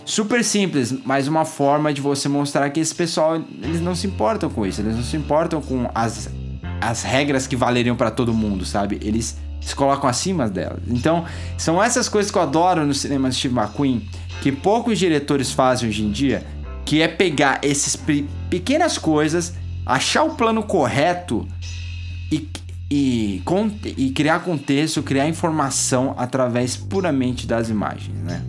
Super 0.04 0.44
simples, 0.44 0.96
mas 1.06 1.28
uma 1.28 1.46
forma 1.46 1.94
de 1.94 2.02
você 2.02 2.28
mostrar 2.28 2.68
que 2.72 2.80
esse 2.80 2.96
pessoal, 2.96 3.40
eles 3.62 3.82
não 3.82 3.94
se 3.94 4.08
importam 4.08 4.50
com 4.50 4.66
isso, 4.66 4.82
eles 4.82 4.96
não 4.96 5.04
se 5.04 5.16
importam 5.16 5.62
com 5.62 5.88
as, 5.94 6.28
as 6.82 7.04
regras 7.04 7.46
que 7.46 7.56
valeriam 7.56 7.96
para 7.96 8.10
todo 8.10 8.34
mundo, 8.34 8.66
sabe? 8.66 8.98
Eles 9.04 9.38
se 9.66 9.76
colocam 9.76 10.08
acima 10.08 10.48
delas. 10.48 10.80
Então, 10.88 11.26
são 11.58 11.82
essas 11.82 12.08
coisas 12.08 12.32
que 12.32 12.38
eu 12.38 12.42
adoro 12.44 12.86
no 12.86 12.94
cinema 12.94 13.30
de 13.30 13.36
Steve 13.36 13.58
McQueen, 13.58 14.08
que 14.42 14.52
poucos 14.52 15.00
diretores 15.00 15.52
fazem 15.52 15.90
hoje 15.90 16.04
em 16.04 16.12
dia, 16.12 16.46
que 16.86 17.02
é 17.02 17.08
pegar 17.08 17.60
essas 17.64 17.98
pequenas 18.48 19.00
coisas, 19.00 19.56
achar 19.84 20.24
o 20.24 20.36
plano 20.36 20.62
correto 20.62 21.48
e, 22.32 22.48
e, 22.92 23.42
e 23.98 24.12
criar 24.12 24.42
contexto, 24.42 25.02
criar 25.02 25.28
informação 25.28 26.14
através 26.16 26.78
puramente 26.78 27.48
das 27.48 27.68
imagens, 27.70 28.16
né? 28.20 28.44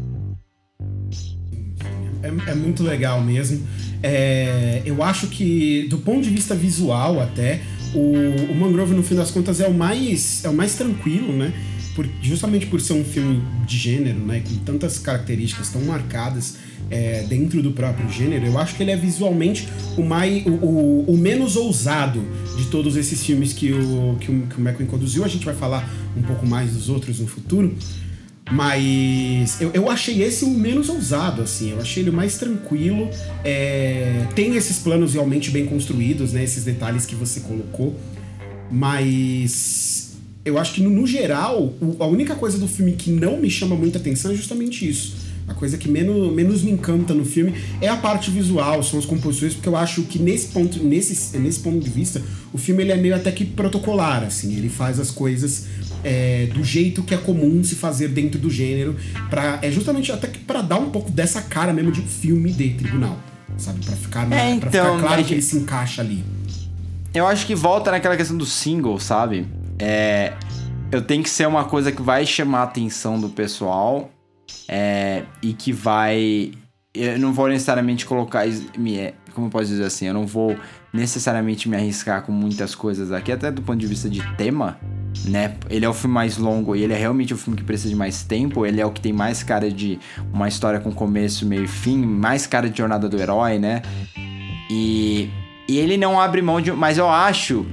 É, 2.22 2.50
é 2.50 2.54
muito 2.54 2.82
legal 2.82 3.22
mesmo. 3.22 3.66
É, 4.02 4.82
eu 4.84 5.02
acho 5.02 5.28
que, 5.28 5.86
do 5.88 5.98
ponto 5.98 6.22
de 6.22 6.30
vista 6.30 6.54
visual 6.54 7.20
até, 7.20 7.62
o, 7.98 8.52
o 8.52 8.54
Mangrove, 8.54 8.94
no 8.94 9.02
fim 9.02 9.14
das 9.14 9.30
contas, 9.30 9.60
é 9.60 9.66
o 9.66 9.74
mais, 9.74 10.44
é 10.44 10.48
o 10.48 10.54
mais 10.54 10.74
tranquilo, 10.74 11.32
né? 11.32 11.52
Por, 11.94 12.06
justamente 12.20 12.66
por 12.66 12.80
ser 12.80 12.92
um 12.92 13.04
filme 13.04 13.42
de 13.66 13.76
gênero, 13.76 14.18
né? 14.18 14.42
Com 14.46 14.56
tantas 14.64 14.98
características 14.98 15.70
tão 15.70 15.82
marcadas 15.82 16.56
é, 16.90 17.24
dentro 17.28 17.62
do 17.62 17.72
próprio 17.72 18.08
gênero, 18.10 18.46
eu 18.46 18.58
acho 18.58 18.76
que 18.76 18.82
ele 18.82 18.92
é 18.92 18.96
visualmente 18.96 19.68
o, 19.96 20.02
mais, 20.02 20.44
o, 20.46 20.50
o, 20.50 21.04
o 21.08 21.16
menos 21.16 21.56
ousado 21.56 22.22
de 22.56 22.66
todos 22.66 22.96
esses 22.96 23.24
filmes 23.24 23.52
que 23.52 23.72
o, 23.72 24.16
que 24.20 24.30
o, 24.30 24.46
que 24.46 24.82
o 24.82 24.86
conduziu. 24.86 25.24
A 25.24 25.28
gente 25.28 25.44
vai 25.44 25.54
falar 25.54 25.88
um 26.16 26.22
pouco 26.22 26.46
mais 26.46 26.72
dos 26.72 26.88
outros 26.88 27.18
no 27.18 27.26
futuro. 27.26 27.74
Mas 28.50 29.60
eu, 29.60 29.70
eu 29.74 29.90
achei 29.90 30.22
esse 30.22 30.44
o 30.44 30.50
menos 30.50 30.88
ousado, 30.88 31.42
assim. 31.42 31.72
Eu 31.72 31.80
achei 31.80 32.02
ele 32.02 32.10
mais 32.10 32.38
tranquilo. 32.38 33.10
É, 33.44 34.26
tem 34.34 34.54
esses 34.54 34.78
planos 34.78 35.14
realmente 35.14 35.50
bem 35.50 35.66
construídos, 35.66 36.32
né? 36.32 36.44
Esses 36.44 36.64
detalhes 36.64 37.04
que 37.04 37.14
você 37.14 37.40
colocou. 37.40 37.98
Mas 38.70 40.16
eu 40.44 40.58
acho 40.58 40.74
que 40.74 40.80
no, 40.80 40.90
no 40.90 41.06
geral, 41.06 41.74
o, 41.80 41.96
a 41.98 42.06
única 42.06 42.36
coisa 42.36 42.56
do 42.56 42.68
filme 42.68 42.92
que 42.92 43.10
não 43.10 43.36
me 43.36 43.50
chama 43.50 43.74
muita 43.74 43.98
atenção 43.98 44.30
é 44.30 44.34
justamente 44.34 44.88
isso. 44.88 45.16
A 45.48 45.54
coisa 45.54 45.78
que 45.78 45.88
menos, 45.88 46.32
menos 46.32 46.62
me 46.62 46.72
encanta 46.72 47.14
no 47.14 47.24
filme 47.24 47.54
é 47.80 47.88
a 47.88 47.96
parte 47.96 48.30
visual, 48.30 48.82
são 48.82 48.98
as 48.98 49.06
composições, 49.06 49.54
porque 49.54 49.68
eu 49.68 49.76
acho 49.76 50.02
que 50.02 50.18
nesse 50.18 50.48
ponto, 50.48 50.82
nesse, 50.82 51.38
nesse 51.38 51.60
ponto 51.60 51.78
de 51.78 51.88
vista, 51.88 52.20
o 52.52 52.58
filme 52.58 52.82
ele 52.82 52.92
é 52.92 52.96
meio 52.96 53.14
até 53.14 53.30
que 53.30 53.44
protocolar, 53.44 54.24
assim. 54.24 54.56
Ele 54.56 54.68
faz 54.68 54.98
as 54.98 55.10
coisas 55.10 55.66
é, 56.02 56.46
do 56.46 56.64
jeito 56.64 57.02
que 57.02 57.14
é 57.14 57.16
comum 57.16 57.62
se 57.62 57.76
fazer 57.76 58.08
dentro 58.08 58.40
do 58.40 58.50
gênero, 58.50 58.96
para 59.30 59.60
é 59.62 59.70
justamente 59.70 60.10
até 60.10 60.26
que 60.26 60.38
para 60.40 60.62
dar 60.62 60.78
um 60.78 60.90
pouco 60.90 61.10
dessa 61.10 61.40
cara 61.42 61.72
mesmo 61.72 61.92
de 61.92 62.02
filme 62.02 62.52
de 62.52 62.70
tribunal, 62.70 63.16
sabe? 63.56 63.84
Para 63.84 63.96
ficar, 63.96 64.32
é, 64.32 64.50
então, 64.50 64.70
ficar 64.70 64.98
claro 64.98 65.24
que 65.24 65.34
ele 65.34 65.42
se 65.42 65.56
encaixa 65.56 66.02
ali. 66.02 66.24
Eu 67.14 67.26
acho 67.26 67.46
que 67.46 67.54
volta 67.54 67.90
naquela 67.90 68.16
questão 68.16 68.36
do 68.36 68.44
single, 68.44 68.98
sabe? 68.98 69.46
É, 69.78 70.34
eu 70.90 71.02
tenho 71.02 71.22
que 71.22 71.30
ser 71.30 71.46
uma 71.46 71.64
coisa 71.64 71.92
que 71.92 72.02
vai 72.02 72.26
chamar 72.26 72.60
a 72.60 72.64
atenção 72.64 73.20
do 73.20 73.28
pessoal 73.28 74.10
é, 74.68 75.24
e 75.42 75.52
que 75.52 75.72
vai. 75.72 76.52
Eu 76.94 77.18
não 77.18 77.32
vou 77.32 77.48
necessariamente 77.48 78.06
colocar. 78.06 78.44
Como 79.34 79.46
eu 79.46 79.50
posso 79.50 79.66
dizer 79.66 79.84
assim? 79.84 80.06
Eu 80.06 80.14
não 80.14 80.26
vou 80.26 80.56
necessariamente 80.92 81.68
me 81.68 81.76
arriscar 81.76 82.22
com 82.22 82.32
muitas 82.32 82.74
coisas 82.74 83.12
aqui, 83.12 83.30
até 83.30 83.50
do 83.50 83.60
ponto 83.60 83.78
de 83.78 83.86
vista 83.86 84.08
de 84.08 84.22
tema 84.36 84.78
né? 85.24 85.56
Ele 85.70 85.84
é 85.84 85.88
o 85.88 85.94
filme 85.94 86.14
mais 86.14 86.36
longo 86.36 86.76
e 86.76 86.82
ele 86.82 86.92
é 86.92 86.96
realmente 86.96 87.32
o 87.32 87.36
filme 87.36 87.56
que 87.56 87.64
precisa 87.64 87.88
de 87.88 87.96
mais 87.96 88.22
tempo. 88.22 88.66
Ele 88.66 88.80
é 88.80 88.86
o 88.86 88.90
que 88.90 89.00
tem 89.00 89.12
mais 89.12 89.42
cara 89.42 89.70
de 89.70 89.98
uma 90.32 90.48
história 90.48 90.80
com 90.80 90.92
começo, 90.92 91.46
meio 91.46 91.64
e 91.64 91.68
fim, 91.68 91.98
mais 91.98 92.46
cara 92.46 92.68
de 92.68 92.76
jornada 92.76 93.08
do 93.08 93.18
herói, 93.18 93.58
né? 93.58 93.82
E, 94.70 95.30
e 95.68 95.78
ele 95.78 95.96
não 95.96 96.20
abre 96.20 96.42
mão 96.42 96.60
de. 96.60 96.72
Mas 96.72 96.98
eu 96.98 97.08
acho 97.08 97.66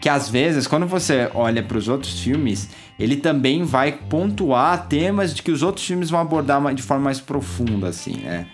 que 0.00 0.08
às 0.08 0.28
vezes, 0.28 0.66
quando 0.66 0.86
você 0.86 1.30
olha 1.34 1.62
para 1.62 1.76
os 1.76 1.86
outros 1.86 2.20
filmes, 2.20 2.70
ele 2.98 3.16
também 3.16 3.64
vai 3.64 3.92
pontuar 3.92 4.86
temas 4.88 5.34
de 5.34 5.42
que 5.42 5.50
os 5.50 5.62
outros 5.62 5.86
filmes 5.86 6.08
vão 6.08 6.20
abordar 6.20 6.74
de 6.74 6.82
forma 6.82 7.04
mais 7.04 7.20
profunda, 7.20 7.88
assim, 7.88 8.16
né? 8.18 8.46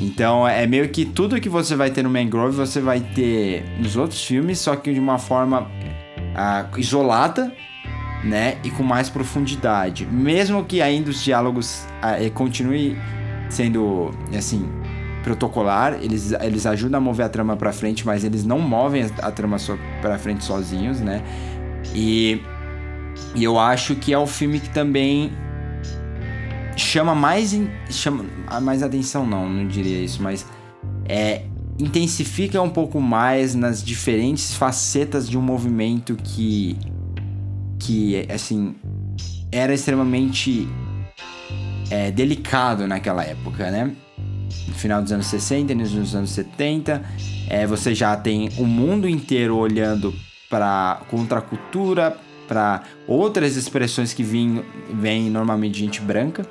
Então 0.00 0.46
é 0.48 0.66
meio 0.66 0.88
que 0.88 1.04
tudo 1.04 1.40
que 1.40 1.48
você 1.48 1.76
vai 1.76 1.90
ter 1.90 2.02
no 2.02 2.10
Mangrove 2.10 2.56
você 2.56 2.80
vai 2.80 3.00
ter 3.00 3.64
nos 3.78 3.96
outros 3.96 4.24
filmes, 4.24 4.58
só 4.58 4.76
que 4.76 4.92
de 4.92 5.00
uma 5.00 5.18
forma 5.18 5.70
ah, 6.34 6.66
isolada, 6.76 7.52
né? 8.22 8.56
E 8.64 8.70
com 8.70 8.82
mais 8.82 9.08
profundidade. 9.10 10.06
Mesmo 10.06 10.64
que 10.64 10.80
ainda 10.80 11.10
os 11.10 11.22
diálogos 11.22 11.86
ah, 12.00 12.22
eh, 12.22 12.30
continue 12.30 12.96
sendo 13.50 14.10
assim 14.36 14.66
protocolar, 15.24 15.94
eles, 16.02 16.32
eles 16.32 16.66
ajudam 16.66 16.98
a 16.98 17.00
mover 17.00 17.24
a 17.24 17.28
trama 17.28 17.56
para 17.56 17.72
frente, 17.72 18.06
mas 18.06 18.22
eles 18.22 18.44
não 18.44 18.60
movem 18.60 19.10
a, 19.22 19.30
trama 19.32 19.58
so, 19.58 19.78
para 20.02 20.18
frente 20.18 20.44
sozinhos, 20.44 21.00
né? 21.00 21.22
E, 21.94 22.42
e 23.34 23.42
eu 23.42 23.58
acho 23.58 23.96
que 23.96 24.12
é 24.12 24.18
o 24.18 24.26
filme 24.26 24.60
que 24.60 24.68
também 24.68 25.32
chama 26.76 27.14
mais 27.14 27.58
chama 27.88 28.24
mais 28.60 28.82
atenção 28.82 29.24
não, 29.26 29.48
não 29.48 29.66
diria 29.66 30.02
isso, 30.02 30.22
mas 30.22 30.46
é 31.08 31.42
intensifica 31.78 32.60
um 32.60 32.70
pouco 32.70 33.00
mais 33.00 33.54
nas 33.54 33.82
diferentes 33.82 34.54
facetas 34.54 35.28
de 35.28 35.38
um 35.38 35.42
movimento 35.42 36.16
que 36.16 36.76
que 37.78 38.26
assim 38.30 38.74
era 39.50 39.72
extremamente 39.72 40.68
é, 41.90 42.10
delicado 42.10 42.86
naquela 42.86 43.22
época, 43.24 43.70
né? 43.70 43.94
No 44.66 44.74
final 44.74 45.02
dos 45.02 45.12
anos 45.12 45.26
60 45.26 45.74
nos 45.74 46.14
anos 46.14 46.30
70, 46.30 47.04
é, 47.48 47.66
você 47.66 47.94
já 47.94 48.16
tem 48.16 48.50
o 48.58 48.64
mundo 48.64 49.08
inteiro 49.08 49.56
olhando 49.56 50.14
para 50.48 51.02
contra 51.10 51.38
a 51.38 51.42
cultura, 51.42 52.16
para 52.46 52.82
outras 53.06 53.56
expressões 53.56 54.12
que 54.12 54.22
vêm, 54.22 54.62
vêm 54.92 55.30
normalmente 55.30 55.74
de 55.74 55.80
gente 55.80 56.00
branca. 56.00 56.46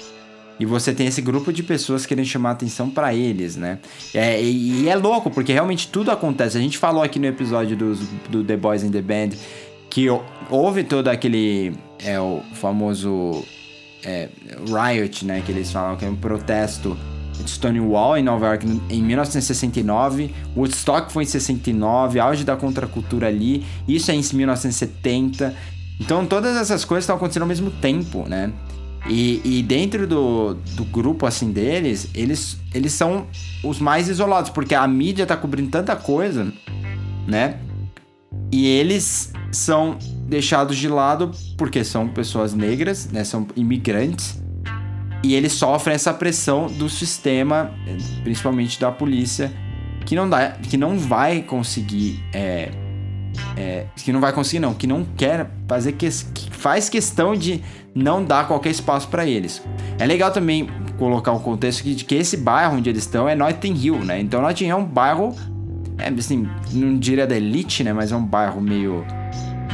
E 0.60 0.66
você 0.66 0.94
tem 0.94 1.08
esse 1.08 1.22
grupo 1.22 1.52
de 1.52 1.64
pessoas 1.64 2.06
querendo 2.06 2.28
chamar 2.28 2.52
atenção 2.52 2.90
para 2.90 3.14
eles, 3.14 3.56
né? 3.56 3.80
É, 4.14 4.42
e, 4.42 4.84
e, 4.84 4.90
é 4.90 4.96
louco, 4.96 5.32
porque 5.32 5.52
realmente 5.52 5.88
tudo 5.88 6.12
acontece. 6.12 6.58
A 6.58 6.62
gente 6.62 6.78
falou 6.78 7.02
aqui 7.02 7.18
no 7.18 7.26
episódio 7.26 7.76
do, 7.76 7.96
do 8.30 8.44
The 8.44 8.56
Boys 8.56 8.84
in 8.84 8.92
the 8.92 9.02
Band 9.02 9.32
que 9.90 10.08
houve 10.50 10.84
todo 10.84 11.08
aquele. 11.08 11.74
É, 12.04 12.20
o 12.20 12.42
famoso. 12.54 13.44
É, 14.04 14.28
riot, 14.68 15.26
né? 15.26 15.42
Que 15.46 15.52
eles 15.52 15.72
falam 15.72 15.96
que 15.96 16.04
é 16.04 16.10
um 16.10 16.16
protesto 16.16 16.98
Stonewall 17.46 18.18
em 18.18 18.24
Nova 18.24 18.48
York 18.48 18.82
em 18.90 19.02
1969, 19.04 20.34
Woodstock 20.56 21.12
foi 21.12 21.24
em 21.24 21.28
69, 21.28 22.20
auge 22.20 22.44
da 22.44 22.56
contracultura 22.56 23.28
ali, 23.28 23.66
isso 23.88 24.12
é 24.12 24.16
em 24.16 24.22
1970. 24.34 25.54
Então 26.00 26.26
todas 26.26 26.56
essas 26.56 26.84
coisas 26.84 27.04
estão 27.04 27.16
acontecendo 27.16 27.44
ao 27.44 27.48
mesmo 27.48 27.72
tempo, 27.72 28.28
né? 28.28 28.52
E, 29.08 29.42
e 29.44 29.64
dentro 29.64 30.08
do, 30.08 30.54
do 30.54 30.86
grupo 30.86 31.26
assim 31.26 31.52
deles, 31.52 32.10
eles, 32.16 32.58
eles 32.74 32.94
são 32.94 33.28
os 33.64 33.80
mais 33.80 34.08
isolados, 34.08 34.50
porque 34.50 34.74
a 34.74 34.88
mídia 34.88 35.26
tá 35.26 35.36
cobrindo 35.36 35.70
tanta 35.70 35.96
coisa, 35.96 36.52
né? 37.28 37.60
E 38.52 38.66
eles 38.66 39.32
são 39.52 39.98
deixados 40.28 40.78
de 40.78 40.88
lado 40.88 41.32
porque 41.58 41.84
são 41.84 42.08
pessoas 42.08 42.54
negras, 42.54 43.10
né? 43.12 43.24
São 43.24 43.48
imigrantes. 43.56 44.42
E 45.24 45.34
eles 45.34 45.54
sofrem 45.54 45.96
essa 45.96 46.14
pressão 46.14 46.68
do 46.68 46.90
sistema, 46.90 47.72
principalmente 48.24 48.80
da 48.80 48.92
polícia, 48.92 49.52
que 50.06 50.16
não 50.16 50.30
dá, 50.30 50.50
que 50.52 50.76
não 50.76 51.00
vai 51.00 51.42
conseguir 51.42 52.22
é, 52.34 52.70
é, 53.56 53.86
que 53.96 54.12
não 54.12 54.20
vai 54.20 54.34
conseguir 54.34 54.60
não, 54.60 54.74
que 54.74 54.86
não 54.86 55.06
quer 55.18 55.50
fazer 55.68 55.94
que, 55.94 56.08
que 56.34 56.52
faz 56.52 56.90
questão 56.90 57.36
de 57.36 57.62
não 57.94 58.24
dar 58.24 58.48
qualquer 58.48 58.70
espaço 58.70 59.08
para 59.08 59.26
eles. 59.26 59.62
É 60.00 60.06
legal 60.06 60.32
também 60.32 60.68
colocar 60.98 61.32
um 61.32 61.40
contexto 61.40 61.84
de 61.84 62.04
que 62.04 62.16
esse 62.16 62.38
bairro 62.38 62.78
onde 62.78 62.90
eles 62.90 63.04
estão 63.04 63.28
é 63.28 63.36
Notting 63.36 63.76
Hill, 63.76 64.00
né? 64.00 64.20
Então 64.20 64.42
Notting 64.42 64.66
Hill 64.66 64.72
é 64.72 64.80
um 64.80 64.86
bairro, 64.86 65.36
é, 65.98 66.10
assim, 66.10 66.48
não 66.72 66.98
diria 66.98 67.28
da 67.28 67.36
elite, 67.36 67.84
né? 67.84 67.94
Mas 67.94 68.12
é 68.12 68.16
um 68.16 68.26
bairro 68.26 68.60
meio 68.62 69.06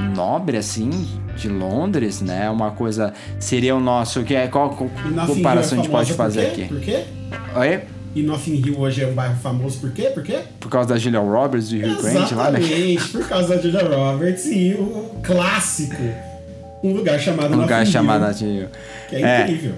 nobre, 0.01 0.57
assim, 0.57 0.89
de 1.35 1.47
Londres, 1.49 2.21
né? 2.21 2.49
Uma 2.49 2.71
coisa 2.71 3.13
seria 3.39 3.75
o 3.75 3.79
nosso 3.79 4.23
que 4.23 4.35
é 4.35 4.47
qual, 4.47 4.69
qual 4.71 4.89
comparação 5.27 5.77
é 5.77 5.81
a 5.81 5.83
gente 5.83 5.91
pode 5.91 6.13
fazer 6.13 6.47
aqui? 6.47 6.65
Por 6.65 6.79
quê? 6.79 7.03
Oi? 7.55 7.81
E 8.15 8.23
Nothing 8.23 8.55
Hill 8.65 8.79
hoje 8.79 9.03
é 9.03 9.07
um 9.07 9.13
bairro 9.13 9.35
famoso 9.35 9.79
por 9.79 9.91
quê? 9.91 10.09
Por 10.13 10.23
quê? 10.23 10.39
Por 10.59 10.69
causa 10.69 10.89
da 10.89 10.97
Julia 10.97 11.19
Roberts 11.19 11.71
e 11.71 11.77
Hugh 11.77 12.01
Grant 12.01 12.31
lá, 12.31 12.49
né? 12.51 12.59
Exatamente, 12.59 13.07
por 13.09 13.27
causa 13.27 13.55
da 13.55 13.61
Julia 13.61 13.83
Roberts 13.83 14.45
e 14.47 14.73
o 14.73 15.11
clássico 15.21 16.01
Um 16.83 16.93
Lugar 16.93 17.19
Chamado 17.19 17.53
Um 17.53 17.61
Lugar 17.61 17.79
Nothing 17.79 17.91
Chamado 17.91 18.21
Hill, 18.21 18.27
Notting 18.27 18.57
Hill. 18.57 18.67
Que 19.09 19.15
é, 19.17 19.21
É. 19.21 19.41
incrível. 19.43 19.73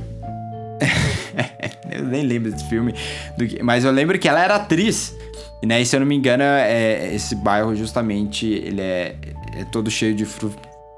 eu 1.91 2.05
nem 2.05 2.23
lembro 2.23 2.51
desse 2.51 2.67
filme, 2.69 2.93
do 3.37 3.45
que- 3.47 3.61
mas 3.61 3.83
eu 3.83 3.91
lembro 3.91 4.17
que 4.17 4.27
ela 4.27 4.41
era 4.43 4.55
atriz. 4.55 5.15
E 5.61 5.65
né, 5.67 5.79
e 5.79 5.85
se 5.85 5.95
eu 5.95 5.99
não 5.99 6.07
me 6.07 6.15
engano, 6.15 6.41
é, 6.43 7.13
esse 7.13 7.35
bairro 7.35 7.75
justamente 7.75 8.47
ele 8.47 8.81
é, 8.81 9.13
é 9.53 9.63
todo 9.65 9.89
cheio 9.91 10.13
de 10.15 10.25
fru- 10.25 10.53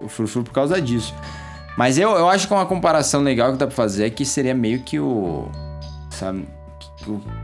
frufru 0.08 0.44
por 0.44 0.54
causa 0.54 0.82
disso. 0.82 1.14
Mas 1.78 1.98
eu, 1.98 2.12
eu 2.12 2.30
acho 2.30 2.48
que 2.48 2.54
uma 2.54 2.66
comparação 2.66 3.22
legal 3.22 3.52
que 3.52 3.58
dá 3.58 3.66
pra 3.66 3.76
fazer 3.76 4.06
é 4.06 4.10
que 4.10 4.26
seria 4.26 4.54
meio 4.54 4.80
que 4.82 5.00
o. 5.00 5.48
Sabe? 6.12 6.48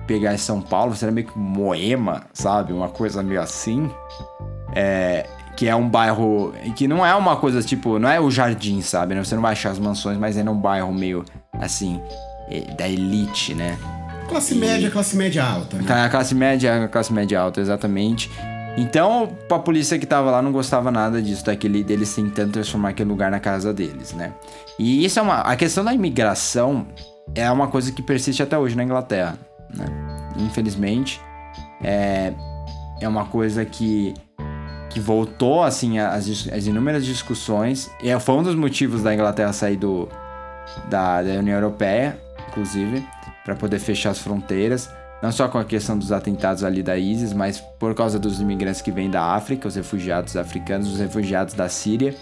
Pegar 0.08 0.38
São 0.38 0.62
Paulo 0.62 0.96
seria 0.96 1.12
meio 1.12 1.28
que 1.28 1.38
Moema, 1.38 2.24
sabe? 2.34 2.72
Uma 2.72 2.90
coisa 2.90 3.22
meio 3.24 3.42
assim. 3.42 3.90
É, 4.76 5.26
que 5.58 5.68
é 5.68 5.76
um 5.76 5.90
bairro. 5.90 6.54
Que 6.76 6.88
não 6.88 7.06
é 7.06 7.14
uma 7.16 7.36
coisa 7.38 7.62
tipo. 7.62 7.98
Não 8.00 8.08
é 8.10 8.20
o 8.20 8.30
jardim, 8.30 8.82
sabe? 8.82 9.16
né? 9.16 9.24
Você 9.24 9.36
não 9.36 9.42
vai 9.42 9.54
achar 9.54 9.72
as 9.72 9.80
mansões, 9.80 10.18
mas 10.18 10.38
é 10.38 10.44
um 10.50 10.56
bairro 10.56 10.94
meio 10.94 11.26
assim. 11.54 12.00
é, 12.50 12.62
Da 12.76 12.88
elite, 12.88 13.54
né? 13.56 13.78
Classe 14.30 14.54
média, 14.54 14.92
classe 14.92 15.18
média 15.18 15.44
alta. 15.44 15.78
Né? 15.78 15.84
Tá, 15.88 16.06
a 16.06 16.10
classe 16.10 16.36
média, 16.36 16.86
a 16.86 16.88
classe 16.88 17.12
média 17.12 17.42
alta, 17.42 17.60
exatamente. 17.60 18.30
Então, 18.80 19.38
a 19.52 19.60
polícia 19.60 20.00
que 20.00 20.06
tava 20.06 20.32
lá 20.32 20.42
não 20.42 20.54
gostava 20.54 20.90
nada 20.90 21.22
disso, 21.22 21.44
daquele 21.44 21.84
deles 21.84 22.16
tentando 22.16 22.54
transformar 22.54 22.90
aquele 22.90 23.10
lugar 23.10 23.30
na 23.30 23.38
casa 23.38 23.74
deles, 23.74 24.14
né? 24.14 24.34
E 24.80 25.04
isso 25.04 25.20
é 25.20 25.22
uma. 25.22 25.42
A 25.42 25.58
questão 25.58 25.84
da 25.84 25.94
imigração 25.94 26.88
é 27.36 27.52
uma 27.52 27.68
coisa 27.68 27.92
que 27.92 28.02
persiste 28.02 28.42
até 28.42 28.58
hoje 28.58 28.78
na 28.78 28.84
Inglaterra, 28.86 29.38
né? 29.76 29.86
Infelizmente, 30.38 31.20
é, 31.84 32.32
é 33.02 33.08
uma 33.10 33.26
coisa 33.26 33.66
que, 33.66 34.14
que 34.90 35.02
voltou, 35.02 35.62
assim, 35.62 36.00
as, 36.00 36.48
as 36.48 36.66
inúmeras 36.66 37.06
discussões. 37.06 37.92
E 38.02 38.10
é- 38.10 38.18
foi 38.18 38.36
um 38.36 38.44
dos 38.44 38.56
motivos 38.56 39.04
da 39.04 39.14
Inglaterra 39.14 39.52
sair 39.52 39.76
do, 39.76 40.08
da, 40.90 41.22
da 41.22 41.32
União 41.32 41.58
Europeia, 41.58 42.18
inclusive, 42.48 43.06
para 43.44 43.56
poder 43.56 43.80
fechar 43.80 44.12
as 44.12 44.20
fronteiras. 44.20 44.90
Não 45.22 45.32
só 45.32 45.48
com 45.50 45.58
a 45.58 45.66
questão 45.66 45.98
dos 45.98 46.12
atentados 46.14 46.64
ali 46.64 46.82
da 46.82 46.98
ISIS, 46.98 47.34
mas 47.34 47.60
por 47.78 47.94
causa 47.94 48.18
dos 48.18 48.40
imigrantes 48.40 48.82
que 48.82 48.90
vêm 48.92 49.10
da 49.10 49.22
África, 49.22 49.68
os 49.68 49.76
refugiados 49.76 50.38
africanos, 50.38 50.92
os 50.94 51.00
refugiados 51.00 51.54
da 51.54 51.68
Síria. 51.68 52.16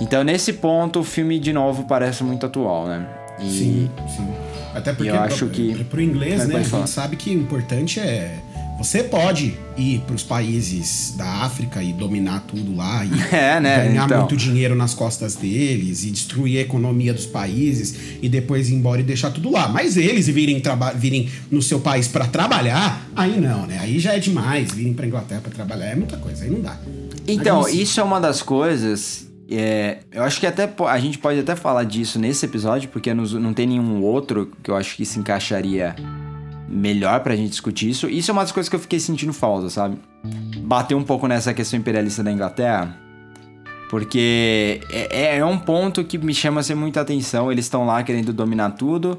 Então, 0.00 0.24
nesse 0.24 0.54
ponto, 0.54 1.00
o 1.00 1.04
filme, 1.04 1.38
de 1.38 1.52
novo, 1.52 1.84
parece 1.84 2.24
muito 2.24 2.46
atual, 2.46 2.86
né? 2.86 3.06
E 3.38 3.50
Sim, 3.50 3.90
sim. 4.08 4.26
Até 4.74 4.92
porque 4.92 5.10
eu 5.10 5.20
acho 5.20 5.46
que- 5.48 5.84
pro 5.84 6.00
inglês, 6.00 6.46
né, 6.48 6.56
a 6.56 6.62
gente 6.62 6.88
sabe 6.90 7.16
que 7.16 7.30
o 7.36 7.38
importante 7.40 8.00
é 8.00 8.36
você 8.78 9.04
pode 9.04 9.54
ir 9.76 10.00
para 10.00 10.14
os 10.16 10.22
países 10.24 11.14
da 11.16 11.24
África 11.44 11.82
e 11.82 11.92
dominar 11.92 12.40
tudo 12.48 12.74
lá 12.74 13.04
e 13.04 13.10
É, 13.34 13.60
né, 13.60 13.88
ganhar 13.88 14.04
então. 14.06 14.18
muito 14.20 14.36
dinheiro 14.36 14.74
nas 14.74 14.92
costas 14.92 15.36
deles 15.36 16.04
e 16.04 16.10
destruir 16.10 16.58
a 16.58 16.62
economia 16.62 17.14
dos 17.14 17.26
países 17.26 17.94
e 18.20 18.28
depois 18.28 18.70
ir 18.70 18.74
embora 18.74 19.00
e 19.00 19.04
deixar 19.04 19.30
tudo 19.30 19.50
lá. 19.50 19.68
Mas 19.68 19.96
eles 19.96 20.26
virem, 20.26 20.60
virem 20.96 21.28
no 21.50 21.62
seu 21.62 21.78
país 21.80 22.08
para 22.08 22.26
trabalhar, 22.26 23.06
aí 23.14 23.40
não, 23.40 23.66
né? 23.66 23.78
Aí 23.80 23.98
já 24.00 24.14
é 24.14 24.18
demais. 24.18 24.72
Virem 24.72 24.94
para 24.94 25.06
Inglaterra 25.06 25.40
para 25.40 25.52
trabalhar 25.52 25.86
é 25.86 25.94
muita 25.94 26.16
coisa, 26.16 26.44
aí 26.44 26.50
não 26.50 26.60
dá. 26.60 26.76
Então, 27.28 27.60
assim, 27.60 27.80
isso 27.80 28.00
é 28.00 28.02
uma 28.02 28.20
das 28.20 28.42
coisas. 28.42 29.26
é, 29.50 29.98
eu 30.10 30.22
acho 30.24 30.40
que 30.40 30.46
até 30.46 30.68
a 30.88 30.98
gente 30.98 31.18
pode 31.18 31.38
até 31.38 31.54
falar 31.54 31.84
disso 31.84 32.18
nesse 32.18 32.44
episódio, 32.46 32.88
porque 32.88 33.12
nos- 33.14 33.34
não 33.34 33.52
tem 33.54 33.66
nenhum 33.66 34.02
outro 34.02 34.50
que 34.62 34.70
eu 34.70 34.74
acho 34.76 34.96
que 34.96 35.04
se 35.04 35.18
encaixaria 35.18 35.94
melhor 36.72 37.20
pra 37.20 37.36
gente 37.36 37.50
discutir 37.50 37.90
isso. 37.90 38.08
Isso 38.08 38.30
é 38.30 38.32
uma 38.32 38.42
das 38.42 38.50
coisas 38.50 38.68
que 38.68 38.74
eu 38.74 38.80
fiquei 38.80 38.98
sentindo 38.98 39.32
falta, 39.32 39.68
sabe? 39.68 39.98
Bater 40.58 40.94
um 40.94 41.04
pouco 41.04 41.28
nessa 41.28 41.52
questão 41.52 41.78
imperialista 41.78 42.22
da 42.22 42.32
Inglaterra. 42.32 42.96
Porque 43.90 44.80
é, 44.90 45.36
é 45.36 45.44
um 45.44 45.58
ponto 45.58 46.02
que 46.02 46.16
me 46.16 46.32
chama 46.32 46.60
assim, 46.60 46.74
muita 46.74 47.02
atenção. 47.02 47.52
Eles 47.52 47.66
estão 47.66 47.84
lá 47.84 48.02
querendo 48.02 48.32
dominar 48.32 48.70
tudo. 48.70 49.18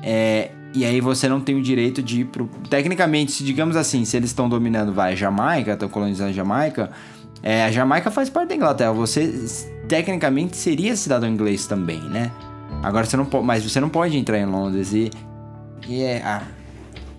É, 0.00 0.52
e 0.72 0.84
aí 0.84 1.00
você 1.00 1.28
não 1.28 1.40
tem 1.40 1.56
o 1.56 1.62
direito 1.62 2.00
de 2.00 2.20
ir 2.20 2.26
pro. 2.26 2.48
Tecnicamente, 2.70 3.32
se 3.32 3.42
digamos 3.42 3.74
assim, 3.74 4.04
se 4.04 4.16
eles 4.16 4.30
estão 4.30 4.48
dominando, 4.48 4.92
vai, 4.92 5.14
a 5.14 5.16
Jamaica, 5.16 5.72
estão 5.72 5.88
colonizando 5.88 6.30
a 6.30 6.32
Jamaica. 6.32 6.90
É, 7.42 7.64
a 7.64 7.72
Jamaica 7.72 8.10
faz 8.10 8.30
parte 8.30 8.50
da 8.50 8.54
Inglaterra. 8.54 8.92
Você 8.92 9.32
tecnicamente 9.88 10.56
seria 10.56 10.94
cidadão 10.94 11.28
inglês 11.28 11.66
também, 11.66 12.00
né? 12.00 12.30
Agora 12.84 13.04
você 13.04 13.16
não 13.16 13.24
pode. 13.24 13.44
Mas 13.44 13.64
você 13.64 13.80
não 13.80 13.88
pode 13.88 14.16
entrar 14.16 14.38
em 14.38 14.46
Londres 14.46 14.92
e. 14.92 15.10
E 15.88 16.02
é. 16.02 16.22
ah, 16.24 16.42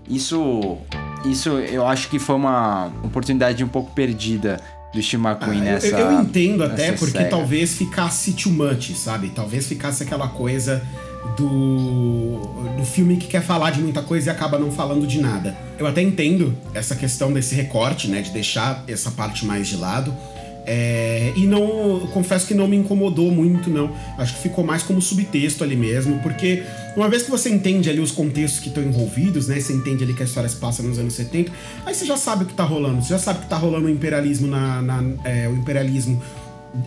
isso. 0.09 0.77
Isso 1.25 1.49
eu 1.49 1.85
acho 1.85 2.09
que 2.09 2.19
foi 2.19 2.35
uma 2.35 2.91
oportunidade 3.03 3.63
um 3.63 3.67
pouco 3.67 3.91
perdida 3.91 4.59
do 4.93 5.01
Steve 5.01 5.23
McQueen 5.23 5.59
Ah, 5.59 5.63
nessa. 5.63 5.87
eu, 5.87 5.97
eu 5.97 6.21
entendo 6.21 6.63
até 6.63 6.91
porque 6.93 7.23
talvez 7.25 7.73
ficasse 7.73 8.33
too 8.33 8.51
much, 8.51 8.91
sabe? 8.95 9.29
Talvez 9.29 9.67
ficasse 9.67 10.03
aquela 10.03 10.27
coisa 10.29 10.81
do, 11.35 12.39
do 12.77 12.85
filme 12.85 13.17
que 13.17 13.27
quer 13.27 13.41
falar 13.41 13.71
de 13.71 13.81
muita 13.81 14.01
coisa 14.01 14.29
e 14.29 14.33
acaba 14.33 14.57
não 14.57 14.71
falando 14.71 15.05
de 15.07 15.19
nada. 15.19 15.57
Eu 15.77 15.85
até 15.87 16.01
entendo 16.01 16.55
essa 16.73 16.95
questão 16.95 17.33
desse 17.33 17.53
recorte, 17.55 18.07
né? 18.07 18.21
De 18.21 18.31
deixar 18.31 18.83
essa 18.87 19.11
parte 19.11 19.45
mais 19.45 19.67
de 19.67 19.75
lado. 19.75 20.13
É, 20.70 21.32
e 21.36 21.45
não. 21.47 22.01
confesso 22.13 22.45
que 22.45 22.53
não 22.53 22.68
me 22.68 22.76
incomodou 22.76 23.32
muito, 23.32 23.70
não. 23.70 23.89
Acho 24.18 24.36
que 24.36 24.41
ficou 24.41 24.65
mais 24.65 24.84
como 24.84 25.01
subtexto 25.01 25.63
ali 25.63 25.78
mesmo, 25.78 26.20
porque 26.20 26.63
uma 26.95 27.07
vez 27.09 27.24
que 27.24 27.32
você 27.32 27.49
entende 27.49 27.89
ali 27.89 28.01
os 28.01 28.11
contextos 28.11 28.59
que 28.59 28.68
estão 28.68 28.84
envolvidos, 28.84 29.47
né? 29.47 29.59
Você 29.59 29.72
entende 29.72 30.03
ali 30.03 30.13
que 30.13 30.22
a 30.22 30.26
história 30.26 30.49
se 30.49 30.57
passa 30.57 30.84
nos 30.84 30.99
anos 30.99 31.13
70, 31.13 31.51
aí 31.86 31.95
você 31.95 32.05
já 32.05 32.18
sabe 32.18 32.43
o 32.43 32.47
que 32.47 32.53
tá 32.53 32.63
rolando. 32.65 33.01
Você 33.01 33.09
já 33.09 33.20
sabe 33.20 33.39
que 33.39 33.47
tá 33.49 33.55
rolando 33.57 33.86
o 33.88 33.89
imperialismo 33.89 34.45
na. 34.47 34.82
na- 34.82 35.03
é, 35.24 35.47
o 35.47 35.53
imperialismo 35.55 36.22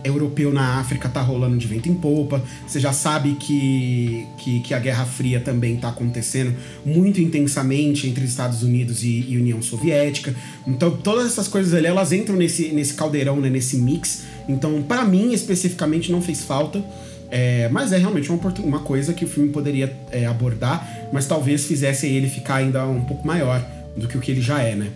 europeu 0.03 0.51
na 0.53 0.79
África 0.79 1.09
tá 1.09 1.21
rolando 1.21 1.57
de 1.57 1.67
vento 1.67 1.89
em 1.89 1.93
popa. 1.93 2.41
Você 2.67 2.79
já 2.79 2.93
sabe 2.93 3.35
que, 3.39 4.25
que, 4.37 4.59
que 4.61 4.73
a 4.73 4.79
Guerra 4.79 5.05
Fria 5.05 5.39
também 5.39 5.77
tá 5.77 5.89
acontecendo 5.89 6.55
muito 6.85 7.21
intensamente 7.21 8.07
entre 8.07 8.25
Estados 8.25 8.63
Unidos 8.63 9.03
e, 9.03 9.25
e 9.27 9.37
União 9.37 9.61
Soviética. 9.61 10.35
Então, 10.67 10.91
todas 10.91 11.25
essas 11.25 11.47
coisas 11.47 11.73
ali, 11.73 11.87
elas 11.87 12.11
entram 12.11 12.35
nesse, 12.35 12.69
nesse 12.69 12.93
caldeirão, 12.93 13.39
né, 13.39 13.49
nesse 13.49 13.77
mix. 13.77 14.23
Então, 14.47 14.81
para 14.81 15.03
mim, 15.05 15.33
especificamente, 15.33 16.11
não 16.11 16.21
fez 16.21 16.41
falta. 16.43 16.83
É, 17.29 17.69
mas 17.69 17.93
é 17.93 17.97
realmente 17.97 18.29
uma, 18.29 18.53
uma 18.59 18.79
coisa 18.79 19.13
que 19.13 19.23
o 19.23 19.27
filme 19.27 19.49
poderia 19.49 19.95
é, 20.11 20.25
abordar, 20.25 21.07
mas 21.13 21.25
talvez 21.25 21.63
fizesse 21.63 22.05
ele 22.05 22.27
ficar 22.27 22.55
ainda 22.55 22.85
um 22.85 23.05
pouco 23.05 23.25
maior 23.25 23.65
do 23.95 24.05
que 24.05 24.17
o 24.17 24.19
que 24.19 24.31
ele 24.31 24.41
já 24.41 24.61
é, 24.61 24.75
né? 24.75 24.91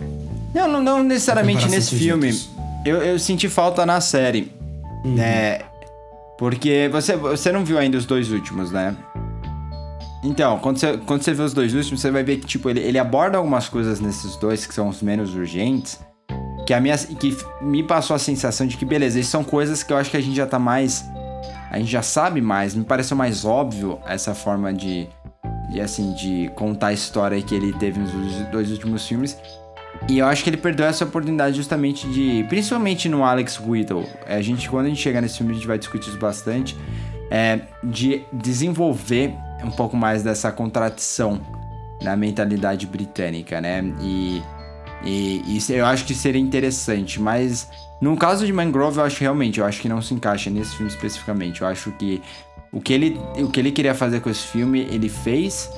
Não, 0.54 0.68
não, 0.68 0.82
não 0.82 1.02
necessariamente 1.02 1.66
nesse 1.68 1.96
filme. 1.96 2.30
Eu, 2.84 2.98
eu 3.02 3.18
senti 3.18 3.48
falta 3.48 3.84
na 3.84 4.00
série. 4.00 4.52
Uhum. 5.06 5.14
né? 5.14 5.60
Porque 6.36 6.88
você, 6.92 7.16
você 7.16 7.50
não 7.50 7.64
viu 7.64 7.78
ainda 7.78 7.96
os 7.96 8.04
dois 8.04 8.30
últimos, 8.30 8.70
né? 8.70 8.94
Então, 10.22 10.58
quando 10.58 10.78
você, 10.78 10.98
quando 10.98 11.22
você 11.22 11.32
vê 11.32 11.42
os 11.42 11.54
dois 11.54 11.72
últimos, 11.72 12.00
você 12.00 12.10
vai 12.10 12.22
ver 12.22 12.38
que, 12.38 12.46
tipo, 12.46 12.68
ele, 12.68 12.80
ele 12.80 12.98
aborda 12.98 13.38
algumas 13.38 13.68
coisas 13.68 14.00
nesses 14.00 14.36
dois 14.36 14.66
que 14.66 14.74
são 14.74 14.88
os 14.88 15.00
menos 15.00 15.34
urgentes. 15.34 16.00
Que, 16.66 16.74
a 16.74 16.80
minha, 16.80 16.98
que 16.98 17.36
me 17.62 17.82
passou 17.82 18.16
a 18.16 18.18
sensação 18.18 18.66
de 18.66 18.76
que, 18.76 18.84
beleza, 18.84 19.20
isso 19.20 19.30
são 19.30 19.44
coisas 19.44 19.82
que 19.82 19.92
eu 19.92 19.96
acho 19.96 20.10
que 20.10 20.16
a 20.16 20.20
gente 20.20 20.34
já 20.34 20.46
tá 20.46 20.58
mais. 20.58 21.04
A 21.70 21.78
gente 21.78 21.90
já 21.90 22.02
sabe 22.02 22.40
mais. 22.40 22.74
Me 22.74 22.84
pareceu 22.84 23.16
mais 23.16 23.44
óbvio 23.44 24.00
essa 24.04 24.34
forma 24.34 24.74
de. 24.74 25.08
de 25.70 25.80
assim, 25.80 26.12
de 26.14 26.50
contar 26.56 26.88
a 26.88 26.92
história 26.92 27.40
que 27.40 27.54
ele 27.54 27.72
teve 27.74 28.00
nos 28.00 28.12
dois 28.50 28.70
últimos 28.72 29.06
filmes. 29.06 29.38
E 30.08 30.18
eu 30.18 30.26
acho 30.26 30.44
que 30.44 30.50
ele 30.50 30.56
perdeu 30.56 30.86
essa 30.86 31.04
oportunidade 31.04 31.56
justamente 31.56 32.08
de. 32.08 32.44
Principalmente 32.48 33.08
no 33.08 33.24
Alex 33.24 33.60
Whittle. 33.60 34.06
A 34.26 34.40
gente, 34.40 34.68
quando 34.68 34.86
a 34.86 34.88
gente 34.88 35.00
chegar 35.00 35.20
nesse 35.20 35.38
filme, 35.38 35.52
a 35.52 35.54
gente 35.54 35.66
vai 35.66 35.78
discutir 35.78 36.10
isso 36.10 36.18
bastante. 36.18 36.76
É, 37.30 37.60
de 37.82 38.22
desenvolver 38.32 39.34
um 39.64 39.70
pouco 39.70 39.96
mais 39.96 40.22
dessa 40.22 40.52
contradição 40.52 41.40
na 42.00 42.16
mentalidade 42.16 42.86
britânica, 42.86 43.60
né? 43.60 43.82
E, 44.00 44.42
e 45.04 45.56
isso 45.56 45.72
eu 45.72 45.84
acho 45.86 46.04
que 46.04 46.14
seria 46.14 46.40
interessante. 46.40 47.20
Mas 47.20 47.68
no 48.00 48.16
caso 48.16 48.46
de 48.46 48.52
Mangrove, 48.52 48.98
eu 48.98 49.04
acho 49.04 49.20
realmente, 49.20 49.58
eu 49.58 49.66
acho 49.66 49.80
que 49.80 49.88
não 49.88 50.02
se 50.02 50.14
encaixa 50.14 50.50
nesse 50.50 50.76
filme 50.76 50.90
especificamente. 50.90 51.62
Eu 51.62 51.68
acho 51.68 51.90
que 51.92 52.22
o 52.70 52.80
que 52.80 52.92
ele, 52.92 53.20
o 53.38 53.48
que 53.48 53.58
ele 53.58 53.72
queria 53.72 53.94
fazer 53.94 54.20
com 54.20 54.28
esse 54.28 54.46
filme, 54.46 54.86
ele 54.90 55.08
fez. 55.08 55.70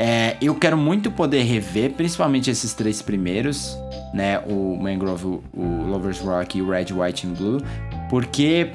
É, 0.00 0.36
eu 0.40 0.54
quero 0.54 0.76
muito 0.76 1.10
poder 1.10 1.42
rever, 1.42 1.92
principalmente 1.94 2.48
esses 2.48 2.72
três 2.72 3.02
primeiros, 3.02 3.76
né? 4.14 4.38
O 4.46 4.76
Mangrove, 4.76 5.26
o, 5.26 5.42
Lover's 5.88 6.20
Rock 6.20 6.56
e 6.56 6.62
o 6.62 6.70
Red, 6.70 6.86
White 6.92 7.26
and 7.26 7.32
Blue, 7.32 7.60
porque 8.08 8.70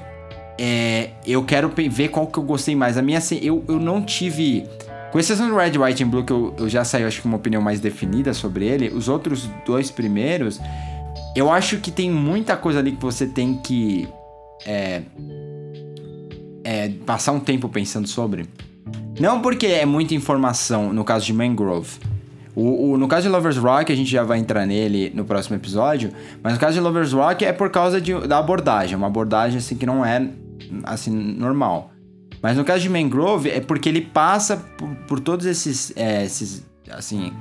é, 0.60 1.12
eu 1.26 1.42
quero 1.46 1.72
ver 1.90 2.10
qual 2.10 2.28
que 2.28 2.38
eu 2.38 2.44
gostei 2.44 2.76
mais. 2.76 2.98
A 2.98 3.02
minha, 3.02 3.20
eu, 3.42 3.64
eu 3.70 3.80
não 3.80 4.02
tive. 4.02 4.68
Com 5.14 5.20
exceção 5.20 5.48
do 5.48 5.56
Red, 5.56 5.78
White 5.78 6.04
and 6.04 6.10
Blue, 6.10 6.26
que 6.26 6.34
eu, 6.34 6.54
eu 6.58 6.68
já 6.68 6.84
saí, 6.84 7.06
acho 7.06 7.22
que 7.22 7.28
uma 7.28 7.38
opinião 7.38 7.62
mais 7.62 7.80
definida 7.80 8.34
sobre 8.34 8.66
ele, 8.66 8.90
os 8.90 9.08
outros 9.08 9.50
dois 9.66 9.90
primeiros, 9.90 10.60
eu 11.36 11.50
acho 11.50 11.78
que 11.78 11.90
tem 11.90 12.12
muita 12.12 12.58
coisa 12.58 12.80
ali 12.80 12.92
que 12.92 13.02
você 13.02 13.26
tem 13.26 13.56
que. 13.56 14.10
É, 14.66 15.04
é, 16.66 16.90
passar 17.06 17.32
um 17.32 17.40
tempo 17.40 17.70
pensando 17.70 18.10
sobre. 18.10 18.46
Não 19.20 19.42
porque 19.42 19.68
é 19.68 19.86
muita 19.86 20.14
informação 20.14 20.92
no 20.92 21.04
caso 21.04 21.26
de 21.26 21.34
Mangrove. 21.34 21.98
O, 22.56 22.92
o- 22.92 22.98
no 22.98 23.08
caso 23.08 23.24
de 23.24 23.30
Lover's 23.30 23.58
Rock, 23.58 23.92
a 23.92 23.96
gente 23.96 24.10
já 24.12 24.24
vai 24.24 24.38
entrar 24.40 24.66
nele 24.66 25.12
no 25.16 25.26
próximo 25.26 25.56
episódio, 25.56 26.12
mas 26.44 26.54
no 26.54 26.60
caso 26.60 26.74
de 26.74 26.80
Lover's 26.80 27.12
Rock 27.14 27.44
é 27.44 27.52
por 27.52 27.70
causa 27.70 28.00
de- 28.00 28.28
da 28.28 28.38
abordagem, 28.38 28.96
uma 28.96 29.08
abordagem 29.08 29.58
assim 29.58 29.76
que 29.76 29.86
não 29.86 30.06
é 30.06 30.30
assim 30.84 31.10
normal. 31.12 31.92
Mas 32.42 32.58
no 32.58 32.64
caso 32.64 32.82
de 32.82 32.90
Mangrove 32.90 33.50
é 33.50 33.60
porque 33.62 33.88
ele 33.90 34.02
passa 34.02 34.58
por, 34.78 34.90
por 35.08 35.20
todos 35.20 35.46
esses, 35.46 35.94
é, 35.96 36.24
esses 36.26 36.64
assim, 36.92 37.32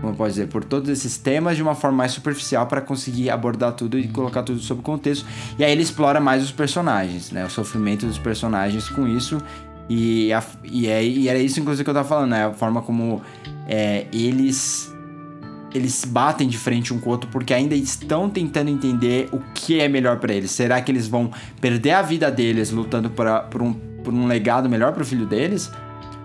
como 0.00 0.14
posso 0.14 0.30
dizer, 0.30 0.46
por 0.48 0.64
todos 0.64 0.88
esses 0.88 1.18
temas 1.18 1.56
de 1.56 1.62
uma 1.62 1.74
forma 1.74 1.98
mais 1.98 2.12
superficial 2.12 2.66
para 2.66 2.80
conseguir 2.80 3.28
abordar 3.28 3.72
tudo 3.72 3.98
e 3.98 4.06
colocar 4.08 4.42
tudo 4.42 4.60
sob 4.60 4.80
contexto. 4.82 5.26
E 5.58 5.64
aí 5.64 5.72
ele 5.72 5.82
explora 5.82 6.20
mais 6.20 6.42
os 6.44 6.52
personagens, 6.52 7.30
né? 7.32 7.44
O 7.44 7.50
sofrimento 7.50 8.06
dos 8.06 8.18
personagens 8.18 8.88
com 8.88 9.06
isso. 9.06 9.42
E, 9.88 10.32
a- 10.32 10.42
e, 10.64 10.86
é, 10.88 11.04
e 11.04 11.28
era 11.28 11.38
isso, 11.38 11.60
inclusive, 11.60 11.84
que 11.84 11.90
eu 11.90 11.94
tava 11.94 12.08
falando, 12.08 12.30
né? 12.30 12.46
A 12.46 12.52
forma 12.52 12.80
como 12.82 13.20
é, 13.66 14.06
eles 14.12 14.90
eles 15.74 16.04
batem 16.04 16.46
de 16.48 16.56
frente 16.56 16.94
um 16.94 17.00
com 17.00 17.08
o 17.10 17.12
outro 17.12 17.28
porque 17.32 17.52
ainda 17.52 17.74
estão 17.74 18.30
tentando 18.30 18.70
entender 18.70 19.28
o 19.32 19.40
que 19.52 19.80
é 19.80 19.88
melhor 19.88 20.20
pra 20.20 20.32
eles. 20.32 20.52
Será 20.52 20.80
que 20.80 20.92
eles 20.92 21.08
vão 21.08 21.32
perder 21.60 21.90
a 21.90 22.00
vida 22.02 22.30
deles 22.30 22.70
lutando 22.70 23.10
pra, 23.10 23.40
por, 23.40 23.60
um, 23.60 23.72
por 23.72 24.14
um 24.14 24.24
legado 24.28 24.68
melhor 24.68 24.92
pro 24.92 25.04
filho 25.04 25.26
deles? 25.26 25.68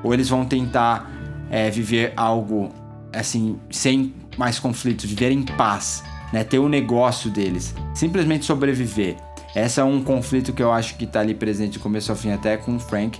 Ou 0.03 0.13
eles 0.13 0.29
vão 0.29 0.45
tentar 0.45 1.11
é, 1.49 1.67
viver 1.71 2.13
algo 2.15 2.69
assim, 3.11 3.57
sem 3.71 4.13
mais 4.37 4.59
conflitos, 4.59 5.05
viver 5.05 5.31
em 5.31 5.41
paz, 5.41 6.03
né? 6.31 6.43
Ter 6.43 6.59
o 6.59 6.69
negócio 6.69 7.31
deles, 7.31 7.73
simplesmente 7.95 8.45
sobreviver. 8.45 9.15
Esse 9.55 9.79
é 9.79 9.83
um 9.83 10.03
conflito 10.03 10.53
que 10.53 10.61
eu 10.61 10.71
acho 10.71 10.95
que 10.95 11.07
tá 11.07 11.21
ali 11.21 11.33
presente 11.33 11.79
do 11.79 11.79
começo 11.79 12.11
ao 12.11 12.15
fim, 12.15 12.31
até 12.31 12.55
com 12.55 12.75
o 12.75 12.79
Frank. 12.79 13.19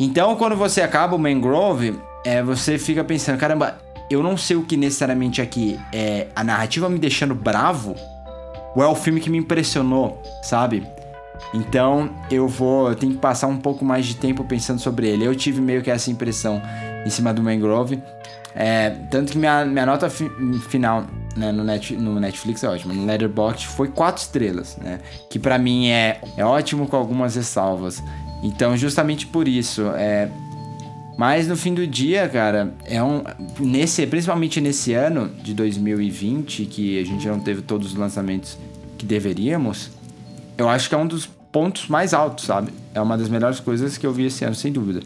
Então, 0.00 0.34
quando 0.34 0.56
você 0.56 0.80
acaba 0.80 1.14
o 1.14 1.18
Mangrove, 1.18 2.00
é, 2.24 2.42
você 2.42 2.78
fica 2.78 3.04
pensando, 3.04 3.38
caramba, 3.38 3.76
eu 4.10 4.22
não 4.22 4.34
sei 4.36 4.56
o 4.56 4.64
que 4.64 4.74
necessariamente 4.76 5.42
aqui 5.42 5.78
é 5.92 6.26
a 6.34 6.42
narrativa 6.42 6.88
me 6.88 6.98
deixando 6.98 7.34
bravo, 7.34 7.94
ou 8.74 8.82
é 8.82 8.86
o 8.86 8.94
filme 8.94 9.20
que 9.20 9.28
me 9.28 9.36
impressionou, 9.36 10.20
sabe? 10.42 10.86
Então, 11.52 12.10
eu 12.30 12.48
vou, 12.48 12.88
eu 12.88 12.94
tenho 12.94 13.12
que 13.12 13.18
passar 13.18 13.46
um 13.46 13.58
pouco 13.58 13.84
mais 13.84 14.06
de 14.06 14.16
tempo 14.16 14.42
pensando 14.44 14.80
sobre 14.80 15.06
ele. 15.08 15.24
Eu 15.24 15.34
tive 15.34 15.60
meio 15.60 15.82
que 15.82 15.90
essa 15.90 16.10
impressão 16.10 16.62
em 17.04 17.10
cima 17.10 17.32
do 17.34 17.42
Mangrove. 17.42 18.02
É, 18.54 18.90
tanto 19.10 19.32
que 19.32 19.38
minha, 19.38 19.64
minha 19.64 19.86
nota 19.86 20.10
fi- 20.10 20.30
final 20.68 21.04
né, 21.36 21.52
no, 21.52 21.62
Net, 21.62 21.94
no 21.96 22.18
Netflix 22.18 22.64
é 22.64 22.68
ótima. 22.68 22.92
No 22.94 23.06
Letterboxd 23.06 23.66
foi 23.68 23.88
quatro 23.88 24.22
estrelas, 24.22 24.76
né? 24.76 24.98
Que 25.28 25.38
pra 25.38 25.58
mim 25.58 25.88
é, 25.88 26.20
é 26.36 26.44
ótimo 26.44 26.86
com 26.88 26.96
algumas 26.96 27.36
ressalvas. 27.36 28.02
Então, 28.42 28.76
justamente 28.76 29.26
por 29.26 29.46
isso, 29.46 29.82
é, 29.94 30.30
mas 31.18 31.46
no 31.46 31.56
fim 31.56 31.74
do 31.74 31.86
dia, 31.86 32.28
cara, 32.28 32.74
é 32.86 33.02
um 33.02 33.22
nesse, 33.58 34.06
principalmente 34.06 34.60
nesse 34.60 34.94
ano 34.94 35.30
de 35.42 35.52
2020, 35.52 36.64
que 36.64 36.98
a 36.98 37.04
gente 37.04 37.26
não 37.28 37.38
teve 37.40 37.60
todos 37.62 37.88
os 37.88 37.94
lançamentos 37.94 38.56
que 38.96 39.04
deveríamos, 39.04 39.90
eu 40.56 40.68
acho 40.68 40.88
que 40.88 40.94
é 40.94 40.98
um 40.98 41.06
dos 41.06 41.26
pontos 41.52 41.88
mais 41.88 42.14
altos, 42.14 42.44
sabe? 42.46 42.72
É 42.94 43.00
uma 43.00 43.18
das 43.18 43.28
melhores 43.28 43.60
coisas 43.60 43.98
que 43.98 44.06
eu 44.06 44.12
vi 44.12 44.26
esse 44.26 44.44
ano, 44.44 44.54
sem 44.54 44.72
dúvida. 44.72 45.02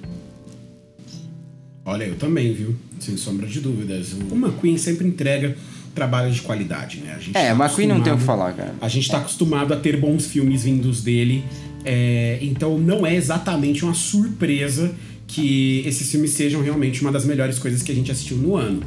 Olha, 1.85 2.05
eu 2.05 2.17
também, 2.17 2.53
viu? 2.53 2.75
Sem 2.99 3.17
sombra 3.17 3.47
de 3.47 3.61
dúvidas. 3.61 4.13
O 4.31 4.35
McQueen 4.35 4.79
sempre 4.79 5.07
entrega 5.07 5.57
trabalhos 5.95 6.37
de 6.37 6.43
qualidade, 6.43 7.01
né? 7.01 7.15
A 7.15 7.19
gente 7.21 7.37
É, 7.37 7.55
tá 7.55 7.65
McQueen 7.65 7.89
não 7.89 8.01
tem 8.01 8.13
o 8.13 8.17
que 8.17 8.23
falar, 8.23 8.53
cara. 8.53 8.75
A 8.81 8.89
gente 8.89 9.09
tá 9.11 9.19
acostumado 9.19 9.73
a 9.73 9.77
ter 9.77 9.97
bons 9.99 10.27
filmes 10.27 10.65
vindos 10.65 11.03
dele. 11.03 11.45
É, 11.85 12.39
então 12.43 12.79
não 12.79 13.07
é 13.07 13.15
exatamente 13.15 13.85
uma 13.85 13.95
surpresa 13.95 14.93
que 15.27 15.83
esses 15.87 16.11
filmes 16.11 16.31
sejam 16.33 16.63
realmente 16.63 17.01
uma 17.03 17.11
das 17.13 17.25
melhores 17.25 17.59
coisas 17.59 17.83
que 17.83 17.91
a 17.91 17.95
gente 17.95 18.11
assistiu 18.11 18.37
no 18.37 18.57
ano. 18.57 18.83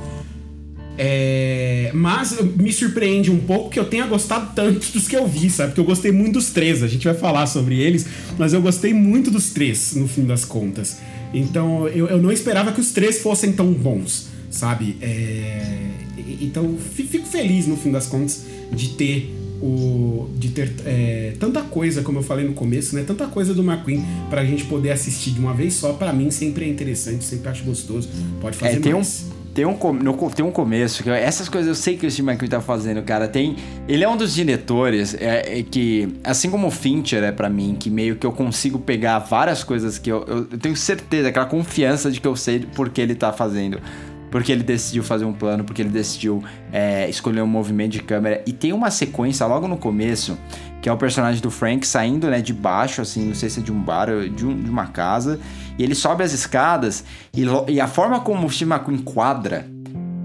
É, 0.99 1.91
mas 1.93 2.37
me 2.55 2.73
surpreende 2.73 3.29
um 3.29 3.37
pouco 3.37 3.69
que 3.69 3.79
eu 3.79 3.85
tenha 3.85 4.07
gostado 4.07 4.53
tanto 4.55 4.91
dos 4.91 5.07
que 5.07 5.15
eu 5.15 5.27
vi, 5.27 5.47
sabe? 5.49 5.69
Porque 5.69 5.81
eu 5.81 5.85
gostei 5.85 6.11
muito 6.11 6.33
dos 6.33 6.49
três. 6.49 6.81
A 6.81 6.87
gente 6.87 7.03
vai 7.05 7.13
falar 7.13 7.45
sobre 7.45 7.79
eles, 7.79 8.05
mas 8.37 8.51
eu 8.53 8.61
gostei 8.61 8.93
muito 8.93 9.29
dos 9.29 9.51
três, 9.51 9.93
no 9.95 10.07
fim 10.07 10.25
das 10.25 10.43
contas. 10.43 10.97
Então 11.33 11.87
eu, 11.89 12.07
eu 12.07 12.19
não 12.21 12.31
esperava 12.31 12.71
que 12.71 12.81
os 12.81 12.91
três 12.91 13.19
fossem 13.19 13.51
tão 13.51 13.71
bons, 13.73 14.27
sabe? 14.49 14.97
É, 15.01 15.87
então 16.41 16.75
fi- 16.95 17.03
fico 17.03 17.27
feliz, 17.27 17.67
no 17.67 17.77
fim 17.77 17.91
das 17.91 18.07
contas, 18.07 18.45
de 18.71 18.89
ter 18.89 19.31
o 19.61 20.29
de 20.37 20.49
ter 20.49 20.71
é, 20.85 21.33
tanta 21.39 21.61
coisa, 21.61 22.01
como 22.01 22.19
eu 22.19 22.23
falei 22.23 22.45
no 22.45 22.53
começo, 22.53 22.95
né? 22.95 23.03
Tanta 23.05 23.27
coisa 23.27 23.53
do 23.53 23.63
McQueen 23.63 24.05
pra 24.29 24.45
gente 24.45 24.65
poder 24.65 24.91
assistir 24.91 25.31
de 25.31 25.39
uma 25.39 25.53
vez 25.53 25.73
só. 25.73 25.93
Pra 25.93 26.13
mim 26.13 26.31
sempre 26.31 26.65
é 26.65 26.67
interessante, 26.67 27.23
sempre 27.23 27.49
acho 27.49 27.63
gostoso. 27.63 28.09
Pode 28.39 28.57
fazer 28.57 28.77
É, 28.77 28.79
tem 28.79 28.93
um, 28.93 28.97
mais. 28.97 29.25
Tem 29.57 29.65
um, 29.65 29.75
no, 29.93 30.29
tem 30.29 30.45
um 30.45 30.51
começo, 30.51 31.01
que 31.01 31.09
essas 31.09 31.49
coisas 31.49 31.67
eu 31.67 31.73
sei 31.73 31.97
que 31.97 32.05
o 32.05 32.11
Steve 32.11 32.27
McQueen 32.29 32.49
tá 32.49 32.61
fazendo, 32.61 33.01
cara. 33.01 33.27
Tem. 33.27 33.55
Ele 33.87 34.03
é 34.03 34.07
um 34.07 34.15
dos 34.15 34.35
diretores 34.35 35.15
é, 35.15 35.59
é 35.59 35.63
que, 35.63 36.07
assim 36.23 36.51
como 36.51 36.67
o 36.67 36.71
Fincher 36.71 37.23
é 37.23 37.31
pra 37.31 37.49
mim, 37.49 37.75
que 37.79 37.89
meio 37.89 38.17
que 38.17 38.27
eu 38.27 38.31
consigo 38.31 38.77
pegar 38.77 39.17
várias 39.17 39.63
coisas 39.63 39.97
que 39.97 40.11
eu, 40.11 40.23
eu, 40.27 40.37
eu 40.51 40.57
tenho 40.59 40.75
certeza, 40.75 41.29
aquela 41.29 41.47
confiança 41.47 42.11
de 42.11 42.21
que 42.21 42.27
eu 42.27 42.35
sei 42.35 42.67
porque 42.75 43.01
ele 43.01 43.15
tá 43.15 43.33
fazendo. 43.33 43.79
Porque 44.31 44.51
ele 44.51 44.63
decidiu 44.63 45.03
fazer 45.03 45.25
um 45.25 45.33
plano, 45.33 45.63
porque 45.63 45.81
ele 45.81 45.89
decidiu 45.89 46.43
é, 46.71 47.09
escolher 47.09 47.41
um 47.41 47.47
movimento 47.47 47.93
de 47.93 48.01
câmera. 48.01 48.43
E 48.45 48.51
tem 48.51 48.73
uma 48.73 48.91
sequência 48.91 49.45
logo 49.45 49.67
no 49.67 49.77
começo, 49.77 50.37
que 50.81 50.89
é 50.89 50.91
o 50.91 50.97
personagem 50.97 51.41
do 51.41 51.49
Frank 51.49 51.87
saindo 51.87 52.27
né, 52.29 52.41
de 52.41 52.53
baixo, 52.53 53.01
assim, 53.01 53.27
não 53.27 53.35
sei 53.35 53.49
se 53.49 53.59
é 53.61 53.63
de 53.63 53.71
um 53.71 53.81
bar 53.81 54.09
ou 54.09 54.27
de, 54.27 54.45
um- 54.45 54.61
de 54.61 54.69
uma 54.69 54.87
casa. 54.87 55.39
E 55.77 55.83
ele 55.83 55.95
sobe 55.95 56.23
as 56.23 56.33
escadas 56.33 57.03
e, 57.33 57.45
e 57.69 57.79
a 57.79 57.87
forma 57.87 58.19
como 58.19 58.45
o 58.45 58.49
Steve 58.49 58.71
McQueen 58.71 58.97
quadra 58.99 59.65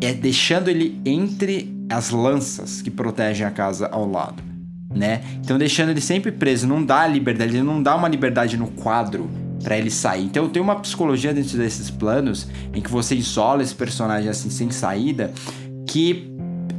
é 0.00 0.12
deixando 0.12 0.68
ele 0.68 1.00
entre 1.06 1.72
as 1.88 2.10
lanças 2.10 2.82
que 2.82 2.90
protegem 2.90 3.46
a 3.46 3.50
casa 3.50 3.86
ao 3.86 4.08
lado, 4.10 4.42
né? 4.92 5.22
Então 5.40 5.56
deixando 5.58 5.90
ele 5.90 6.00
sempre 6.00 6.32
preso, 6.32 6.66
não 6.66 6.84
dá 6.84 7.06
liberdade, 7.06 7.52
ele 7.52 7.62
não 7.62 7.82
dá 7.82 7.94
uma 7.94 8.08
liberdade 8.08 8.56
no 8.56 8.66
quadro 8.68 9.30
pra 9.62 9.78
ele 9.78 9.90
sair. 9.90 10.24
Então 10.24 10.48
tem 10.48 10.60
uma 10.60 10.76
psicologia 10.76 11.32
dentro 11.32 11.56
desses 11.56 11.90
planos 11.90 12.46
em 12.74 12.80
que 12.80 12.90
você 12.90 13.14
isola 13.14 13.62
esse 13.62 13.74
personagem 13.74 14.28
assim 14.28 14.50
sem 14.50 14.70
saída, 14.70 15.32
que 15.86 16.32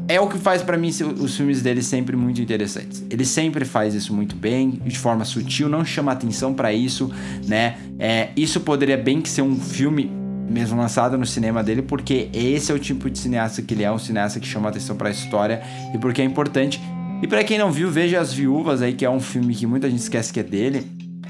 é 0.07 0.19
o 0.19 0.27
que 0.27 0.37
faz 0.37 0.61
pra 0.61 0.77
mim 0.77 0.89
os 0.89 1.35
filmes 1.35 1.61
dele 1.61 1.81
sempre 1.81 2.15
muito 2.15 2.41
interessantes. 2.41 3.03
Ele 3.09 3.23
sempre 3.23 3.63
faz 3.63 3.93
isso 3.93 4.13
muito 4.13 4.35
bem, 4.35 4.71
de 4.85 4.97
forma 4.97 5.23
sutil, 5.23 5.69
não 5.69 5.85
chama 5.85 6.11
atenção 6.11 6.53
pra 6.53 6.73
isso, 6.73 7.09
né? 7.47 7.77
É, 7.97 8.29
isso 8.35 8.59
poderia 8.59 8.97
bem 8.97 9.21
que 9.21 9.29
ser 9.29 9.41
um 9.41 9.55
filme 9.55 10.11
mesmo 10.49 10.77
lançado 10.77 11.17
no 11.17 11.25
cinema 11.25 11.63
dele, 11.63 11.81
porque 11.81 12.29
esse 12.33 12.71
é 12.71 12.75
o 12.75 12.79
tipo 12.79 13.09
de 13.09 13.17
cineasta 13.17 13.61
que 13.61 13.73
ele 13.73 13.83
é, 13.83 13.91
um 13.91 13.97
cineasta 13.97 14.39
que 14.39 14.47
chama 14.47 14.69
atenção 14.69 14.95
pra 14.95 15.09
história 15.09 15.61
e 15.93 15.97
porque 15.97 16.21
é 16.21 16.25
importante. 16.25 16.81
E 17.21 17.27
pra 17.27 17.43
quem 17.43 17.57
não 17.57 17.71
viu, 17.71 17.89
veja 17.89 18.19
As 18.19 18.33
Viúvas 18.33 18.81
aí, 18.81 18.93
que 18.93 19.05
é 19.05 19.09
um 19.09 19.21
filme 19.21 19.55
que 19.55 19.65
muita 19.65 19.89
gente 19.89 20.01
esquece 20.01 20.33
que 20.33 20.41
é 20.41 20.43
dele. 20.43 20.85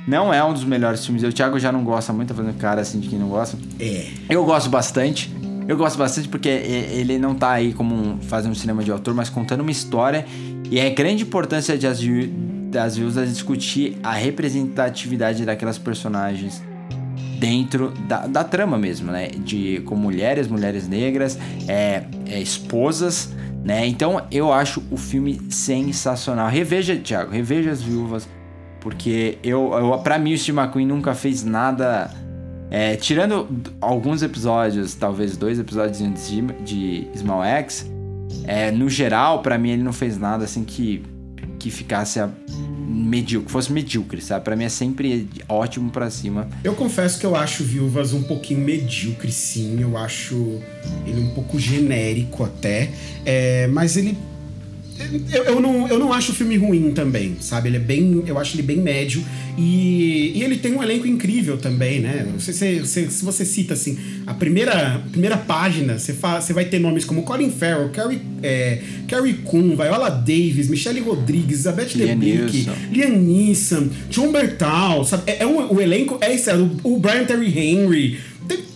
Não 0.07 0.33
é 0.33 0.43
um 0.43 0.53
dos 0.53 0.63
melhores 0.63 1.05
filmes. 1.05 1.23
O 1.23 1.31
Thiago 1.31 1.57
já 1.59 1.71
não 1.71 1.83
gosta 1.83 2.11
muito, 2.11 2.29
tá 2.29 2.35
fazendo 2.35 2.57
cara 2.57 2.81
assim 2.81 2.99
de 2.99 3.07
quem 3.07 3.17
não 3.17 3.29
gosta. 3.29 3.57
É. 3.79 4.07
Eu 4.29 4.43
gosto 4.45 4.69
bastante. 4.69 5.33
Eu 5.67 5.77
gosto 5.77 5.97
bastante 5.97 6.27
porque 6.27 6.49
ele 6.49 7.17
não 7.17 7.33
tá 7.33 7.51
aí 7.51 7.73
como 7.73 7.95
um, 7.95 8.19
fazendo 8.21 8.51
um 8.51 8.55
cinema 8.55 8.83
de 8.83 8.91
autor, 8.91 9.13
mas 9.13 9.29
contando 9.29 9.61
uma 9.61 9.71
história. 9.71 10.25
E 10.69 10.77
é 10.79 10.89
grande 10.89 11.23
importância 11.23 11.77
de 11.77 11.87
as, 11.87 11.99
das 12.69 12.97
viúvas 12.97 13.29
discutir 13.29 13.97
a 14.03 14.11
representatividade 14.11 15.45
daquelas 15.45 15.77
personagens 15.77 16.61
dentro 17.39 17.93
da, 18.07 18.25
da 18.25 18.43
trama 18.43 18.77
mesmo, 18.77 19.11
né? 19.11 19.27
De 19.27 19.81
com 19.85 19.95
mulheres, 19.95 20.47
mulheres 20.47 20.87
negras, 20.87 21.37
é, 21.67 22.03
é, 22.25 22.41
esposas, 22.41 23.33
né? 23.63 23.85
Então 23.85 24.21
eu 24.31 24.51
acho 24.51 24.83
o 24.89 24.97
filme 24.97 25.39
sensacional. 25.49 26.49
Reveja, 26.49 26.95
Thiago, 26.95 27.31
reveja 27.31 27.71
as 27.71 27.81
viúvas, 27.81 28.27
porque 28.83 29.37
eu, 29.41 29.71
eu 29.73 29.97
para 29.99 30.19
mim 30.19 30.33
o 30.33 30.37
Steve 30.37 30.59
McQueen 30.59 30.85
nunca 30.85 31.15
fez 31.15 31.41
nada. 31.41 32.11
é, 32.69 32.97
tirando 32.97 33.47
alguns 33.79 34.21
episódios, 34.21 34.93
talvez 34.93 35.37
dois 35.37 35.57
episódios 35.57 35.99
de, 35.99 36.41
de 36.63 37.07
Small 37.17 37.45
X, 37.45 37.89
é, 38.43 38.71
no 38.71 38.89
geral, 38.89 39.41
pra 39.41 39.57
mim 39.57 39.69
ele 39.69 39.83
não 39.83 39.93
fez 39.93 40.17
nada 40.17 40.43
assim 40.43 40.65
que, 40.65 41.01
que 41.57 41.71
ficasse 41.71 42.19
a, 42.19 42.29
medíocre, 42.85 43.49
fosse 43.49 43.71
medíocre, 43.71 44.21
sabe? 44.21 44.43
Pra 44.43 44.55
mim 44.55 44.65
é 44.65 44.69
sempre 44.69 45.29
ótimo 45.47 45.89
pra 45.89 46.09
cima. 46.09 46.49
Eu 46.61 46.73
confesso 46.73 47.19
que 47.19 47.25
eu 47.25 47.37
acho 47.37 47.63
Viúvas 47.63 48.11
um 48.11 48.23
pouquinho 48.23 48.59
medíocre, 48.59 49.31
sim. 49.31 49.81
Eu 49.81 49.97
acho 49.97 50.59
ele 51.07 51.21
um 51.21 51.29
pouco 51.29 51.57
genérico 51.57 52.43
até. 52.43 52.91
É, 53.25 53.67
mas 53.67 53.95
ele. 53.95 54.17
Eu, 55.31 55.43
eu 55.45 55.59
não, 55.59 55.87
eu 55.87 55.97
não 55.99 56.13
acho 56.13 56.31
o 56.31 56.35
filme 56.35 56.55
ruim 56.55 56.91
também, 56.91 57.35
sabe? 57.39 57.69
Ele 57.69 57.77
é 57.77 57.79
bem. 57.79 58.23
Eu 58.27 58.37
acho 58.39 58.55
ele 58.55 58.63
bem 58.63 58.77
médio. 58.77 59.23
E, 59.57 60.31
e 60.35 60.43
ele 60.43 60.57
tem 60.57 60.73
um 60.75 60.81
elenco 60.81 61.05
incrível 61.07 61.57
também, 61.57 61.99
né? 61.99 62.27
Se, 62.39 62.53
se, 62.53 62.85
se, 62.85 63.09
se 63.11 63.25
você 63.25 63.43
cita 63.45 63.73
assim, 63.73 63.97
a 64.25 64.33
primeira, 64.33 65.03
primeira 65.11 65.37
página, 65.37 65.97
você, 65.99 66.13
fa, 66.13 66.39
você 66.41 66.53
vai 66.53 66.65
ter 66.65 66.79
nomes 66.79 67.05
como 67.05 67.23
Colin 67.23 67.51
Farrell, 67.51 67.89
Carrie, 67.89 68.21
é, 68.41 68.81
Carrie 69.07 69.33
Coon, 69.43 69.75
Viola 69.75 70.09
Davis, 70.09 70.67
Michelle 70.69 70.99
Rodrigues, 71.01 71.65
Elizabeth 71.65 71.89
Debicki. 71.95 72.69
Liam 72.91 73.09
Neeson, 73.19 73.89
John 74.09 74.31
Bertal, 74.31 75.03
sabe? 75.05 75.23
É, 75.31 75.43
é 75.43 75.45
um- 75.45 75.73
o 75.73 75.79
elenco 75.81 76.17
é 76.21 76.33
esse, 76.33 76.49
é 76.49 76.55
o, 76.55 76.69
o 76.83 76.99
Brian 76.99 77.25
Terry 77.25 77.47
Henry, 77.57 78.19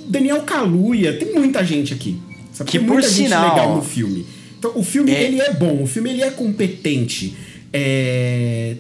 Daniel 0.08 0.42
Kaluuya, 0.42 1.14
tem 1.14 1.34
muita 1.34 1.64
gente 1.66 1.94
aqui. 1.94 2.18
Sabe? 2.54 2.70
Que 2.72 2.78
tem 2.80 2.88
por 2.88 2.94
muita 2.94 3.10
gente 3.10 3.24
sinal- 3.26 3.50
legal 3.56 3.76
no 3.76 3.82
filme. 3.84 4.26
Então, 4.58 4.72
o 4.76 4.84
filme, 4.84 5.12
É- 5.12 5.24
ele 5.24 5.40
é 5.40 5.54
bom, 5.54 5.84
o 5.84 5.88
filme, 5.88 6.10
ele 6.10 6.22
é 6.22 6.30
competente. 6.30 7.36
É... 7.72 8.76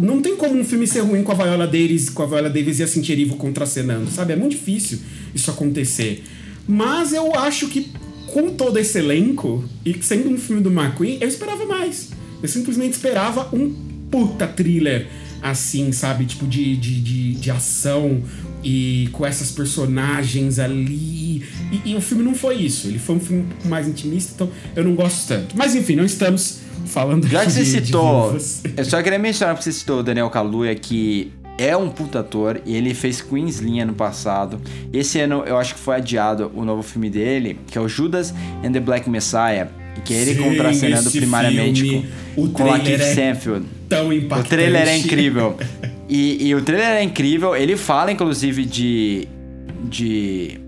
Não 0.00 0.20
tem 0.20 0.36
como 0.36 0.58
um 0.58 0.64
filme 0.64 0.86
ser 0.86 1.00
ruim 1.00 1.22
com 1.22 1.30
a 1.30 1.34
Viola 1.34 1.66
Davis, 1.66 2.10
com 2.10 2.24
a 2.24 2.26
Viola 2.26 2.50
Davis 2.50 2.80
e 2.80 2.82
a 2.82 2.88
Cynthia 2.88 3.12
Erivo 3.14 3.36
contracenando, 3.36 4.10
sabe? 4.10 4.32
É 4.32 4.36
muito 4.36 4.52
difícil 4.52 4.98
isso 5.32 5.48
acontecer. 5.50 6.24
Mas 6.66 7.12
eu 7.12 7.32
acho 7.38 7.68
que 7.68 7.88
com 8.26 8.50
todo 8.50 8.78
esse 8.78 8.98
elenco, 8.98 9.64
e 9.84 9.94
sendo 10.02 10.28
um 10.28 10.38
filme 10.38 10.62
do 10.62 10.70
McQueen, 10.70 11.18
eu 11.20 11.28
esperava 11.28 11.64
mais. 11.66 12.10
Eu 12.42 12.48
simplesmente 12.48 12.92
esperava 12.94 13.48
um 13.54 13.72
puta 14.10 14.46
thriller 14.46 15.06
assim, 15.42 15.92
sabe? 15.92 16.24
Tipo, 16.24 16.46
de, 16.46 16.76
de, 16.76 17.00
de, 17.00 17.32
de 17.34 17.50
ação 17.50 18.22
e 18.62 19.08
com 19.12 19.24
essas 19.26 19.50
personagens 19.50 20.58
ali. 20.58 21.44
E, 21.72 21.92
e 21.92 21.94
o 21.96 22.00
filme 22.00 22.22
não 22.22 22.34
foi 22.34 22.56
isso. 22.56 22.88
Ele 22.88 22.98
foi 22.98 23.16
um 23.16 23.20
filme 23.20 23.46
mais 23.64 23.86
intimista, 23.88 24.32
então 24.34 24.50
eu 24.76 24.84
não 24.84 24.94
gosto 24.94 25.26
tanto. 25.28 25.56
Mas 25.56 25.74
enfim, 25.74 25.96
não 25.96 26.04
estamos 26.04 26.60
falando 26.86 27.26
Já 27.28 27.44
que 27.44 27.52
você 27.52 27.64
de- 27.64 27.80
de 27.80 27.86
citou, 27.86 28.22
viúvas. 28.24 28.62
eu 28.76 28.84
só 28.84 29.02
queria 29.02 29.18
mencionar 29.18 29.54
porque 29.54 29.64
você 29.70 29.78
citou 29.78 30.00
o 30.00 30.02
Daniel 30.02 30.28
Kaluuya, 30.30 30.74
que 30.74 31.32
é 31.58 31.76
um 31.76 31.88
puta 31.90 32.20
ator 32.20 32.60
e 32.64 32.74
ele 32.74 32.94
fez 32.94 33.20
Queenslinha 33.20 33.82
ano 33.84 33.92
passado. 33.94 34.60
Esse 34.92 35.20
ano 35.20 35.42
eu 35.46 35.58
acho 35.58 35.74
que 35.74 35.80
foi 35.80 35.96
adiado 35.96 36.50
o 36.54 36.64
novo 36.64 36.82
filme 36.82 37.10
dele, 37.10 37.58
que 37.66 37.76
é 37.76 37.80
o 37.80 37.88
Judas 37.88 38.34
and 38.64 38.72
the 38.72 38.80
Black 38.80 39.08
Messiah, 39.10 39.68
que 40.04 40.14
é 40.14 40.22
ele 40.22 40.34
Sim, 40.34 40.42
contracenando 40.42 41.10
primariamente 41.10 41.82
filme, 41.82 42.08
com, 42.34 42.42
o 42.44 42.48
com 42.48 42.64
Lakeith 42.64 43.00
é 43.00 43.10
Stanfield. 43.10 43.66
Tão 43.88 44.08
O 44.08 44.12
impactante. 44.12 44.48
trailer 44.48 44.88
é 44.88 44.96
incrível. 44.96 45.56
E, 46.10 46.48
e 46.48 46.54
o 46.56 46.62
trailer 46.62 46.88
é 46.88 47.02
incrível. 47.04 47.54
Ele 47.54 47.76
fala, 47.76 48.10
inclusive, 48.10 48.64
de. 48.64 49.28
de 49.84 50.60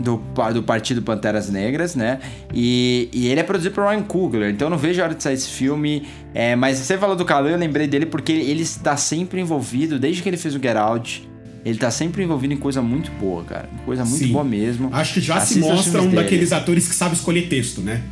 do, 0.00 0.20
do 0.52 0.62
Partido 0.64 1.00
Panteras 1.00 1.48
Negras, 1.48 1.94
né? 1.94 2.18
E, 2.52 3.08
e 3.12 3.28
ele 3.28 3.38
é 3.38 3.44
produzido 3.44 3.72
por 3.72 3.84
Ryan 3.84 4.02
Coogler, 4.02 4.50
então 4.50 4.66
eu 4.66 4.70
não 4.70 4.76
vejo 4.76 5.00
a 5.00 5.04
hora 5.04 5.14
de 5.14 5.22
sair 5.22 5.34
esse 5.34 5.48
filme. 5.48 6.04
É, 6.34 6.56
mas 6.56 6.78
você 6.78 6.98
falou 6.98 7.14
do 7.14 7.24
Kalu, 7.24 7.48
eu 7.48 7.56
lembrei 7.56 7.86
dele 7.86 8.04
porque 8.04 8.32
ele 8.32 8.62
está 8.62 8.96
sempre 8.96 9.40
envolvido, 9.40 9.96
desde 9.96 10.20
que 10.20 10.28
ele 10.28 10.36
fez 10.36 10.52
o 10.56 10.58
Get 10.60 10.76
Out, 10.76 11.28
ele 11.64 11.78
tá 11.78 11.92
sempre 11.92 12.24
envolvido 12.24 12.52
em 12.52 12.56
coisa 12.56 12.82
muito 12.82 13.12
boa, 13.12 13.44
cara. 13.44 13.68
Coisa 13.86 14.04
muito 14.04 14.24
Sim. 14.24 14.32
boa 14.32 14.44
mesmo. 14.44 14.90
Acho 14.92 15.14
que 15.14 15.20
já 15.20 15.36
Assista 15.36 15.54
se 15.54 15.60
os 15.60 15.76
mostra 15.76 16.02
um 16.02 16.06
dele. 16.06 16.16
daqueles 16.16 16.52
atores 16.52 16.88
que 16.88 16.94
sabe 16.94 17.14
escolher 17.14 17.48
texto, 17.48 17.80
né? 17.80 18.02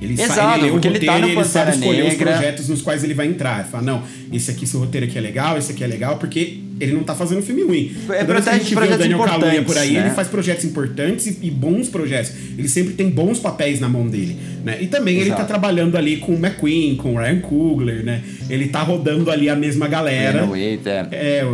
Ele 0.00 0.14
Exato, 0.14 0.54
ele 0.54 0.62
lê 0.62 0.68
o 0.68 0.72
porque 0.72 0.88
ele 0.88 1.00
tá 1.00 1.12
roteiro 1.12 1.26
no 1.26 1.32
e 1.34 1.36
ele 1.36 1.44
sabe 1.48 1.70
escolher 1.72 2.02
Negra. 2.04 2.08
os 2.10 2.16
projetos 2.36 2.68
nos 2.68 2.80
quais 2.82 3.04
ele 3.04 3.12
vai 3.14 3.26
entrar. 3.26 3.60
Ele 3.60 3.68
fala, 3.68 3.82
não, 3.84 4.02
esse 4.32 4.50
aqui, 4.50 4.64
esse 4.64 4.76
roteiro 4.76 5.06
aqui 5.06 5.18
é 5.18 5.20
legal, 5.20 5.58
esse 5.58 5.72
aqui 5.72 5.84
é 5.84 5.86
legal, 5.86 6.16
porque 6.16 6.60
ele 6.80 6.92
não 6.94 7.02
tá 7.02 7.14
fazendo 7.14 7.42
filme 7.42 7.62
ruim. 7.62 7.94
É 8.08 8.20
Toda 8.24 8.32
vez 8.40 8.44
que 8.44 8.50
a 8.50 8.52
gente 8.58 8.74
vê 8.74 8.86
o 8.94 8.98
Daniel 8.98 9.18
Kaluuya 9.18 9.62
por 9.62 9.76
aí, 9.76 9.92
né? 9.92 10.00
ele 10.00 10.10
faz 10.10 10.28
projetos 10.28 10.64
importantes 10.64 11.26
e, 11.26 11.38
e 11.42 11.50
bons 11.50 11.90
projetos. 11.90 12.32
Ele 12.56 12.66
sempre 12.68 12.94
tem 12.94 13.10
bons 13.10 13.38
papéis 13.38 13.78
na 13.78 13.88
mão 13.90 14.06
dele, 14.08 14.38
né? 14.64 14.78
E 14.80 14.86
também 14.86 15.16
ele 15.16 15.26
Exato. 15.26 15.42
tá 15.42 15.46
trabalhando 15.46 15.98
ali 15.98 16.16
com 16.16 16.32
o 16.32 16.38
McQueen, 16.38 16.96
com 16.96 17.14
o 17.14 17.18
Ryan 17.18 17.40
Coogler, 17.40 18.02
né? 18.02 18.22
Ele 18.48 18.68
tá 18.68 18.80
rodando 18.82 19.30
ali 19.30 19.50
a 19.50 19.54
mesma 19.56 19.86
galera. 19.86 20.40
É. 20.40 21.40
É, 21.40 21.44
o, 21.44 21.48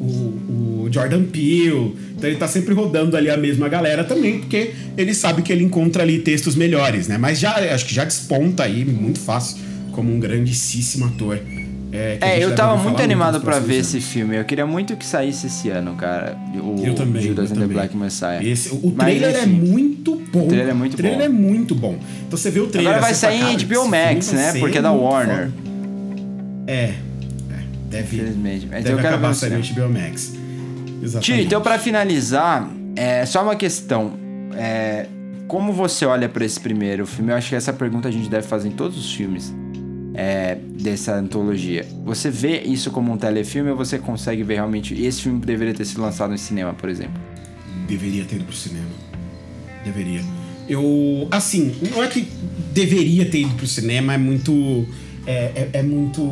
o- 0.00 0.84
o 0.86 0.88
Jordan 0.90 1.24
Peele. 1.24 1.94
Então 2.22 2.30
ele 2.30 2.38
tá 2.38 2.46
sempre 2.46 2.72
rodando 2.72 3.16
ali 3.16 3.28
a 3.28 3.36
mesma 3.36 3.68
galera 3.68 4.04
também, 4.04 4.38
porque 4.38 4.70
ele 4.96 5.12
sabe 5.12 5.42
que 5.42 5.52
ele 5.52 5.64
encontra 5.64 6.04
ali 6.04 6.20
textos 6.20 6.54
melhores, 6.54 7.08
né? 7.08 7.18
Mas 7.18 7.40
já 7.40 7.56
acho 7.74 7.84
que 7.84 7.92
já 7.92 8.04
desponta 8.04 8.62
aí 8.62 8.84
muito 8.84 9.18
fácil 9.18 9.56
como 9.90 10.14
um 10.14 10.20
grandíssimo 10.20 11.04
ator. 11.06 11.40
É, 11.90 12.18
É, 12.20 12.38
eu 12.44 12.54
tava 12.54 12.80
muito 12.80 13.02
animado 13.02 13.40
próximos 13.40 13.66
ver 13.68 13.74
anos. 13.74 13.88
esse 13.88 14.00
filme. 14.00 14.36
Eu 14.36 14.44
queria 14.44 14.64
muito 14.64 14.96
que 14.96 15.04
saísse 15.04 15.48
esse 15.48 15.68
ano, 15.68 15.94
cara. 15.96 16.38
O 16.54 16.80
Eu 16.86 16.94
também. 16.94 17.22
Judas 17.22 17.50
eu 17.50 17.56
and 17.56 17.58
the 17.58 17.60
também. 17.62 17.76
Black 17.76 17.96
Messiah. 17.96 18.40
Esse- 18.40 18.68
o 18.70 18.94
Mas, 18.96 19.18
trailer 19.18 19.34
é 19.36 19.40
enfim. 19.42 19.50
muito 19.50 20.14
bom. 20.32 20.44
O 20.44 20.48
trailer 20.48 20.68
é 20.70 20.74
muito 20.74 20.94
o 20.94 20.96
trailer 20.96 21.18
bom. 21.18 21.24
é 21.24 21.28
muito 21.28 21.74
bom. 21.74 21.98
Então 22.28 22.38
você 22.38 22.50
vê 22.52 22.60
o 22.60 22.68
trailer. 22.68 22.92
Agora 22.94 23.02
vai 23.10 23.14
fala, 23.14 23.32
sair 23.34 23.52
em 23.52 23.56
HBO 23.66 23.88
Max, 23.88 24.30
né? 24.32 24.52
Porque 24.60 24.78
é 24.78 24.82
da 24.82 24.92
Warner. 24.92 25.50
foda. 25.50 25.52
É. 26.68 26.72
é, 26.72 26.94
Deve, 27.90 28.16
Infelizmente. 28.16 28.68
Mas 28.70 28.84
deve 28.84 28.94
eu 28.96 29.02
quero 29.02 29.08
acabar 29.16 29.34
saindo 29.34 29.58
no 29.58 29.64
HBO 29.64 29.88
Max. 29.92 30.32
Exatamente. 31.02 31.24
Tio, 31.24 31.44
então 31.44 31.60
pra 31.60 31.78
finalizar, 31.78 32.70
é 32.94 33.26
só 33.26 33.42
uma 33.42 33.56
questão. 33.56 34.12
É, 34.54 35.06
como 35.48 35.72
você 35.72 36.06
olha 36.06 36.28
pra 36.28 36.44
esse 36.44 36.60
primeiro 36.60 37.06
filme? 37.06 37.32
Eu 37.32 37.36
acho 37.36 37.48
que 37.48 37.54
essa 37.54 37.72
pergunta 37.72 38.08
a 38.08 38.10
gente 38.10 38.28
deve 38.28 38.46
fazer 38.46 38.68
em 38.68 38.72
todos 38.72 38.96
os 38.96 39.12
filmes 39.12 39.52
é, 40.14 40.56
dessa 40.80 41.14
antologia. 41.14 41.86
Você 42.04 42.30
vê 42.30 42.62
isso 42.62 42.90
como 42.90 43.12
um 43.12 43.16
telefilme 43.16 43.70
ou 43.70 43.76
você 43.76 43.98
consegue 43.98 44.42
ver 44.42 44.54
realmente 44.54 44.94
esse 45.02 45.22
filme 45.22 45.40
deveria 45.40 45.74
ter 45.74 45.84
sido 45.84 46.00
lançado 46.02 46.30
no 46.30 46.38
cinema, 46.38 46.72
por 46.72 46.88
exemplo? 46.88 47.20
Deveria 47.86 48.24
ter 48.24 48.36
ido 48.36 48.44
pro 48.44 48.54
cinema. 48.54 48.88
Deveria. 49.84 50.22
Eu. 50.68 51.26
Assim, 51.30 51.74
não 51.90 52.02
é 52.02 52.06
que 52.06 52.28
deveria 52.72 53.28
ter 53.28 53.40
ido 53.40 53.54
pro 53.54 53.66
cinema, 53.66 54.14
é 54.14 54.18
muito. 54.18 54.86
É, 55.26 55.52
é, 55.54 55.68
é 55.74 55.82
muito. 55.82 56.22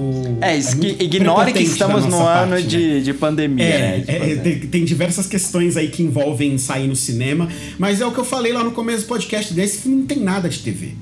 É, 0.40 0.56
isso 0.56 0.76
muito 0.76 0.96
que 0.96 1.04
ignore 1.04 1.52
que 1.52 1.62
estamos 1.62 2.06
no 2.06 2.16
ano 2.16 2.50
parte, 2.50 2.62
né? 2.62 2.62
de, 2.62 3.02
de 3.02 3.14
pandemia, 3.14 3.64
É, 3.64 3.78
né? 3.78 4.00
Tipo, 4.00 4.12
é, 4.12 4.36
tem, 4.36 4.58
tem 4.60 4.84
diversas 4.84 5.26
questões 5.26 5.76
aí 5.76 5.88
que 5.88 6.02
envolvem 6.02 6.58
sair 6.58 6.88
no 6.88 6.96
cinema, 6.96 7.48
mas 7.78 8.00
é 8.00 8.06
o 8.06 8.10
que 8.10 8.18
eu 8.18 8.24
falei 8.24 8.52
lá 8.52 8.64
no 8.64 8.72
começo 8.72 9.04
do 9.04 9.08
podcast. 9.08 9.54
Desse 9.54 9.82
filme 9.82 9.98
não 9.98 10.06
tem 10.06 10.18
nada 10.18 10.48
de 10.48 10.58
TV. 10.58 10.94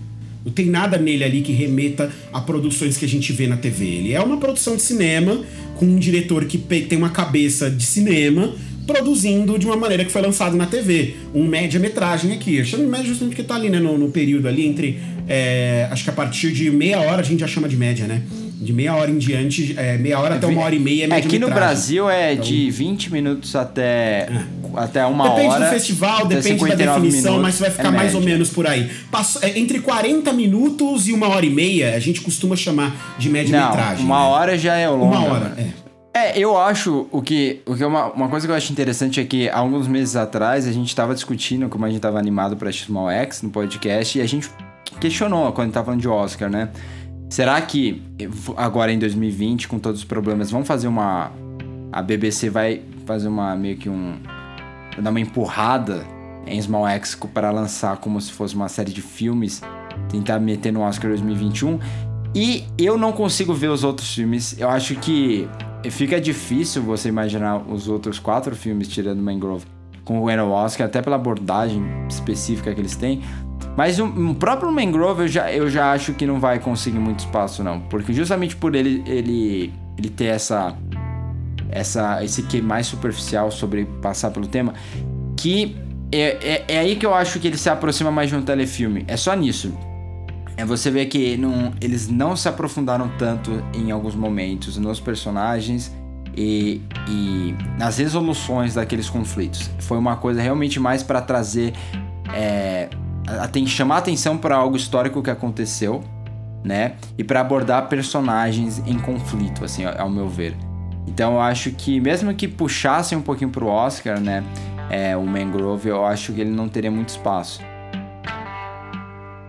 Não 0.45 0.53
tem 0.53 0.67
nada 0.67 0.97
nele 0.99 1.25
ali 1.25 1.43
que 1.43 1.53
remeta 1.53 2.11
a 2.33 2.41
produções 2.41 2.97
que 2.97 3.05
a 3.05 3.09
gente 3.09 3.33
vê 3.33 3.47
na 3.47 3.57
TV. 3.57 3.85
Ele 3.85 4.13
é 4.13 4.21
uma 4.21 4.37
produção 4.37 4.77
de 4.77 4.83
cinema 4.83 5.41
com 5.77 5.87
um 5.87 5.99
diretor 5.99 6.45
que 6.45 6.59
tem 6.59 6.97
uma 6.97 7.11
cabeça 7.11 7.71
de 7.71 7.85
cinema 7.85 8.55
produzindo 8.87 9.59
de 9.59 9.67
uma 9.67 9.77
maneira 9.77 10.05
que 10.05 10.11
foi 10.11 10.23
lançado 10.23 10.57
na 10.57 10.65
TV. 10.65 11.15
Um 11.35 11.47
média-metragem 11.47 12.33
aqui. 12.33 12.57
Eu 12.57 12.65
chamo 12.65 12.85
de 12.85 12.89
média 12.91 13.07
justamente 13.07 13.37
porque 13.37 13.47
tá 13.47 13.55
ali, 13.55 13.69
né, 13.69 13.79
no, 13.79 13.99
no 13.99 14.09
período 14.11 14.49
ali 14.49 14.67
entre... 14.67 14.99
é, 15.29 15.87
acho 15.91 16.05
que 16.05 16.11
a 16.11 16.13
partir 16.13 16.53
de 16.53 16.71
meia 16.71 17.01
hora 17.01 17.21
a 17.21 17.25
gente 17.25 17.41
já 17.41 17.47
chama 17.47 17.69
de 17.69 17.77
média, 17.77 18.07
né? 18.07 18.23
De 18.61 18.73
meia 18.73 18.95
hora 18.95 19.11
em 19.11 19.19
diante, 19.19 19.75
é, 19.79 19.97
meia 19.99 20.19
hora 20.19 20.35
até 20.35 20.47
uma 20.47 20.63
hora 20.63 20.75
e 20.75 20.79
meia 20.81 21.03
é 21.03 21.05
É, 21.05 21.09
média 21.09 21.27
aqui 21.29 21.39
no 21.39 21.49
Brasil 21.49 22.11
é 22.11 22.35
de 22.35 22.71
20 22.71 23.13
minutos 23.13 23.55
até, 23.55 24.29
até 24.75 25.07
uma 25.07 25.29
Depende 25.29 25.49
hora. 25.55 25.65
do 25.67 25.71
festival, 25.71 26.27
depende 26.27 26.35
da 26.35 26.43
59 26.67 27.01
definição, 27.01 27.33
minutos, 27.35 27.43
mas 27.43 27.61
vai 27.61 27.71
ficar 27.71 27.89
é 27.89 27.97
mais 27.97 28.15
ou 28.17 28.21
menos 28.21 28.51
por 28.51 28.67
aí. 28.67 28.91
Passou- 29.13 29.43
é, 29.45 29.57
entre 29.59 29.79
40 29.81 30.33
minutos 30.33 31.07
e 31.07 31.13
uma 31.13 31.29
hora 31.29 31.47
e 31.47 31.51
meia, 31.51 31.95
a 31.95 32.01
gente 32.01 32.21
costuma 32.21 32.57
chamar 32.57 33.15
de 33.19 33.29
média-metragem. 33.29 34.05
Uma 34.05 34.19
né? 34.23 34.27
hora 34.27 34.59
já 34.59 34.77
é 34.77 34.89
longa. 34.89 35.05
Uma 35.19 35.25
hora, 35.25 35.55
é. 35.57 35.89
É, 36.19 36.37
eu 36.39 36.59
acho 36.59 37.07
o 37.13 37.23
que. 37.23 37.61
O 37.65 37.77
que 37.77 37.83
é 37.83 37.87
uma, 37.87 38.07
uma 38.13 38.29
coisa 38.29 38.45
que 38.45 38.51
eu 38.51 38.57
acho 38.57 38.73
interessante 38.73 39.21
é 39.21 39.25
que 39.25 39.49
há 39.49 39.59
alguns 39.59 39.87
meses 39.87 40.17
atrás 40.17 40.67
a 40.67 40.73
gente 40.73 40.93
tava 40.97 41.15
discutindo 41.15 41.69
como 41.69 41.85
a 41.85 41.89
gente 41.89 42.01
tava 42.01 42.19
animado 42.19 42.57
pra 42.57 42.73
Small 42.73 43.09
X 43.09 43.43
no 43.43 43.51
podcast 43.51 44.19
e 44.19 44.21
a 44.23 44.27
gente 44.27 44.49
questionou 45.01 45.53
quando 45.53 45.61
a 45.61 45.65
gente 45.65 45.75
tava 45.75 45.87
falando 45.87 46.01
de 46.01 46.09
Oscar, 46.09 46.51
né? 46.51 46.71
Será 47.31 47.61
que 47.61 48.03
agora 48.57 48.93
em 48.93 48.99
2020, 48.99 49.69
com 49.69 49.79
todos 49.79 50.01
os 50.01 50.05
problemas, 50.05 50.51
vão 50.51 50.65
fazer 50.65 50.89
uma. 50.89 51.31
A 51.93 52.03
BBC 52.03 52.49
vai 52.49 52.83
fazer 53.07 53.29
uma 53.29 53.55
meio 53.55 53.77
que 53.77 53.89
um. 53.89 54.19
dar 55.01 55.11
uma 55.11 55.21
empurrada 55.21 56.05
em 56.47 56.61
Small 56.61 56.89
X 56.89 57.19
para 57.33 57.51
lançar 57.51 57.99
como 57.99 58.21
se 58.21 58.33
fosse 58.33 58.55
uma 58.55 58.69
série 58.69 58.93
de 58.93 59.03
filmes, 59.03 59.63
tentar 60.09 60.39
meter 60.39 60.73
no 60.73 60.81
Oscar 60.81 61.11
2021. 61.11 61.79
E 62.35 62.65
eu 62.79 62.97
não 62.97 63.13
consigo 63.13 63.53
ver 63.53 63.69
os 63.69 63.85
outros 63.85 64.15
filmes. 64.15 64.59
Eu 64.59 64.69
acho 64.69 64.95
que 64.97 65.49
fica 65.91 66.21
difícil 66.21 66.83
você 66.83 67.09
imaginar 67.09 67.59
os 67.59 67.89
outros 67.89 68.19
quatro 68.19 68.57
filmes 68.57 68.89
tirando 68.89 69.21
Mangrove 69.21 69.67
com 70.05 70.21
o 70.21 70.51
Oscar, 70.51 70.87
até 70.87 71.03
pela 71.03 71.17
abordagem 71.17 71.83
específica 72.09 72.73
que 72.75 72.81
eles 72.81 72.97
têm. 72.97 73.23
Mas 73.79 74.01
o, 74.01 74.35
próprio 74.35 74.73
Mangrove 74.73 75.23
eu 75.23 75.29
já, 75.29 75.53
eu 75.53 75.71
já 75.71 75.93
acho 75.93 76.13
que 76.13 76.27
não 76.27 76.41
vai 76.41 76.59
conseguir 76.59 76.99
muito 76.99 77.21
espaço, 77.21 77.63
não. 77.63 77.79
Porque 77.79 78.13
justamente 78.13 78.57
por 78.57 78.75
ele, 78.75 79.05
ele, 79.07 79.73
ele 79.97 80.11
ter 80.11 80.25
essa, 80.25 80.77
essa, 81.71 82.25
esse 82.25 82.43
que 82.43 82.61
mais 82.61 82.89
superficial 82.89 83.53
sobre 83.53 83.85
passar 84.03 84.33
pelo 84.33 84.49
tema, 84.49 84.75
que 85.37 85.77
é, 86.11 86.19
é, 86.19 86.65
é 86.67 86.79
aí 86.81 86.97
que 86.97 87.07
eu 87.07 87.15
acho 87.15 87.39
que 87.39 87.47
ele 87.47 87.57
se 87.57 87.71
aproxima 87.71 88.11
mais 88.11 88.31
de 88.31 88.35
um 88.35 88.43
telefilme. 88.43 89.05
É 89.07 89.17
só 89.17 89.33
nisso. 89.37 89.73
É 90.57 90.65
você 90.65 90.91
vê 90.91 91.07
que 91.07 91.37
não, 91.37 91.73
eles 91.81 92.09
não 92.09 92.35
se 92.35 92.49
aprofundaram 92.49 93.09
tanto 93.17 93.63
em 93.73 93.93
alguns 93.93 94.17
momentos 94.17 94.77
nos 94.77 94.99
personagens 94.99 95.95
e, 96.37 96.83
e 97.09 97.55
nas 97.79 97.99
resoluções 97.99 98.75
daqueles 98.75 99.09
conflitos. 99.09 99.71
Foi 99.79 99.99
uma 99.99 100.17
coisa 100.17 100.43
realmente 100.43 100.81
mais 100.81 101.05
para 101.05 101.21
trazer. 101.21 101.75
É, 102.35 102.89
aten- 103.41 103.67
chamar 103.67 103.99
atenção 103.99 104.37
para 104.37 104.57
algo 104.57 104.77
histórico 104.77 105.23
que 105.23 105.31
aconteceu, 105.31 106.03
né? 106.65 106.95
E 107.17 107.25
para 107.25 107.41
abordar 107.41 107.89
personagens 107.89 108.83
em 108.87 108.99
conflito, 108.99 109.65
assim, 109.65 109.85
ao 109.85 110.11
meu 110.11 110.29
ver. 110.29 110.57
Então 111.07 111.35
eu 111.35 111.41
acho 111.41 111.71
que, 111.73 112.01
mesmo 112.01 112.35
que 112.35 112.47
puxassem 112.47 113.17
um 113.17 113.23
pouquinho 113.23 113.51
pro 113.51 113.67
Oscar, 113.67 114.21
né? 114.21 114.45
É, 114.91 115.17
o 115.17 115.23
Mangrove, 115.25 115.89
eu 115.89 116.05
acho 116.05 116.33
que 116.33 116.41
ele 116.41 116.51
não 116.51 116.69
teria 116.69 116.91
muito 116.91 117.11
espaço. 117.11 117.61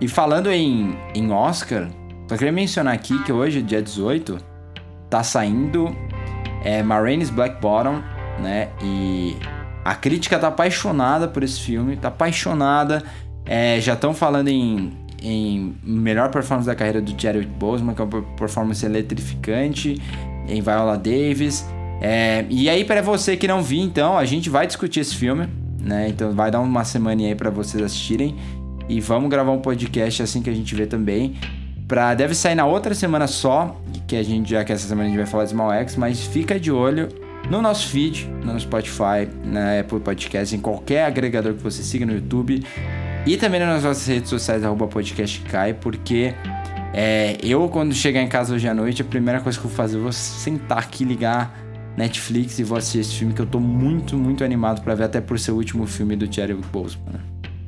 E 0.02 0.08
falando 0.08 0.50
em, 0.50 0.98
em 1.14 1.32
Oscar, 1.32 1.88
só 2.28 2.38
queria 2.38 2.52
mencionar 2.54 2.94
aqui 2.94 3.22
que 3.24 3.32
hoje, 3.32 3.62
dia 3.62 3.82
18, 3.82 4.38
tá 5.10 5.24
saindo 5.24 5.94
é, 6.64 6.82
Ma 6.82 7.00
Rainey's 7.00 7.30
Black 7.30 7.60
Bottom, 7.62 8.02
né? 8.42 8.70
E 8.82 9.36
a 9.84 9.96
crítica 9.96 10.40
tá 10.40 10.48
apaixonada 10.48 11.28
por 11.28 11.44
esse 11.44 11.60
filme, 11.60 11.98
tá 11.98 12.08
apaixonada. 12.08 13.04
É, 13.52 13.82
já 13.82 13.93
estão 13.93 14.14
falando 14.14 14.47
em, 14.47 14.91
em 15.24 15.76
melhor 15.84 16.30
performance 16.30 16.68
da 16.68 16.76
carreira 16.76 17.02
do 17.02 17.20
Chadwick 17.20 17.50
Boseman, 17.50 17.95
que 17.95 18.02
é 18.04 18.06
uma 18.06 18.22
performance 18.38 18.86
eletrificante, 18.86 20.00
em 20.47 20.62
Viola 20.62 20.95
Davis. 20.95 21.66
É, 22.00 22.45
e 22.47 22.70
aí, 22.70 22.86
para 22.86 23.02
você 23.02 23.36
que 23.36 23.47
não 23.47 23.64
viu, 23.64 23.82
então, 23.82 24.16
a 24.16 24.24
gente 24.24 24.52
vai 24.52 24.68
discutir 24.68 25.00
esse 25.00 25.16
filme, 25.16 25.50
né? 25.82 26.10
Então 26.10 26.32
vai 26.32 26.52
dar 26.52 26.60
uma 26.60 26.84
semana 26.84 27.24
aí 27.24 27.34
para 27.34 27.50
vocês 27.50 27.84
assistirem. 27.84 28.36
E 28.88 29.02
vamos 29.02 29.32
gravar 29.32 29.52
um 29.52 29.60
podcast 29.60 30.22
assim 30.22 30.43
que 30.43 30.50
a 30.52 30.54
gente 30.54 30.76
vê 30.76 30.86
também. 30.86 31.34
Pra, 31.88 32.14
deve 32.14 32.36
sair 32.36 32.54
na 32.54 32.68
outra 32.68 32.93
semana 32.93 33.26
só, 33.26 33.76
que 34.08 34.16
a 34.16 34.22
gente 34.22 34.52
já 34.52 34.64
que 34.64 34.72
essa 34.72 34.88
semana 34.88 35.08
a 35.08 35.10
gente 35.10 35.18
vai 35.18 35.26
falar 35.26 35.45
de 35.45 35.50
Small 35.50 35.74
X, 35.74 35.95
mas 35.95 36.22
fica 36.22 36.60
de 36.60 36.72
olho 36.72 37.10
no 37.50 37.64
nosso 37.64 37.88
feed, 37.88 38.30
no 38.43 38.60
Spotify, 38.60 39.28
na 39.43 39.80
Apple 39.80 40.00
Podcast, 40.00 40.56
em 40.56 40.60
qualquer 40.60 41.06
agregador 41.06 41.56
que 41.56 41.64
você 41.64 41.82
siga 41.82 42.06
no 42.06 42.14
YouTube 42.14 42.64
e 43.26 43.38
também 43.38 43.60
nas 43.60 43.84
nossas 43.84 44.08
redes 44.08 44.30
sociais, 44.30 44.64
arroba 44.64 44.88
podcastcai, 44.88 45.74
porque 45.74 46.34
é, 46.94 47.38
eu, 47.44 47.68
quando 47.70 47.94
chegar 47.94 48.22
em 48.22 48.28
casa 48.28 48.56
hoje 48.56 48.68
à 48.68 48.74
noite, 48.74 49.02
a 49.02 49.06
primeira 49.06 49.40
coisa 49.40 49.58
que 49.58 49.66
eu 49.66 49.70
vou 49.70 49.78
fazer, 49.78 49.98
eu 49.98 50.04
vou 50.04 50.12
sentar 50.12 50.80
aqui, 50.80 51.04
ligar 51.04 51.54
Netflix 51.96 52.60
e 52.60 52.64
vou 52.64 52.78
assistir 52.78 53.00
esse 53.00 53.16
filme 53.16 53.34
que 53.34 53.42
eu 53.42 53.46
tô 53.46 53.60
muito, 53.60 54.18
muito 54.18 54.44
animado 54.44 54.82
pra 54.82 54.96
ver, 54.96 55.04
até 55.04 55.22
por 55.22 55.38
ser 55.38 55.52
o 55.52 55.56
último 55.56 55.86
filme 55.86 56.16
do 56.16 56.34
Chadwick 56.34 56.66
Boseman. 56.70 57.20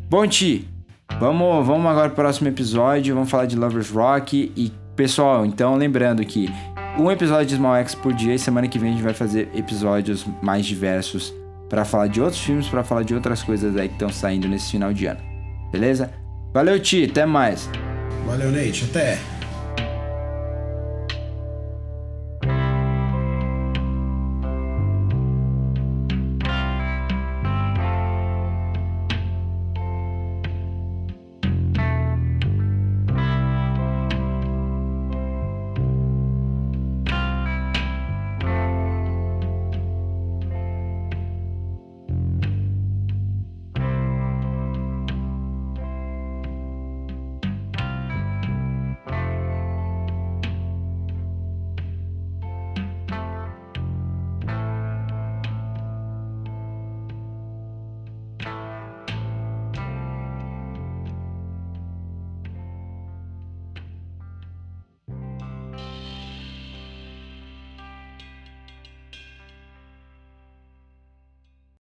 Bom, 0.09 0.25
Ti, 0.25 0.67
vamos, 1.19 1.65
vamos 1.65 1.85
agora 1.85 2.09
pro 2.09 2.17
próximo 2.17 2.47
episódio, 2.47 3.13
vamos 3.13 3.29
falar 3.29 3.45
de 3.45 3.55
Lovers 3.55 3.89
Rock 3.89 4.51
e, 4.55 4.71
pessoal, 4.95 5.45
então 5.45 5.75
lembrando 5.75 6.25
que 6.25 6.49
um 6.97 7.11
episódio 7.11 7.45
de 7.45 7.55
Small 7.55 7.75
X 7.75 7.95
por 7.95 8.13
dia 8.13 8.33
e 8.33 8.39
semana 8.39 8.67
que 8.67 8.79
vem 8.79 8.89
a 8.89 8.93
gente 8.93 9.03
vai 9.03 9.13
fazer 9.13 9.49
episódios 9.55 10.25
mais 10.41 10.65
diversos 10.65 11.33
pra 11.69 11.85
falar 11.85 12.07
de 12.07 12.19
outros 12.19 12.41
filmes, 12.41 12.67
pra 12.67 12.83
falar 12.83 13.03
de 13.03 13.13
outras 13.13 13.41
coisas 13.43 13.77
aí 13.77 13.87
que 13.87 13.93
estão 13.93 14.09
saindo 14.09 14.47
nesse 14.47 14.71
final 14.71 14.91
de 14.91 15.05
ano. 15.05 15.30
Beleza? 15.71 16.11
Valeu, 16.53 16.79
Ti, 16.79 17.07
até 17.09 17.25
mais. 17.25 17.69
Valeu, 18.25 18.51
Nate. 18.51 18.85
Até. 18.89 19.17